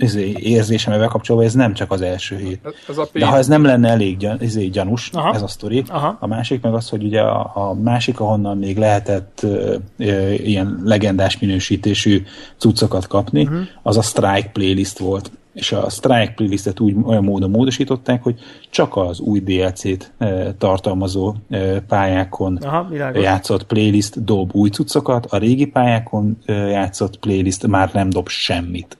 [0.00, 2.60] izé, érzésem ebben kapcsolatban, ez nem csak az első hét.
[2.88, 5.34] Ez, a De ha ez nem lenne elég gyan, izé, gyanús, Aha.
[5.34, 6.16] ez a sztori, Aha.
[6.20, 10.80] a másik meg az, hogy ugye a, a másik, ahonnan még lehetett ö, ö, ilyen
[10.84, 12.22] legendás minősítésű
[12.56, 13.60] cuccokat kapni, uh-huh.
[13.82, 15.30] az a Strike playlist volt.
[15.52, 18.40] És a Strike playlistet úgy olyan módon módosították, hogy
[18.70, 23.22] csak az új DLC-t ö, tartalmazó ö, pályákon Aha, világos.
[23.22, 28.98] játszott playlist dob új cuccokat, a régi pályákon ö, játszott playlist már nem dob semmit.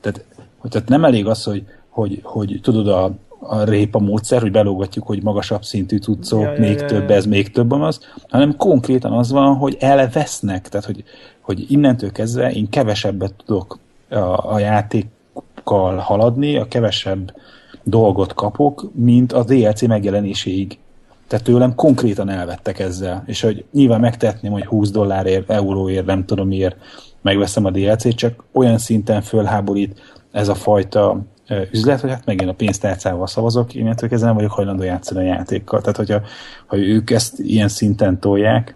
[0.00, 0.24] Tehát,
[0.58, 5.06] hogy tehát nem elég az, hogy, hogy, hogy tudod a, a répa módszer, hogy belógatjuk,
[5.06, 7.14] hogy magasabb szintű cuccok, Ja, ja, még ja, több ja.
[7.14, 11.04] ez, még több az, hanem konkrétan az van, hogy elvesznek, tehát hogy,
[11.40, 13.78] hogy innentől kezdve én kevesebbet tudok
[14.10, 17.34] a, a játékkal haladni, a kevesebb
[17.82, 20.78] dolgot kapok, mint a DLC megjelenéséig.
[21.26, 23.22] Tehát tőlem konkrétan elvettek ezzel.
[23.26, 26.76] És hogy nyilván megtehetném, hogy 20 dollárért, euróért, nem tudom miért
[27.22, 31.20] megveszem a DLC-t, csak olyan szinten fölháborít ez a fajta
[31.72, 35.34] üzlet, hogy hát megint a pénztárcával szavazok, én ettől kezdve nem vagyok hajlandó játszani a
[35.34, 35.80] játékkal.
[35.80, 36.20] Tehát, hogyha
[36.66, 38.74] ha ők ezt ilyen szinten tolják,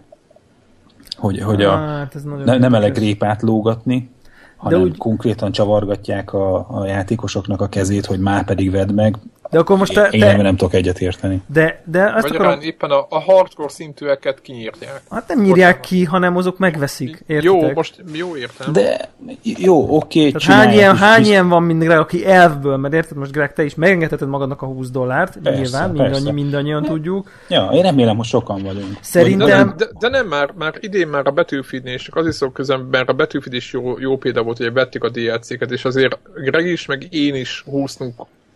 [1.17, 3.03] hogy, hogy a, Hát, ne, nem érdekes.
[3.03, 4.09] répát lógatni,
[4.57, 4.97] hanem úgy- úgy...
[4.97, 9.17] konkrétan csavargatják a, a játékosoknak a kezét, hogy már pedig vedd meg.
[9.49, 11.41] De akkor most te, Én te nem tudok egyet érteni.
[11.47, 15.01] de, de azt Magyarán akarom, éppen a, a hardcore szintűeket kinyírják.
[15.09, 17.43] hát nem nyírják ki, hanem azok megveszik, értitek?
[17.43, 18.73] Jó, most jó értem.
[18.73, 19.09] De
[19.43, 23.31] jó, oké, Tehát hány ilyen, hány ilyen van, mint Greg, aki elfből, mert érted, most
[23.31, 26.11] Greg, te is megengedheted magadnak a 20 dollárt, Persze, nyilván, persze.
[26.13, 27.31] mindannyi, mindannyian tudjuk.
[27.47, 28.97] Ja, én remélem, hogy sokan vagyunk.
[29.01, 32.35] Szerintem- De, nem, de, de nem már, már idén már a Battlefield és csak azért
[32.35, 35.85] szok közben, mert a Battlefield is jó, jó példa volt, hogy vettük a DLC-ket, és
[35.85, 38.13] azért Greg is, meg én is húztunk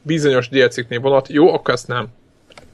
[0.10, 2.08] bizonyos DLC-knél vonat, jó, akkor ezt nem.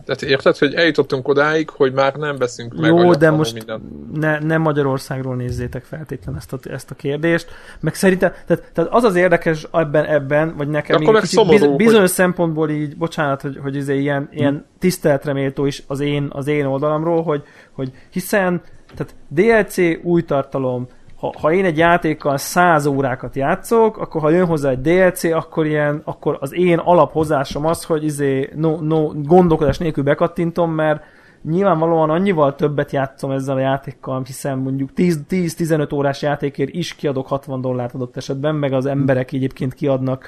[0.05, 3.83] Tehát érted, hogy eljutottunk odáig, hogy már nem veszünk meg Jó, de most mindent.
[4.13, 7.47] ne, nem Magyarországról nézzétek feltétlen ezt a, ezt a kérdést.
[7.79, 11.67] Meg szerintem, tehát, tehát az az érdekes ebben, ebben vagy nekem meg kicsit szomorú, biz,
[11.67, 16.27] hogy- bizonyos szempontból így, bocsánat, hogy, hogy izé ilyen, ilyen tiszteletre méltó is az én,
[16.29, 18.61] az én oldalamról, hogy, hogy hiszen
[18.95, 20.87] tehát DLC új tartalom,
[21.25, 25.65] ha, ha én egy játékkal 100 órákat játszok, akkor ha jön hozzá egy DLC, akkor
[25.65, 31.03] ilyen, akkor az én alaphozzásom az, hogy izé no, no, gondolkodás nélkül bekattintom, mert
[31.49, 37.27] nyilvánvalóan annyival többet játszom ezzel a játékkal, hiszen mondjuk 10 10-15 órás játékért is kiadok
[37.27, 40.27] 60 dollárt adott esetben, meg az emberek egyébként kiadnak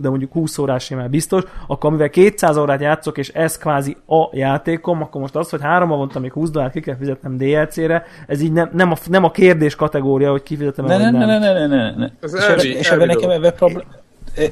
[0.00, 4.28] de mondjuk 20 órás már biztos, akkor mivel 200 órát játszok, és ez kvázi a
[4.32, 8.40] játékom, akkor most az, hogy három havonta még 20 dollárt ki kell fizetnem DLC-re, ez
[8.40, 11.52] így nem, nem, a, nem a kérdés kategória, hogy kifizetem Ne, ne, ne, ne, ne,
[11.52, 12.08] ne, ne, ne.
[12.22, 13.84] És, elvi- ebben- nekem ebben problém,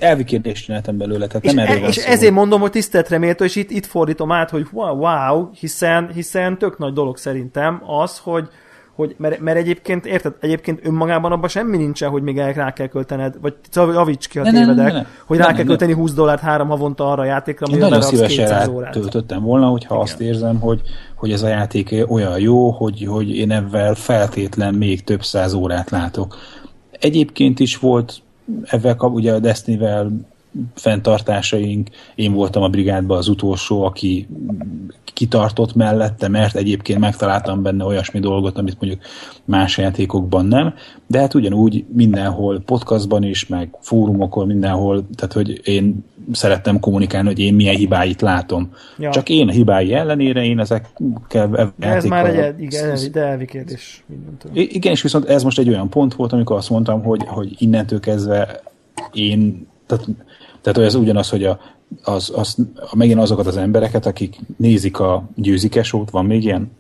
[0.01, 2.11] elvi kérdést csináltam belőle, tehát És, nem erről e, és szó.
[2.11, 6.79] ezért mondom, hogy tiszteletre méltó, és itt, itt fordítom át, hogy wow, hiszen, hiszen tök
[6.79, 8.49] nagy dolog szerintem az, hogy,
[8.95, 12.87] hogy mert, mert egyébként, érted, egyébként önmagában abban semmi nincsen, hogy még el rá kell
[12.87, 15.07] költened, vagy javíts ki, ha Ne, ne, ne, tévedek, ne, ne.
[15.25, 15.71] hogy Ne, rá ne, kell ne.
[15.71, 18.95] költeni 20 dollárt három havonta arra a játékra, Én amivel nagyon szívesen 200 órát.
[18.95, 20.81] rátöltöttem volna, hogyha azt érzem, hogy,
[21.17, 25.91] hogy ez a játék olyan jó, hogy, hogy én ebben feltétlen még több száz órát
[25.91, 26.37] látok.
[27.01, 28.23] Egyébként is volt
[28.65, 30.11] ebben kap, ugye a Destiny-vel
[30.75, 34.27] fenntartásaink, én voltam a brigádban az utolsó, aki
[35.17, 39.03] kitartott mellette, mert egyébként megtaláltam benne olyasmi dolgot, amit mondjuk
[39.45, 40.75] más játékokban nem,
[41.07, 47.39] de hát ugyanúgy mindenhol podcastban is, meg fórumokon, mindenhol, tehát hogy én szerettem kommunikálni, hogy
[47.39, 48.71] én milyen hibáit látom.
[48.99, 49.11] Ja.
[49.11, 53.21] Csak én a hibái ellenére, én ezekkel De ez már egy ed- igen, elvi, de
[53.21, 54.51] elvi kérdés mindentől.
[54.55, 58.01] Igen, és viszont ez most egy olyan pont volt, amikor azt mondtam, hogy, hogy innentől
[58.01, 58.63] kezdve
[59.13, 60.07] én, tehát,
[60.73, 61.61] tehát ez ugyanaz, hogy a,
[62.03, 62.57] az, az,
[62.95, 66.71] megint azokat az embereket, akik nézik a győzikesót, van még ilyen?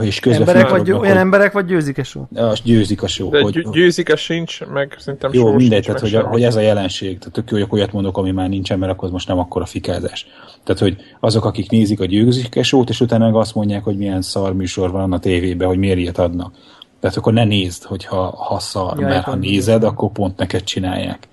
[0.00, 2.28] És közben Emberek vagy, fölrobnak, olyan hogy emberek vagy győzikesó?
[2.34, 3.30] azt győzik a show.
[3.30, 6.60] De hogy, gy- győzike sincs, meg szerintem jó, mindegy, tehát hogy, a, hogy ez a
[6.60, 9.64] jelenség, tehát tök jó, hogy olyat mondok, ami már nincsen, mert akkor most nem akkora
[9.64, 10.26] fikázás.
[10.64, 14.54] Tehát, hogy azok, akik nézik a győzikesót, és utána meg azt mondják, hogy milyen szar
[14.54, 16.54] műsor van a tévében, hogy miért ilyet adnak.
[17.00, 19.38] Tehát akkor ne nézd, hogyha ha szar, Ja, mert ha értem.
[19.38, 21.28] nézed, akkor pont neked csinálják.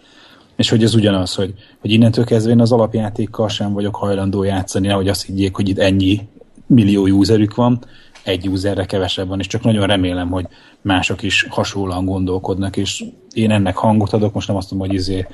[0.57, 4.87] És hogy ez ugyanaz, hogy, hogy innentől kezdve én az alapjátékkal sem vagyok hajlandó játszani,
[4.87, 6.27] nehogy azt higgyék, hogy itt ennyi
[6.65, 7.79] millió userük van,
[8.23, 10.47] egy userre kevesebb van, és csak nagyon remélem, hogy
[10.81, 13.03] mások is hasonlóan gondolkodnak, és
[13.33, 15.27] én ennek hangot adok, most nem azt mondom, hogy izé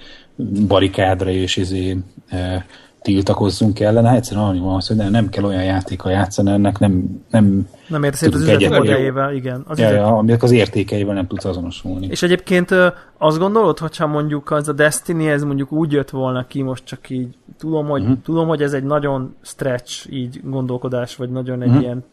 [0.68, 1.98] barikádra és izé
[2.28, 2.66] e,
[3.04, 7.24] tiltakozzunk ellene, hát egyszerűen annyi van az, hogy nem kell olyan játékkal játszani, ennek nem,
[7.30, 9.64] nem nem értesz az üzleti modelljével, igen.
[9.68, 10.02] Az ja, üzlet...
[10.02, 12.08] ja, aminek az értékeivel nem tudsz azonosulni.
[12.10, 12.72] És egyébként
[13.18, 17.10] azt gondolod, hogyha mondjuk az a Destiny, ez mondjuk úgy jött volna ki, most csak
[17.10, 18.18] így, tudom, hogy, uh-huh.
[18.24, 21.84] tudom, hogy ez egy nagyon stretch így gondolkodás, vagy nagyon egy uh-huh.
[21.84, 22.04] ilyen,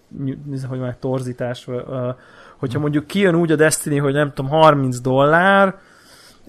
[0.69, 1.67] hogy már torzítás,
[2.57, 5.75] hogyha mondjuk kijön úgy a Destiny, hogy nem tudom, 30 dollár,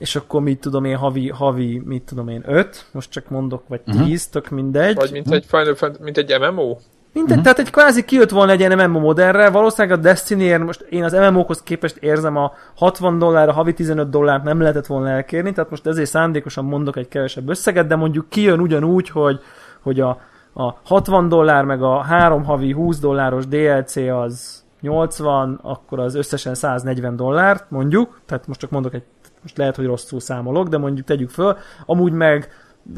[0.01, 3.81] és akkor mit tudom én, havi, havi mit tudom én, 5, most csak mondok, vagy
[3.81, 4.15] 10, uh-huh.
[4.31, 4.95] tök mindegy.
[4.95, 6.77] Vagy mint egy, Final Fantasy, mint egy MMO?
[7.13, 7.41] Minden, uh-huh.
[7.41, 11.11] Tehát egy kvázi kijött volna egy ilyen MMO modellre, valószínűleg a destiny most én az
[11.13, 15.69] MMO-hoz képest érzem a 60 dollár, a havi 15 dollárt nem lehetett volna elkérni, tehát
[15.69, 19.39] most ezért szándékosan mondok egy kevesebb összeget, de mondjuk kijön ugyanúgy, hogy,
[19.81, 20.19] hogy a,
[20.53, 26.55] a 60 dollár meg a 3 havi 20 dolláros DLC az 80, akkor az összesen
[26.55, 29.03] 140 dollárt mondjuk, tehát most csak mondok egy,
[29.41, 32.49] most lehet, hogy rosszul számolok, de mondjuk tegyük föl, amúgy meg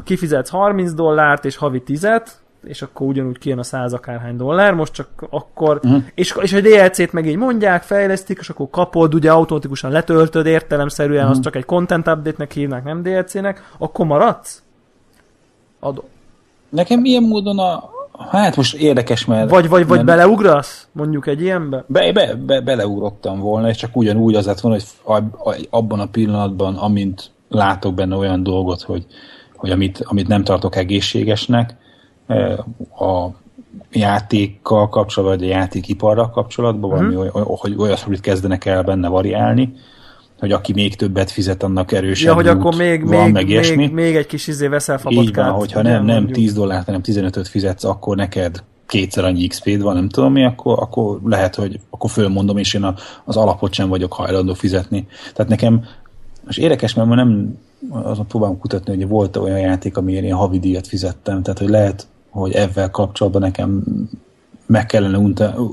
[0.04, 2.26] kifizetsz 30 dollárt és havi 10-et,
[2.64, 6.02] és akkor ugyanúgy kijön a száz akárhány dollár, most csak akkor, uh-huh.
[6.14, 11.18] és, és a DLC-t meg így mondják, fejlesztik, és akkor kapod, ugye automatikusan letöltöd értelemszerűen,
[11.18, 11.30] uh-huh.
[11.30, 14.62] azt csak egy content update-nek hívnak, nem DLC-nek, akkor maradsz?
[15.80, 16.04] Adom.
[16.68, 19.50] Nekem ilyen módon a, Hát most érdekes, mert...
[19.50, 20.06] Vagy, vagy, vagy nem...
[20.06, 20.88] beleugrasz?
[20.92, 21.84] Mondjuk egy ilyenbe?
[21.86, 24.78] Be, be, be, beleugrottam volna, és csak ugyanúgy az lett volna,
[25.30, 29.06] hogy abban a pillanatban, amint látok benne olyan dolgot, hogy,
[29.56, 31.76] hogy amit, amit nem tartok egészségesnek,
[32.98, 33.28] a
[33.92, 37.12] játékkal kapcsolatban, vagy a játékiparral kapcsolatban, hmm.
[37.12, 37.58] valami uh-huh.
[37.60, 39.74] hogy olyat, hogy kezdenek el benne variálni,
[40.38, 43.92] hogy aki még többet fizet, annak erősebb ja, hogy akkor még, van, még, még, még,
[43.92, 45.28] még egy kis izé veszel fabatkát.
[45.28, 49.82] Így van, hogyha nem, nem 10 dollárt, hanem 15-öt fizetsz, akkor neked kétszer annyi XP-d
[49.82, 52.94] van, nem tudom mi, akkor, akkor lehet, hogy akkor fölmondom, és én a,
[53.24, 55.06] az alapot sem vagyok hajlandó fizetni.
[55.34, 55.84] Tehát nekem
[56.44, 57.58] most érdekes, mert ma nem
[57.90, 62.52] azon próbálom kutatni, hogy volt olyan játék, amiért én havidíjat fizettem, tehát hogy lehet hogy
[62.52, 63.84] ezzel kapcsolatban nekem
[64.66, 65.18] meg kellene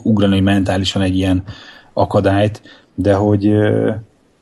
[0.03, 1.43] ugrani mentálisan egy ilyen
[1.93, 2.61] akadályt,
[2.95, 3.51] de hogy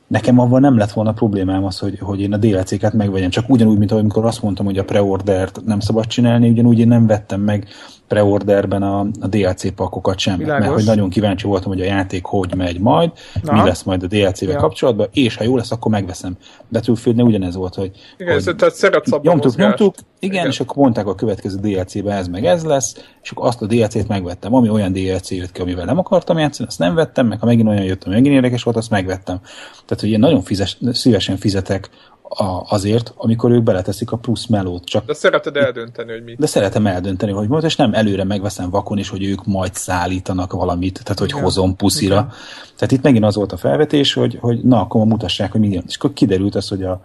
[0.09, 3.29] nekem avval nem lett volna problémám az, hogy, hogy én a DLC-ket megvegyem.
[3.29, 7.07] Csak ugyanúgy, mint amikor azt mondtam, hogy a preordert nem szabad csinálni, ugyanúgy én nem
[7.07, 7.67] vettem meg
[8.09, 10.59] preorderben a, a DLC pakokat sem, Világos.
[10.65, 13.11] mert hogy nagyon kíváncsi voltam, hogy a játék hogy megy majd,
[13.43, 13.53] Na.
[13.53, 14.59] mi lesz majd a DLC-vel ja.
[14.59, 16.37] kapcsolatban, és ha jó lesz, akkor megveszem.
[16.71, 21.07] Battlefield ugyanez volt, hogy, igen, hogy tehát szeretsz nyomtuk, nyomtuk, igen, igen, és akkor mondták
[21.07, 24.53] a következő DLC-ben ez meg ez lesz, és akkor azt a DLC-t megvettem.
[24.53, 27.67] Ami olyan DLC jött ki, amivel nem akartam játszani, azt nem vettem, meg ha megint
[27.67, 29.39] olyan jött, ami megint érdekes volt, azt megvettem.
[29.85, 31.89] Tehát, hogy én nagyon fizes, szívesen fizetek
[32.29, 34.85] a, azért, amikor ők beleteszik a plusz melót.
[34.85, 36.37] Csak de szereted eldönteni, hogy mit.
[36.37, 40.53] De szeretem eldönteni, hogy most, és nem előre megveszem vakon, és hogy ők majd szállítanak
[40.53, 41.43] valamit, tehát hogy Igen.
[41.43, 42.13] hozom puszira.
[42.13, 42.31] Igen.
[42.75, 45.83] Tehát itt megint az volt a felvetés, hogy, hogy na, akkor mutassák, hogy minden.
[45.87, 47.01] És akkor kiderült az, hogy a,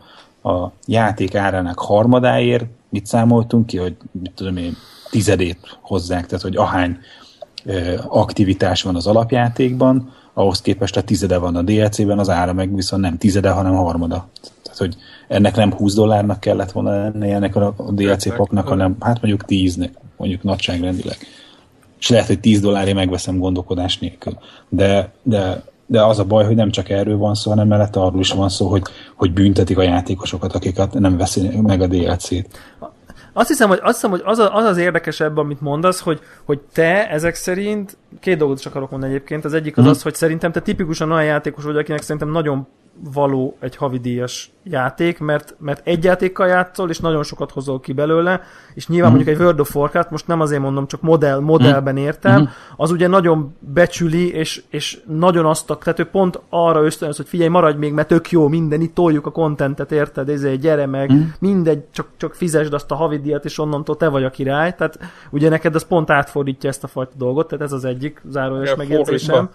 [0.50, 4.76] a játék árának harmadáért mit számoltunk ki, hogy mit tudom én,
[5.10, 6.98] tizedét hozzák, tehát hogy ahány
[7.64, 12.74] ö, aktivitás van az alapjátékban, ahhoz képest a tizede van a DLC-ben, az ára meg
[12.74, 14.28] viszont nem tizede, hanem harmada.
[14.62, 14.96] Tehát, hogy
[15.28, 19.90] ennek nem 20 dollárnak kellett volna lenni ennek a DLC paknak, hanem hát mondjuk 10-nek,
[20.16, 21.16] mondjuk nagyságrendileg.
[21.98, 24.38] És lehet, hogy 10 dollárért megveszem gondolkodás nélkül.
[24.68, 28.20] De, de, de az a baj, hogy nem csak erről van szó, hanem mellett arról
[28.20, 28.82] is van szó, hogy,
[29.14, 32.48] hogy büntetik a játékosokat, akiket nem veszi meg a DLC-t.
[33.36, 36.60] Azt hiszem, hogy, azt hiszem, hogy az, a, az az érdekesebb, amit mondasz, hogy, hogy
[36.72, 39.88] te ezek szerint, két dolgot csak akarok mondani egyébként, az egyik az mm.
[39.88, 42.66] az, hogy szerintem te tipikusan olyan játékos vagy, akinek szerintem nagyon
[43.12, 48.40] való egy havidíjas játék, mert, mert egy játékkal játszol, és nagyon sokat hozol ki belőle,
[48.74, 49.14] és nyilván mm.
[49.14, 52.44] mondjuk egy World of Warcraft, most nem azért mondom, csak modell, modellben értem, mm.
[52.76, 57.28] az ugye nagyon becsüli, és, és nagyon azt, a, tehát ő pont arra ösztönöz, hogy
[57.28, 61.12] figyelj, maradj még, mert tök jó minden, itt toljuk a kontentet, érted, ezért gyere meg,
[61.12, 61.22] mm.
[61.38, 64.98] mindegy, csak, csak fizesd azt a havidíjat, és onnantól te vagy a király, tehát
[65.30, 69.50] ugye neked az pont átfordítja ezt a fajta dolgot, tehát ez az egyik zárójeles megjegyzésem.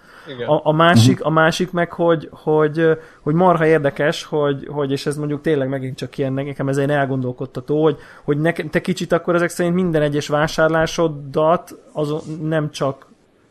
[0.47, 5.17] A, a, másik, a másik meg, hogy, hogy, hogy marha érdekes, hogy, hogy és ez
[5.17, 9.35] mondjuk tényleg megint csak ilyen, nekem ez egy elgondolkodtató, hogy, hogy ne, te kicsit akkor
[9.35, 13.07] ezek szerint minden egyes vásárlásodat az nem csak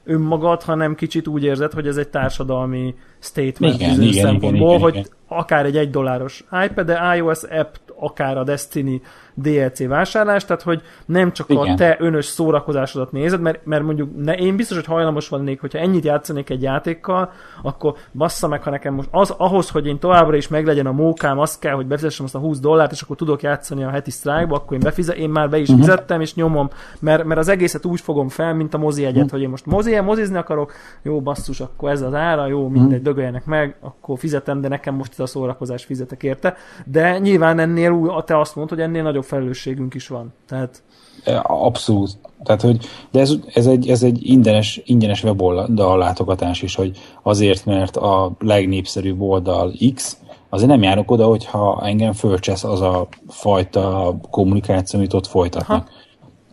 [0.08, 4.80] önmagad, hanem kicsit úgy érzed, hogy ez egy társadalmi statement igen, igen, szempontból, igen, igen,
[4.80, 5.06] hogy igen.
[5.26, 9.02] akár egy egy dolláros iPad, de iOS app, akár a Destiny
[9.40, 11.68] DLC vásárlás, tehát hogy nem csak Igen.
[11.68, 15.78] a te önös szórakozásodat nézed, mert, mert mondjuk ne, én biztos, hogy hajlamos vannék, hogyha
[15.78, 17.32] ennyit játszanék egy játékkal,
[17.62, 21.38] akkor bassza meg, ha nekem most az, ahhoz, hogy én továbbra is meglegyen a mókám,
[21.38, 24.46] az kell, hogy befizessem azt a 20 dollárt, és akkor tudok játszani a heti strike
[24.48, 25.84] akkor én befizet, én már be is uh-huh.
[25.84, 26.70] fizettem, és nyomom,
[27.00, 29.30] mert, mert az egészet úgy fogom fel, mint a mozi egyet, uh-huh.
[29.30, 33.02] hogy én most mozi, mozizni akarok, jó basszus, akkor ez az ára, jó, mindegy, uh-huh.
[33.02, 36.56] dögöljenek meg, akkor fizetem, de nekem most ez a szórakozás fizetek érte.
[36.84, 40.32] De nyilván ennél úgy, te azt mondod, hogy ennél nagyobb felelősségünk is van.
[40.46, 40.82] Tehát
[41.24, 42.18] E, Abszolút.
[42.42, 47.64] Tehát, hogy, de ez, ez, egy, ez egy ingyenes, ingyenes weboldal látogatás is, hogy azért,
[47.64, 50.18] mert a legnépszerűbb oldal X,
[50.48, 55.88] azért nem járok oda, hogyha engem fölcsesz az a fajta kommunikáció, amit ott folytatnak.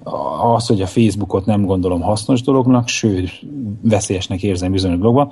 [0.03, 0.53] Aha.
[0.53, 3.41] Az, hogy a Facebookot nem gondolom hasznos dolognak, sőt,
[3.81, 5.31] veszélyesnek érzem bizonyos dologban,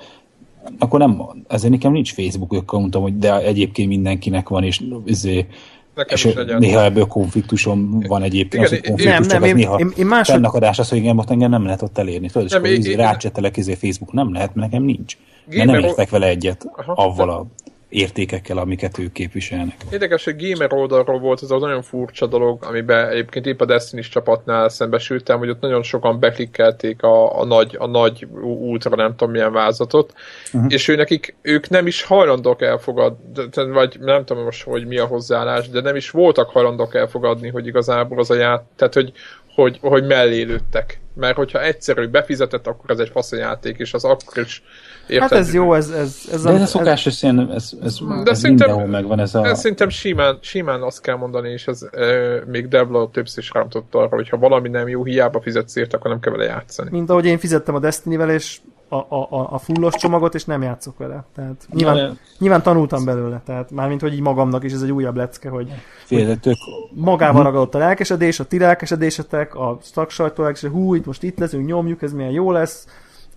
[0.80, 5.48] akkor nem, ezért nekem nincs Facebook accountom, hogy de egyébként mindenkinek van, és izé,
[5.96, 9.48] Nekem és néha ebből konfliktusom van egyébként, Igen, az, hogy konfliktus nem, csak nem, az
[9.48, 12.28] én- néha én- én másod- fennakadás az, hogy engem ott engem nem lehet ott elérni.
[12.28, 15.18] Tudod, és Nem, akkor én- izé én- rácsetelek izé Facebook, nem lehet, mert nekem nincs.
[15.46, 16.94] Mert nem Gamer- értek vele egyet Aha.
[16.94, 17.46] avval a
[17.94, 19.76] értékekkel, amiket ők képviselnek.
[19.92, 24.02] Érdekes, hogy gamer oldalról volt ez a nagyon furcsa dolog, amiben egyébként épp a destiny
[24.02, 29.34] csapatnál szembesültem, hogy ott nagyon sokan beklikkelték a, a nagy, a nagy ultra nem tudom
[29.34, 30.14] milyen vázatot,
[30.54, 30.74] uh-huh.
[30.74, 35.06] és ő nekik, ők nem is hajlandók elfogadni, vagy nem tudom most, hogy mi a
[35.06, 39.12] hozzáállás, de nem is voltak hajlandók elfogadni, hogy igazából az a ját, tehát hogy,
[39.56, 41.02] hogy, hogy mellé lőttek.
[41.16, 44.64] Mert hogyha egyszer ő befizetett, akkor ez egy faszajáték, és az akkor is
[45.20, 48.32] hát ez jó, ez, ez, ez, De ez a szokás, ez, ilyen, ez, ez, De
[48.32, 49.20] ez szerintem- mindenhol megvan.
[49.20, 52.06] Ez a, Ez szerintem simán, simán azt kell mondani, és ez e,
[52.48, 56.10] még Devla többször is rámutatott arra, hogy ha valami nem jó, hiába fizetsz érte, akkor
[56.10, 56.90] nem kell vele játszani.
[56.92, 58.60] mint ahogy én fizettem a Destiny-vel, és
[58.90, 61.26] a, a, a, fullos csomagot, és nem játszok vele.
[61.36, 65.16] Tehát nyilván, de- nyilván tanultam belőle, tehát mármint, hogy így magamnak is ez egy újabb
[65.16, 65.68] lecke, hogy
[66.06, 66.56] Fél, tök,
[66.94, 71.66] magával ragadott a lelkesedés, a ti lelkesedésetek, a tagsajtó lelkesedés, hú, itt most itt leszünk,
[71.66, 72.86] nyomjuk, ez milyen jó lesz,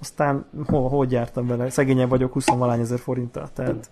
[0.01, 1.71] aztán ho, hogy jártam vele?
[1.71, 3.91] Szegényen vagyok 20 valány ezer forinttal, tehát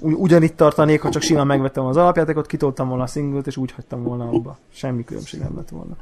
[0.00, 3.72] ugy, ugyanitt tartanék, ha csak simán megvettem az alapjátékot, kitoltam volna a singlet, és úgy
[3.72, 4.56] hagytam volna abba.
[4.72, 5.96] Semmi különbség nem lett volna.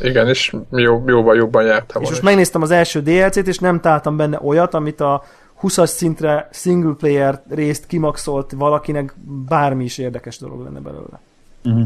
[0.00, 4.16] Igen, és jó, jóban, jobban jártam És most megnéztem az első DLC-t, és nem találtam
[4.16, 5.22] benne olyat, amit a
[5.62, 9.14] 20-as szintre single player részt kimaxolt valakinek
[9.48, 11.20] bármi is érdekes dolog lenne belőle.
[11.64, 11.84] Uh-huh.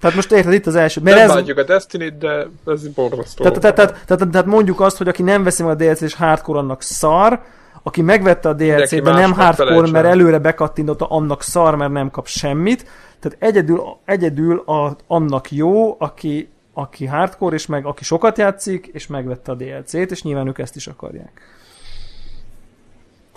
[0.00, 1.00] Tehát most érted, itt az első.
[1.00, 3.44] Mert nem ez, bántjuk a Destiny-t, de ez borzasztó.
[3.44, 6.14] tehát, tehát, tehát, tehát, tehát, mondjuk azt, hogy aki nem veszi meg a DLC-t és
[6.14, 7.40] hardcore annak szar,
[7.82, 12.26] aki megvette a DLC-t, de nem hardcore, mert előre bekattintotta, annak szar, mert nem kap
[12.26, 12.86] semmit.
[13.20, 19.06] Tehát egyedül, egyedül a, annak jó, aki, aki hardcore, és meg aki sokat játszik, és
[19.06, 21.40] megvette a DLC-t, és nyilván ők ezt is akarják.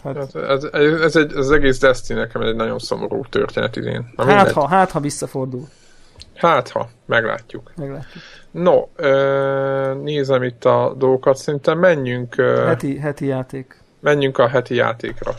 [0.04, 4.14] Tehát, Ez, ez, ez, egy, ez egész Destiny nekem egy nagyon szomorú történet idén.
[4.16, 4.54] Na, hát, mindegy.
[4.54, 5.68] ha, hát, ha visszafordul.
[6.36, 7.72] hát ha, meglátjuk.
[7.76, 8.24] Meglátjuk.
[8.52, 8.88] No,
[9.94, 12.36] nézem itt a dolgokat, szerintem menjünk,
[12.66, 13.78] Heti, heti játék.
[14.00, 15.34] menjünk a heti játékra.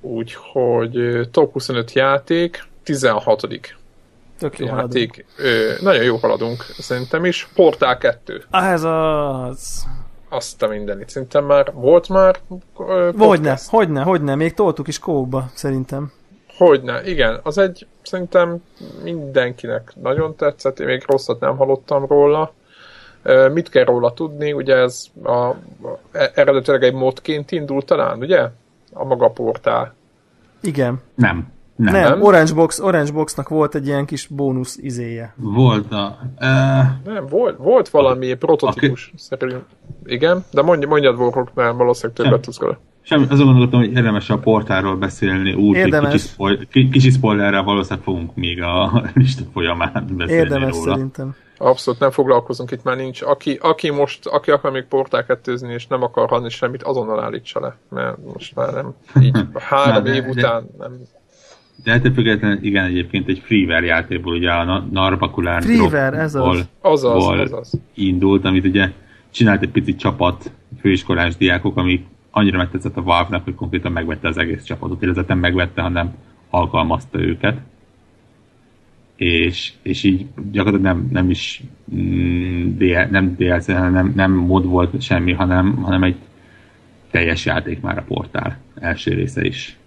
[0.00, 3.48] Úgyhogy top 25 játék, 16.
[4.38, 4.94] Tök jó haladunk.
[4.94, 5.26] játék.
[5.38, 7.48] Ö, nagyon jó haladunk, szerintem is.
[7.54, 8.44] Portál 2.
[8.50, 9.86] Ah, ez az...
[10.34, 11.08] Azt a mindenit.
[11.08, 12.36] Szerintem már volt már
[12.78, 16.12] ö, Hogyne, hogyne, hogyne, még toltuk is kókba, szerintem.
[16.56, 17.40] Hogyne, igen.
[17.42, 18.62] Az egy szerintem
[19.02, 22.52] mindenkinek nagyon tetszett, én még rosszat nem hallottam róla.
[23.22, 24.52] Ö, Mit kell róla tudni?
[24.52, 25.56] Ugye ez a, a,
[26.34, 28.48] eredetileg egy modként indult talán, ugye?
[28.92, 29.94] A maga portál.
[30.60, 31.02] Igen.
[31.14, 31.52] Nem.
[31.76, 31.92] Nem.
[31.92, 32.22] Nem.
[32.22, 35.34] Orange, Box, Orange Boxnak volt egy ilyen kis bónusz izéje.
[35.36, 36.18] Volt a...
[36.40, 39.64] Uh, Nem, volt, volt valami prototípus szerint.
[40.04, 42.78] Igen, de mondj, mondjad Warhawk, mert valószínűleg többet tudsz vele.
[43.02, 46.12] Semmi, azon gondoltam, hogy érdemes a portáról beszélni, úgy, hogy Érdemes.
[46.12, 50.92] kicsi, spoil, ki- kicsi spoilerrel valószínűleg fogunk még a lista folyamán beszélni Érdemes róla.
[50.94, 51.34] szerintem.
[51.58, 53.22] Abszolút nem foglalkozunk itt már nincs.
[53.22, 57.60] Aki, aki most, aki akar még portál kettőzni, és nem akar hallani semmit, azonnal állítsa
[57.60, 57.76] le.
[57.90, 59.38] Mert most már nem így
[59.68, 60.92] három Na, év de- után nem.
[61.82, 66.68] De ettől függetlenül igen, egyébként egy freeware játékból, ugye a Na- Narbakulár Freeware, ez az.
[66.80, 67.80] Azaz, azaz.
[67.94, 68.92] indult, amit ugye
[69.30, 74.38] csinált egy pici csapat főiskolás diákok, ami annyira megtetszett a Valve-nak, hogy konkrétan megvette az
[74.38, 76.14] egész csapatot, illetve nem megvette, hanem
[76.50, 77.58] alkalmazta őket.
[79.16, 81.62] És, és így gyakorlatilag nem, nem is
[81.94, 86.16] mm, DL, nem DLC, hanem nem, nem mod volt semmi, hanem, hanem egy
[87.10, 89.78] teljes játék már a portál első része is.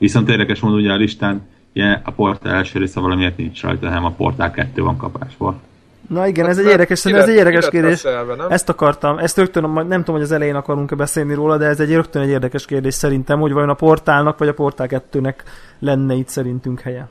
[0.00, 4.04] Viszont érdekes módon ugye a listán ugye a portál első része valamiért nincs rajta, hanem
[4.04, 5.60] a portál kettő van kapásból.
[6.08, 8.02] Na igen, ez egy érdekes, ez egy érdekes kérdés.
[8.02, 8.46] nem?
[8.48, 11.92] Ezt akartam, ezt rögtön, nem tudom, hogy az elején akarunk-e beszélni róla, de ez egy
[11.92, 15.34] rögtön egy érdekes kérdés szerintem, hogy vajon a portálnak vagy a portál 2-nek
[15.78, 17.08] lenne itt szerintünk helye.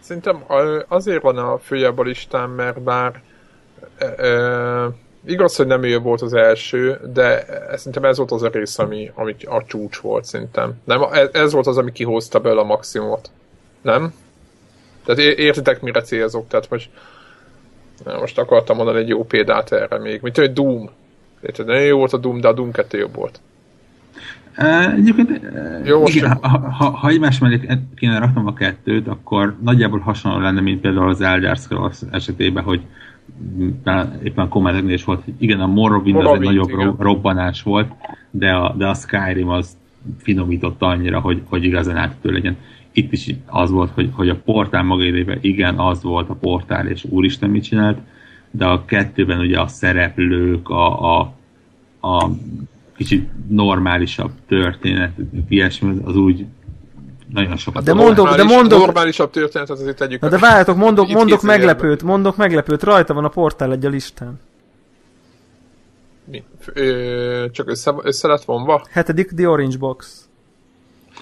[0.00, 0.44] Szerintem
[0.88, 3.22] azért van a följebb a listán, mert bár
[3.98, 4.86] ö, ö,
[5.30, 7.44] igaz, hogy nem ő volt az első, de
[7.76, 10.72] szerintem ez volt az a rész, ami, ami a csúcs volt szerintem.
[10.84, 13.30] Nem, ez, ez volt az, ami kihozta belőle a maximumot.
[13.82, 14.14] Nem?
[15.04, 16.48] Tehát értitek, mire célzok?
[16.48, 16.90] Tehát most,
[18.04, 20.90] most akartam mondani egy jó példát erre még, mint egy Doom.
[21.40, 21.66] Érted?
[21.66, 23.40] Nagyon jó volt a Doom, de a Doom 2 jobb volt.
[24.58, 25.40] Uh, egyébként,
[25.84, 27.60] Jó, igen, csak- ha, ha, ha egymás mellé
[27.96, 32.80] kéne raknom a kettőt, akkor nagyjából hasonló lenne, mint például az Elder Scrolls esetében, hogy
[33.82, 36.84] talán éppen a kommenteknél is volt, hogy igen, a Morrowind, az egy Morrowind, nagyobb igen.
[36.84, 37.92] ro- robbanás volt,
[38.30, 39.76] de a, de a Skyrim az
[40.18, 42.56] finomította annyira, hogy, hogy igazán átütő legyen.
[42.92, 46.86] Itt is az volt, hogy, hogy a portál maga idejében igen, az volt a portál,
[46.86, 47.98] és úristen mit csinált,
[48.50, 51.34] de a kettőben ugye a szereplők, a, a,
[52.00, 52.30] a
[52.96, 55.12] kicsit normálisabb történet,
[55.48, 56.46] ilyesmi, az úgy
[57.32, 60.20] nagyon sokat De mondok- de mondok- Normálisabb történetet azért tegyük.
[60.20, 63.88] Na de várjatok, mondok, Itt mondok meglepőt, mondok meglepőt, rajta van a portál egy a
[63.88, 64.40] listán.
[66.24, 66.44] Mi?
[66.74, 68.84] Ö, csak össze, össze lett vonva?
[68.90, 70.28] Hetedik The Orange Box.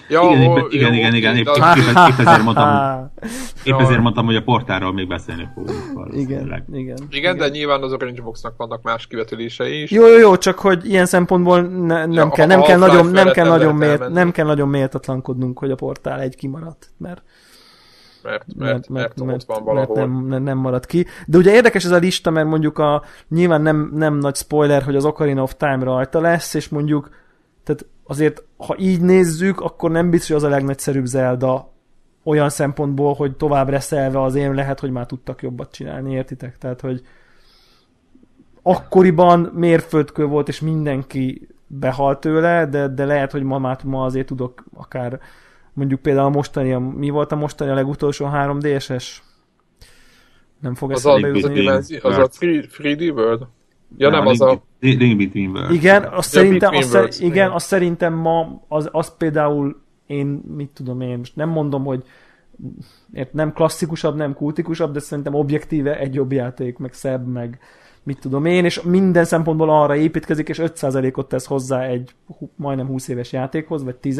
[0.09, 1.77] Ja, Igen, ó, igen, jó, igen, igen, épp épp,
[2.09, 3.11] épp ezért mondtam,
[3.63, 6.13] épp ezért mondtam, hogy a portáról még beszélni fogunk.
[6.13, 6.97] igen, igen.
[7.09, 9.91] Igen, de nyilván az Orange Boxnak vannak más kivetülései is.
[9.91, 13.31] Jó, jó, jó, csak hogy ilyen szempontból ne, nem, Ja, kell, nem, kell nagyon, nem,
[13.31, 17.21] kell nagyon mélt, nem kell nagyon méltatlankodnunk, hogy a portál egy kimaradt, mert,
[18.23, 19.95] Mert, mert, mert, ott van mert valahol.
[19.95, 21.05] nem, nem, nem marad ki.
[21.25, 24.95] De ugye érdekes ez a lista, mert mondjuk a, nyilván nem, nem nagy spoiler, hogy
[24.95, 27.09] az Ocarina of Time rajta lesz, és mondjuk,
[27.63, 31.71] tehát azért, ha így nézzük, akkor nem biztos, hogy az a legnagyszerűbb Zelda
[32.23, 36.57] olyan szempontból, hogy tovább reszelve az én lehet, hogy már tudtak jobbat csinálni, értitek?
[36.57, 37.01] Tehát, hogy
[38.61, 44.27] akkoriban mérföldkő volt, és mindenki behalt tőle, de, de lehet, hogy ma, már, ma azért
[44.27, 45.19] tudok akár
[45.73, 49.05] mondjuk például a mostani, a- mi volt a mostani a legutolsó 3DS-es?
[50.59, 51.67] Nem fog Az a, eszembe jutni.
[52.01, 53.47] Az a 3D World?
[53.97, 54.61] Ja nem, a az a...
[54.79, 55.75] Link, Link Between Worlds.
[55.75, 57.51] Igen, azt szerintem, Between azt, szer- Worlds, igen, igen.
[57.51, 62.03] azt szerintem ma, az, az például én, mit tudom én, most nem mondom, hogy
[63.13, 67.59] ért, nem klasszikusabb, nem kultikusabb, de szerintem objektíve egy jobb játék, meg szebb, meg
[68.03, 72.11] mit tudom én, és minden szempontból arra építkezik, és 5%-ot tesz hozzá egy
[72.55, 74.19] majdnem 20 éves játékhoz, vagy 10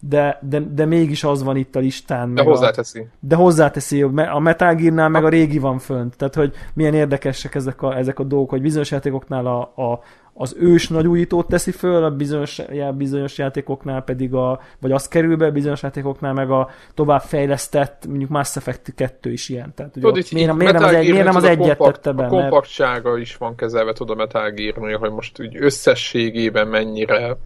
[0.00, 2.28] de, de, de mégis az van itt a listán.
[2.34, 3.06] De meg a- hozzáteszi.
[3.20, 6.16] de hozzáteszi, a Metal Gear-nál meg a régi van fönt.
[6.16, 10.00] Tehát, hogy milyen érdekesek ezek a, ezek a dolgok, hogy bizonyos játékoknál a, a,
[10.40, 15.08] az ős nagy újítót teszi föl, a bizonyos, já- bizonyos játékoknál pedig a, vagy az
[15.08, 19.72] kerül be, bizonyos játékoknál meg a tovább fejlesztett, mondjuk Mass Effect 2 is ilyen.
[19.74, 22.26] Tehát, hogy Tudod, miért, miért, nem az, egy, miért nem az egyet tudod, tette be?
[22.26, 27.36] A Mert, kompaktsága is van kezelve, tudom, a Metal Gear-nél, hogy most úgy összességében mennyire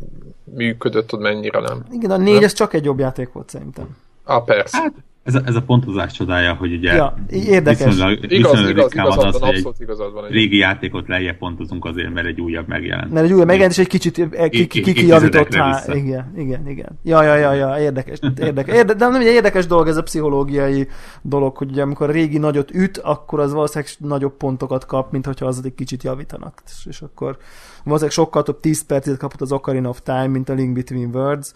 [0.44, 1.84] működött, tudod, mennyire nem.
[1.90, 3.96] igen, a négy ez csak egy jobb játék volt szerintem.
[4.24, 4.76] Ah, persze.
[4.76, 4.92] Hát,
[5.22, 7.84] ez a, ez a pontozás csodája, hogy ugye Ja, érdekes.
[7.84, 11.36] viszonylag, igaz, viszonylag igaz, ritkán igazad van az, van, hogy egy igazad régi játékot lejjebb
[11.38, 13.12] pontozunk azért, mert egy újabb megjelent.
[13.12, 15.94] Mert egy új megjelent, és egy kicsit eh, ki- ki- ki- kijavított Évtizedekre rá.
[15.94, 16.98] Igen, igen, igen.
[17.02, 18.18] Ja, ja, ja, ja, érdekes.
[18.40, 18.74] érdekes.
[18.76, 20.88] Érde, de nem egy érdekes dolog ez a pszichológiai
[21.22, 25.26] dolog, hogy ugye amikor a régi nagyot üt, akkor az valószínűleg nagyobb pontokat kap, mint
[25.26, 26.62] hogyha az egy kicsit javítanak.
[26.66, 27.36] És, és akkor
[27.84, 31.52] valószínűleg sokkal több 10 percet kapott az Ocarina of Time, mint a Link Between Worlds,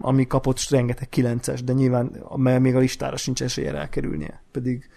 [0.00, 4.42] ami kapott rengeteg 9-es, de nyilván mert még a listára sincs esélye elkerülnie.
[4.52, 4.88] Pedig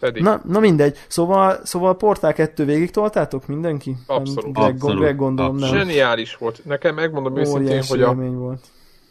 [0.00, 0.22] Pedig.
[0.22, 0.98] Na, na mindegy.
[1.08, 3.96] Szóval, szóval Portál 2 végig toltátok mindenki?
[4.06, 4.52] Abszolút.
[4.54, 4.98] Greg, Abszolút.
[5.00, 5.68] Greg gondolom nem.
[5.68, 6.64] Zseniális volt.
[6.64, 8.60] Nekem megmondom őszintén, hogy a, volt.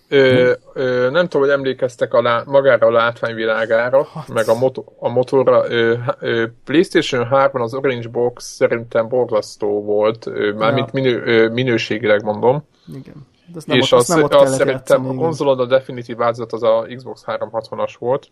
[0.08, 4.34] ö, ö, nem tudom, hogy emlékeztek a lá, magára a látványvilágára, Hát.
[4.34, 5.72] meg a, moto, a motorra.
[5.72, 11.02] Ö, ö, PlayStation 3 az Orange Box szerintem borzasztó volt, ö, mármint Ja.
[11.02, 12.64] minő, ö, minőségileg mondom.
[12.88, 13.32] Igen.
[13.54, 15.18] De azt nem, és ott, az, azt nem ott az kellett szerintem a igen.
[15.18, 18.28] konzolon a definitív változat az a Xbox 360-as volt.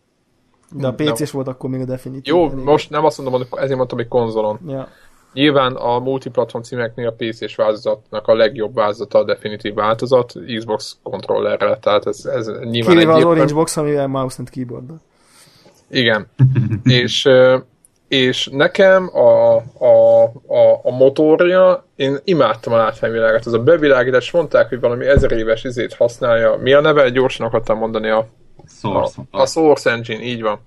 [0.72, 2.34] De a PC-s volt akkor még a definitív.
[2.34, 2.58] Jó, igen.
[2.58, 4.60] most nem azt mondom, ezért mondtam, hogy konzolon.
[4.68, 4.88] Ja.
[5.34, 11.80] Nyilván a multiplatform címeknél a PC-s változatnak a legjobb változata a definitív változat, Xbox kontrollerrel,
[11.80, 13.26] tehát ez, ez nyilván Kivéve az egyértelmű.
[13.26, 14.90] Orange Box, amivel mouse and keyboard.
[15.90, 16.28] Igen.
[16.84, 17.30] és,
[18.08, 20.11] és nekem a, a,
[20.92, 25.64] a, a motorja, én imádtam a látványvilágot, az a bevilágítás, mondták, hogy valami ezer éves
[25.64, 26.56] izét használja.
[26.56, 27.10] Mi a neve?
[27.10, 29.22] Gyorsan akartam mondani a, a, Source.
[29.32, 30.60] a Source Engine, így van.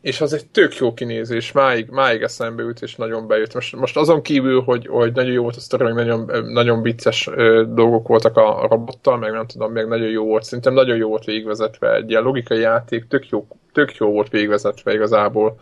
[0.00, 3.54] És az egy tök jó kinézés, máig, máig eszembe jut, és nagyon bejött.
[3.54, 7.28] Most, most azon kívül, hogy, hogy nagyon jó volt a sztori, meg nagyon, nagyon vicces
[7.34, 10.42] ö, dolgok voltak a, a robottal, meg nem tudom, meg nagyon jó volt.
[10.42, 11.94] Szerintem nagyon jó volt végigvezetve.
[11.94, 15.58] Egy ilyen logikai játék, tök jó, tök jó volt végigvezetve igazából.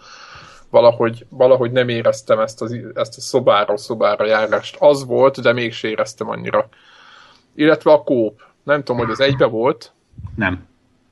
[0.70, 4.76] Valahogy, valahogy nem éreztem ezt, az, ezt a szobára szobára járást.
[4.78, 6.68] Az volt, de mégse éreztem annyira.
[7.55, 8.40] Illetve a kóp.
[8.62, 9.92] Nem tudom, hogy az egybe volt,
[10.36, 10.66] Nem.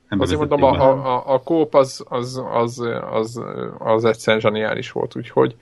[0.09, 3.41] nem Azért mondom, a, a, a, kóp az, az, az, az,
[3.77, 5.55] az egyszerűen zseniális volt, úgyhogy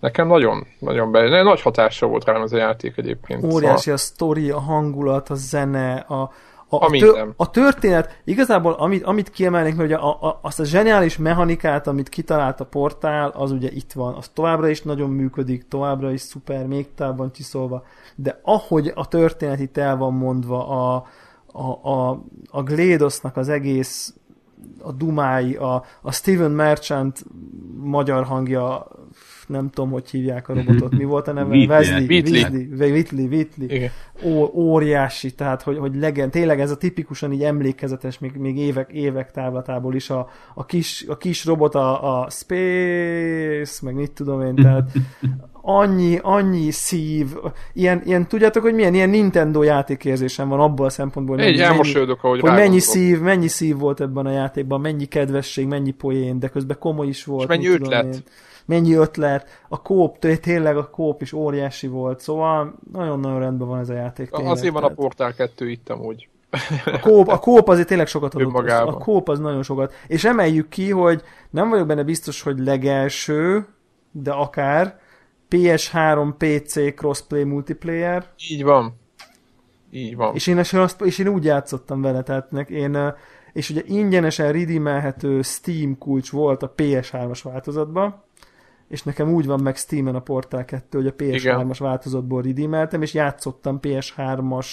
[0.00, 3.44] nekem nagyon, nagyon be, nagy hatása volt rám ez a játék egyébként.
[3.44, 6.32] Óriási a sztori, a hangulat, a zene, a,
[6.72, 7.34] a, A minden.
[7.36, 12.60] a történet, igazából amit, amit kiemelnék, hogy a, a, azt a zseniális mechanikát, amit kitalált
[12.60, 14.14] a portál, az ugye itt van.
[14.14, 17.84] Az továbbra is nagyon működik, továbbra is szuper, még távban csiszolva,
[18.14, 21.06] de ahogy a történet itt el van mondva, a,
[21.46, 24.14] a, a, a Glédosnak az egész
[24.82, 27.24] a Dumái, a, a Steven Merchant
[27.82, 28.86] magyar hangja,
[29.50, 31.56] nem tudom, hogy hívják a robotot, mi volt a neve?
[31.56, 32.90] Wesley, Whitley.
[32.90, 33.68] Whitley, Whitley.
[34.24, 38.90] Ó, óriási, tehát hogy, hogy legend, tényleg ez a tipikusan így emlékezetes, még, még évek,
[38.92, 44.40] évek távlatából is a, a, kis, a kis robot, a, a Space, meg mit tudom
[44.40, 44.90] én, tehát
[45.62, 47.26] annyi, annyi szív,
[47.72, 51.68] ilyen, ilyen, tudjátok, hogy milyen ilyen Nintendo játékérzésem van abból a szempontból, hogy Egy mennyi-
[51.68, 56.38] elmosolyodok, ahogy hogy mennyi szív, mennyi szív volt ebben a játékban, mennyi kedvesség, mennyi poén,
[56.38, 57.42] de közben komoly is volt.
[57.42, 58.04] És mennyi ötlet.
[58.04, 58.20] én.
[58.70, 59.62] Mennyi ötlet.
[59.68, 63.94] A kóp, té- tényleg a kóp is óriási volt, szóval nagyon-nagyon rendben van ez a
[63.94, 64.30] játék.
[64.30, 66.28] Tényleg, Azért van a tehát Portál 2 itt amúgy.
[66.84, 68.46] a kóp, a kóp azért tényleg sokat adott.
[68.46, 68.94] Önmagában.
[68.94, 69.92] A kóp az nagyon sokat.
[70.06, 73.66] És emeljük ki, hogy nem vagyok benne biztos, hogy legelső,
[74.12, 74.98] de akár
[75.50, 78.94] PS3, PC crossplay multiplayer, Így van.
[79.90, 80.34] Így van.
[80.34, 82.98] és én, azt, és én úgy játszottam vele, tehát nek- én,
[83.52, 88.22] és ugye ingyenesen redeemelhető Steam kulcs volt a PS3-as változatban,
[88.90, 93.14] és nekem úgy van meg Steam-en a Portal 2, hogy a PS3-as változatból redeemeltem, és
[93.14, 94.66] játszottam PS3-as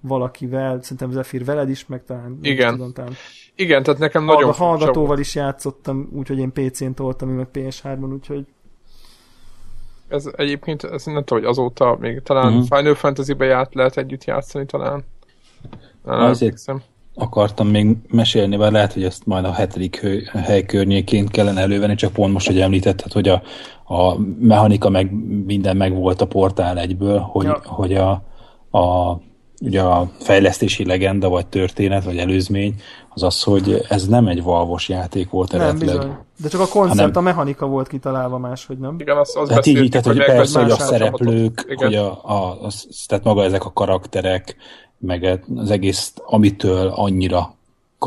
[0.00, 2.70] valakivel, szerintem Zephyr veled is, meg talán, Igen.
[2.72, 3.12] tudom, talán
[3.54, 5.18] Igen, tehát nekem nagyon furcsa hallgatóval volt.
[5.18, 8.46] is játszottam, úgyhogy én PC-n toltam, meg PS3-on, úgyhogy
[10.08, 12.78] Ez egyébként, ez nem tudom, hogy azóta még talán uh-huh.
[12.78, 15.04] Final Fantasy-be járt, lehet együtt játszani talán.
[16.04, 16.82] Nem, Azért- emlékszem.
[17.14, 22.12] Akartam még mesélni, bár lehet, hogy ezt majd a hetedik hely környékén kellene elővenni, csak
[22.12, 23.42] pont most, hogy említetted, hogy a,
[23.84, 25.10] a mechanika meg
[25.46, 27.60] minden meg volt a portál egyből, hogy, Ja.
[27.64, 28.10] hogy a,
[28.78, 29.16] a,
[29.62, 32.74] ugye a fejlesztési legenda, vagy történet, vagy előzmény,
[33.08, 35.96] az az, hogy ez nem egy valvos játék volt nem eredetileg.
[35.96, 36.16] bizony.
[36.42, 38.96] De csak a koncept, Hanem- a mechanika volt kitalálva máshogy, nem?
[38.98, 42.58] Igen, azt, azt Tehát így, így, tehát, hogy persze, hogy a szereplők, hogy a, a,
[42.62, 44.56] az, tehát maga ezek a karakterek,
[45.06, 47.54] meg az egész, amitől annyira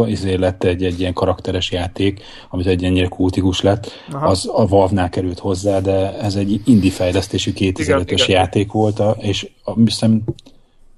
[0.05, 4.27] izé lett egy, egy ilyen karakteres játék, amit egy ennyire kultikus lett, Aha.
[4.27, 8.17] Az a Valve-nál került hozzá, de ez egy indie fejlesztésű 2005-ös Igen, igen.
[8.30, 10.22] játék volt, a- és a, hiszem,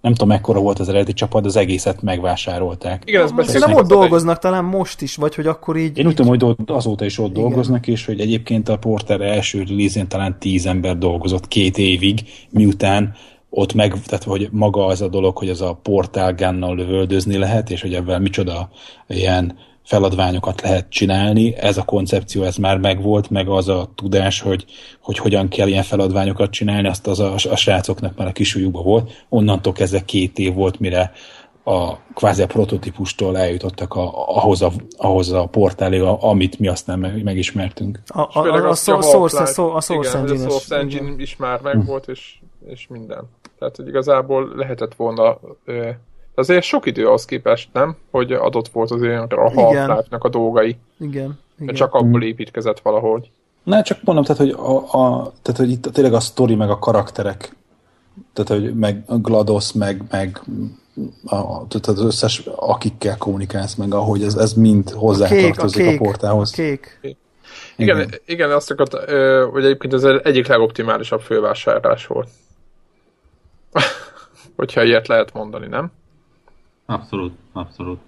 [0.01, 3.03] nem tudom mekkora volt az eredeti csapat, az egészet megvásárolták.
[3.05, 3.69] Igen, ezt Most beszéltük.
[3.69, 5.97] nem ott dolgoznak talán most is, vagy hogy akkor így...
[5.97, 7.41] Én úgy tudom, hogy ott- azóta is ott Igen.
[7.41, 12.19] dolgoznak, és hogy egyébként a Porter első release talán tíz ember dolgozott két évig,
[12.49, 13.15] miután
[13.49, 17.69] ott meg, tehát hogy maga az a dolog, hogy az a portál gunnal lövöldözni lehet,
[17.69, 18.69] és hogy ebben micsoda
[19.07, 24.65] ilyen feladványokat lehet csinálni, ez a koncepció, ez már megvolt, meg az a tudás, hogy,
[25.01, 29.25] hogy hogyan kell ilyen feladványokat csinálni, azt az a, a srácoknak már a kisújukban volt.
[29.29, 31.11] Onnantól kezdve két év volt, mire
[31.63, 36.99] a kvázi a prototípustól eljutottak a, ahhoz, a, ahhoz a portálig, a, amit mi aztán
[36.99, 38.01] meg, megismertünk.
[38.07, 40.45] A, a, a, a, a igen, Engine-es.
[40.45, 40.75] A Source.
[40.75, 43.23] Engine is már megvolt, és, és minden.
[43.59, 45.89] Tehát, hogy igazából lehetett volna ö,
[46.35, 47.95] azért sok idő az képest, nem?
[48.11, 49.63] Hogy adott volt azért a Igen.
[49.63, 50.77] Half-Life-nak a dolgai.
[50.99, 51.75] Igen, igen.
[51.75, 53.31] Csak abból építkezett valahogy.
[53.63, 56.79] Na, csak mondom, tehát, hogy, a, a, tehát, hogy itt tényleg a sztori, meg a
[56.79, 57.55] karakterek,
[58.33, 60.41] tehát, hogy meg a GLaDOS, meg, meg
[61.25, 65.89] a, tehát az összes, akikkel kommunikálsz, meg ahogy ez, ez mind kék, a hozzátartozik a,
[65.89, 66.51] kék, portához.
[66.51, 66.99] a kék.
[67.01, 67.17] Igen,
[67.97, 68.93] igen, igen azt akart,
[69.51, 72.29] hogy egyébként ez az egyik legoptimálisabb fővásárlás volt.
[74.55, 75.91] Hogyha ilyet lehet mondani, nem?
[76.85, 77.99] Abszolút, abszolút.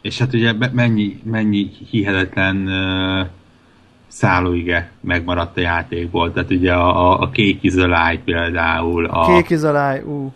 [0.00, 3.26] És hát ugye mennyi, mennyi hihetetlen uh,
[4.06, 6.32] szállóige megmaradt a játékból.
[6.32, 9.62] Tehát ugye a, a, a Cake is a például, a, Kék is
[10.04, 10.32] ú.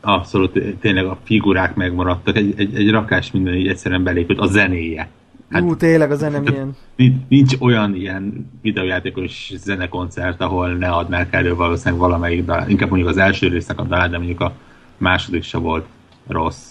[0.00, 5.08] abszolút tényleg a figurák megmaradtak, egy, egy, egy rakás minden így egyszerűen belépült, a zenéje.
[5.50, 6.76] Hát Ú, tényleg a zene milyen.
[6.96, 13.10] nincs, nincs olyan ilyen videójátékos zenekoncert, ahol ne adnák elő valószínűleg valamelyik dal, inkább mondjuk
[13.10, 14.52] az első résznek a dalát, de mondjuk a
[14.96, 15.86] második se volt
[16.26, 16.70] rossz.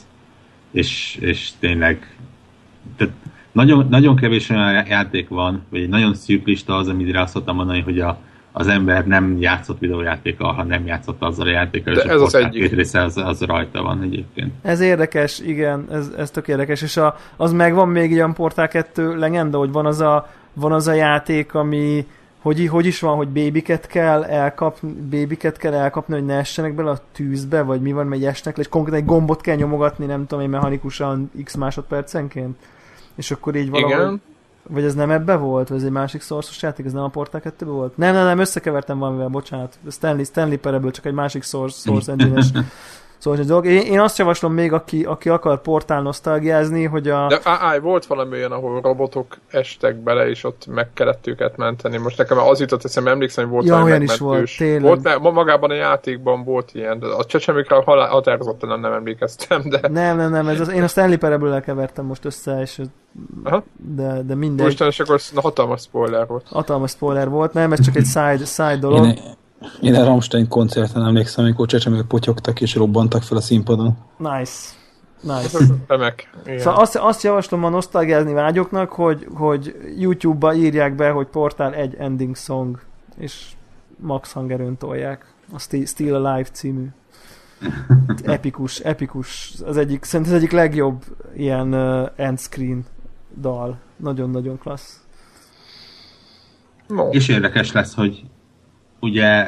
[0.71, 2.17] És, és tényleg
[2.95, 3.13] tehát
[3.51, 7.55] nagyon, nagyon kevés olyan játék van, vagy egy nagyon szűk lista az, amire azt szoktam
[7.55, 8.19] mondani, hogy a,
[8.59, 12.23] az ember nem játszott videójátékkal, ha nem játszott azzal a játékkal, De és ez a
[12.23, 12.61] az egyik.
[12.61, 14.53] két része az, az rajta van egyébként.
[14.61, 19.15] Ez érdekes, igen, ez, ez tök érdekes, és a, az megvan még ilyen Portál 2
[19.17, 22.05] legenda, hogy van az a, van az a játék, ami
[22.41, 26.89] hogy, hogy is van, hogy bébiket kell elkapni, bébiket kell elkapni, hogy ne essenek bele
[26.89, 30.27] a tűzbe, vagy mi van, mert esnek le, és konkrétan egy gombot kell nyomogatni, nem
[30.27, 32.57] tudom én, mechanikusan x másodpercenként.
[33.15, 33.93] És akkor így valahogy...
[33.93, 34.21] Igen.
[34.69, 35.67] Vagy ez nem ebbe volt?
[35.67, 36.85] Vagy ez egy másik szorszos játék?
[36.85, 37.97] Ez nem a Portál 2 volt?
[37.97, 39.79] Nem, nem, nem, összekevertem valamivel, bocsánat.
[39.89, 42.43] Stanley, Stanley Parable, csak egy másik source, source engine
[43.17, 43.65] Szóval ez egy dolog.
[43.65, 47.27] Én, én azt javaslom még, aki, aki akar portál nosztalgiázni, hogy a...
[47.27, 51.57] De á, á, volt valami olyan, ahol robotok estek bele, és ott meg kellett őket
[51.57, 51.97] menteni.
[51.97, 54.81] Most nekem az jutott eszembe, emlékszem, hogy volt Ja, olyan is volt, tényleg.
[54.81, 59.79] Volt, ma- magában a játékban volt ilyen, de a csecsemőkre halál- határozottan nem emlékeztem, de
[59.91, 62.81] Nem, nem, nem, ez az, én a Stanley Parable-el kevertem most össze, és
[63.43, 63.63] Aha.
[63.95, 64.65] de, de mindegy.
[64.65, 66.45] most akkor na, hatalmas spoiler volt.
[66.49, 69.05] Hatalmas spoiler volt, nem, ez csak egy side, side dolog.
[69.05, 69.19] Én,
[69.81, 73.97] én a Rammstein koncerten emlékszem, amikor csecsemők potyogtak és robbantak fel a színpadon.
[74.17, 74.75] Nice.
[75.21, 75.57] Nice.
[75.87, 76.29] Remek.
[76.57, 81.95] Szóval azt, azt javaslom a nosztalgiázni vágyoknak, hogy, hogy YouTube-ba írják be, hogy portál egy
[81.95, 82.79] ending song,
[83.17, 83.45] és
[83.99, 85.33] max hangerőn tolják.
[85.53, 86.87] A Still, Still Alive című.
[88.23, 89.53] Epikus, epikus.
[89.65, 91.03] Az egyik, szerintem az egyik legjobb
[91.35, 92.85] ilyen uh, end screen
[93.41, 93.77] dal.
[93.95, 95.01] Nagyon-nagyon klassz.
[96.87, 97.09] no.
[97.09, 98.23] És érdekes lesz, hogy
[98.99, 99.47] ugye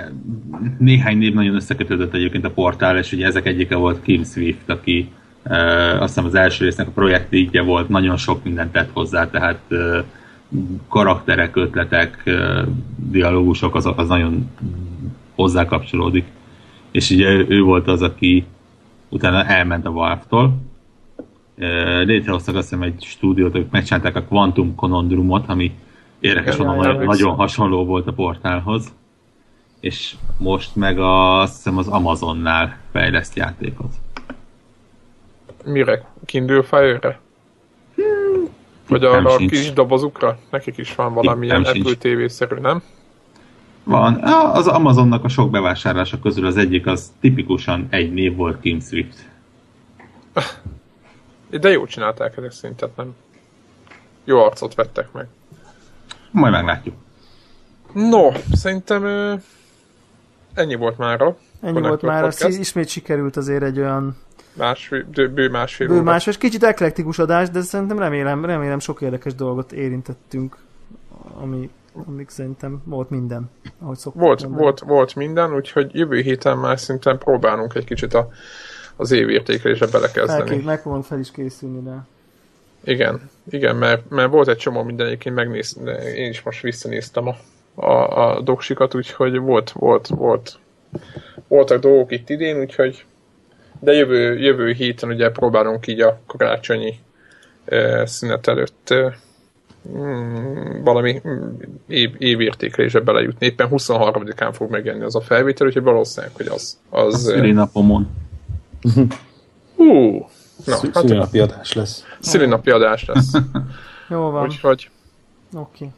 [0.77, 5.11] néhány név nagyon összekötődött egyébként a portál, és ugye ezek egyike volt Kim Swift, aki
[5.45, 9.61] uh, azt hiszem az első résznek a projektjétje volt, nagyon sok mindent tett hozzá, tehát
[9.69, 9.97] uh,
[10.87, 14.49] karakterek, ötletek, uh, dialógusok, az, az nagyon
[15.35, 16.25] hozzá kapcsolódik.
[16.91, 18.45] És ugye ő, ő volt az, aki
[19.09, 20.57] utána elment a Valve-tól,
[22.05, 25.71] létrehoztak azt hiszem egy stúdiót, ők megcsinálták a Quantum Conundrumot, ami
[26.19, 28.93] érdekes jaj, nagyon, nagyon hasonló volt a portálhoz.
[29.79, 33.91] És most meg a, azt hiszem az Amazonnál fejleszt játékot.
[35.65, 36.05] Mire?
[36.25, 37.19] Kindle Fire-re?
[38.87, 39.51] Vagy Nem arra a sincs.
[39.51, 40.39] kis dobozukra?
[40.49, 41.91] Nekik is van valamilyen Nem sincs.
[41.91, 42.83] Apple TV-szerű, nem?
[43.83, 44.23] Van,
[44.53, 49.29] az Amazonnak a sok bevásárlása közül az egyik az tipikusan egy név volt Kim Swift.
[51.49, 53.15] De jó csinálták ezek szintet, nem?
[54.23, 55.27] Jó arcot vettek meg.
[56.31, 56.95] Majd meglátjuk.
[57.93, 59.03] No, szerintem
[60.59, 61.25] ennyi volt mára.
[61.61, 64.17] Ennyi Connector volt már, ismét sikerült azért egy olyan
[64.53, 66.03] Másfél, bő, másfél bő óra.
[66.03, 70.57] más, és kicsit eklektikus adás, de szerintem remélem, remélem sok érdekes dolgot érintettünk,
[71.41, 71.69] ami,
[72.07, 73.49] amik szerintem volt minden,
[73.79, 74.63] ahogy szoktuk Volt, mondani.
[74.63, 78.29] volt, volt minden, úgyhogy jövő héten már szerintem próbálunk egy kicsit a,
[78.95, 80.49] az évértékelésre belekezdeni.
[80.49, 82.05] Felké, meg fogom fel is készülni rá.
[82.83, 85.77] Igen, igen, mert, mert volt egy csomó minden, egyébként megnéz,
[86.15, 87.35] én is most visszanéztem a,
[87.79, 90.59] a, a doksikat, úgyhogy volt, volt, volt,
[91.47, 93.05] voltak dolgok itt idén, úgyhogy
[93.79, 96.99] de jövő, jövő héten ugye próbálunk így a karácsonyi
[97.65, 99.13] eh, szünet előtt eh,
[99.97, 101.21] mm, valami
[101.87, 103.45] év, évértékelésre belejutni.
[103.45, 106.77] Éppen 23-án fog megjelenni az a felvétel, úgyhogy valószínűleg, hogy az...
[106.89, 108.09] A az eh, szülinapomon.
[109.75, 110.27] hú,
[110.65, 112.05] na, Szü- hát Szülinapi adás lesz.
[112.19, 113.31] szülinapi adás lesz.
[114.09, 114.89] Jó van, úgyhogy
[115.53, 115.89] oké.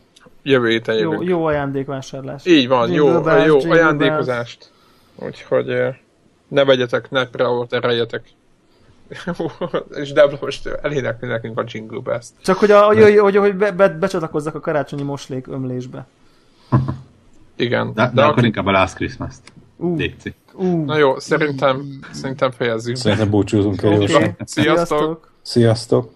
[0.43, 1.29] Jövő héten Jó, jövünk.
[1.29, 2.45] jó ajándékvásárlás.
[2.45, 4.71] Így van, Jingle jó, bells, jó jingle ajándékozást.
[5.15, 5.95] Úgyhogy eh,
[6.47, 8.23] ne vegyetek, ne preordereljetek.
[10.01, 12.33] és Debla most elénekli nekünk a Jingle Bells-t.
[12.41, 16.07] Csak hogy, a, hogy, hogy, hogy be, be, becsatlakozzak a karácsonyi moslék ömlésbe.
[17.55, 17.93] Igen.
[17.93, 19.51] De, de akkor inkább a Last Christmas-t.
[19.77, 20.33] Léci.
[20.53, 20.85] ú.
[20.85, 22.95] Na jó, szerintem, szerintem fejezzük.
[22.95, 24.35] Szerintem búcsúzunk el gyorsan.
[24.45, 25.31] Sziasztok!
[25.41, 26.11] Sziasztok!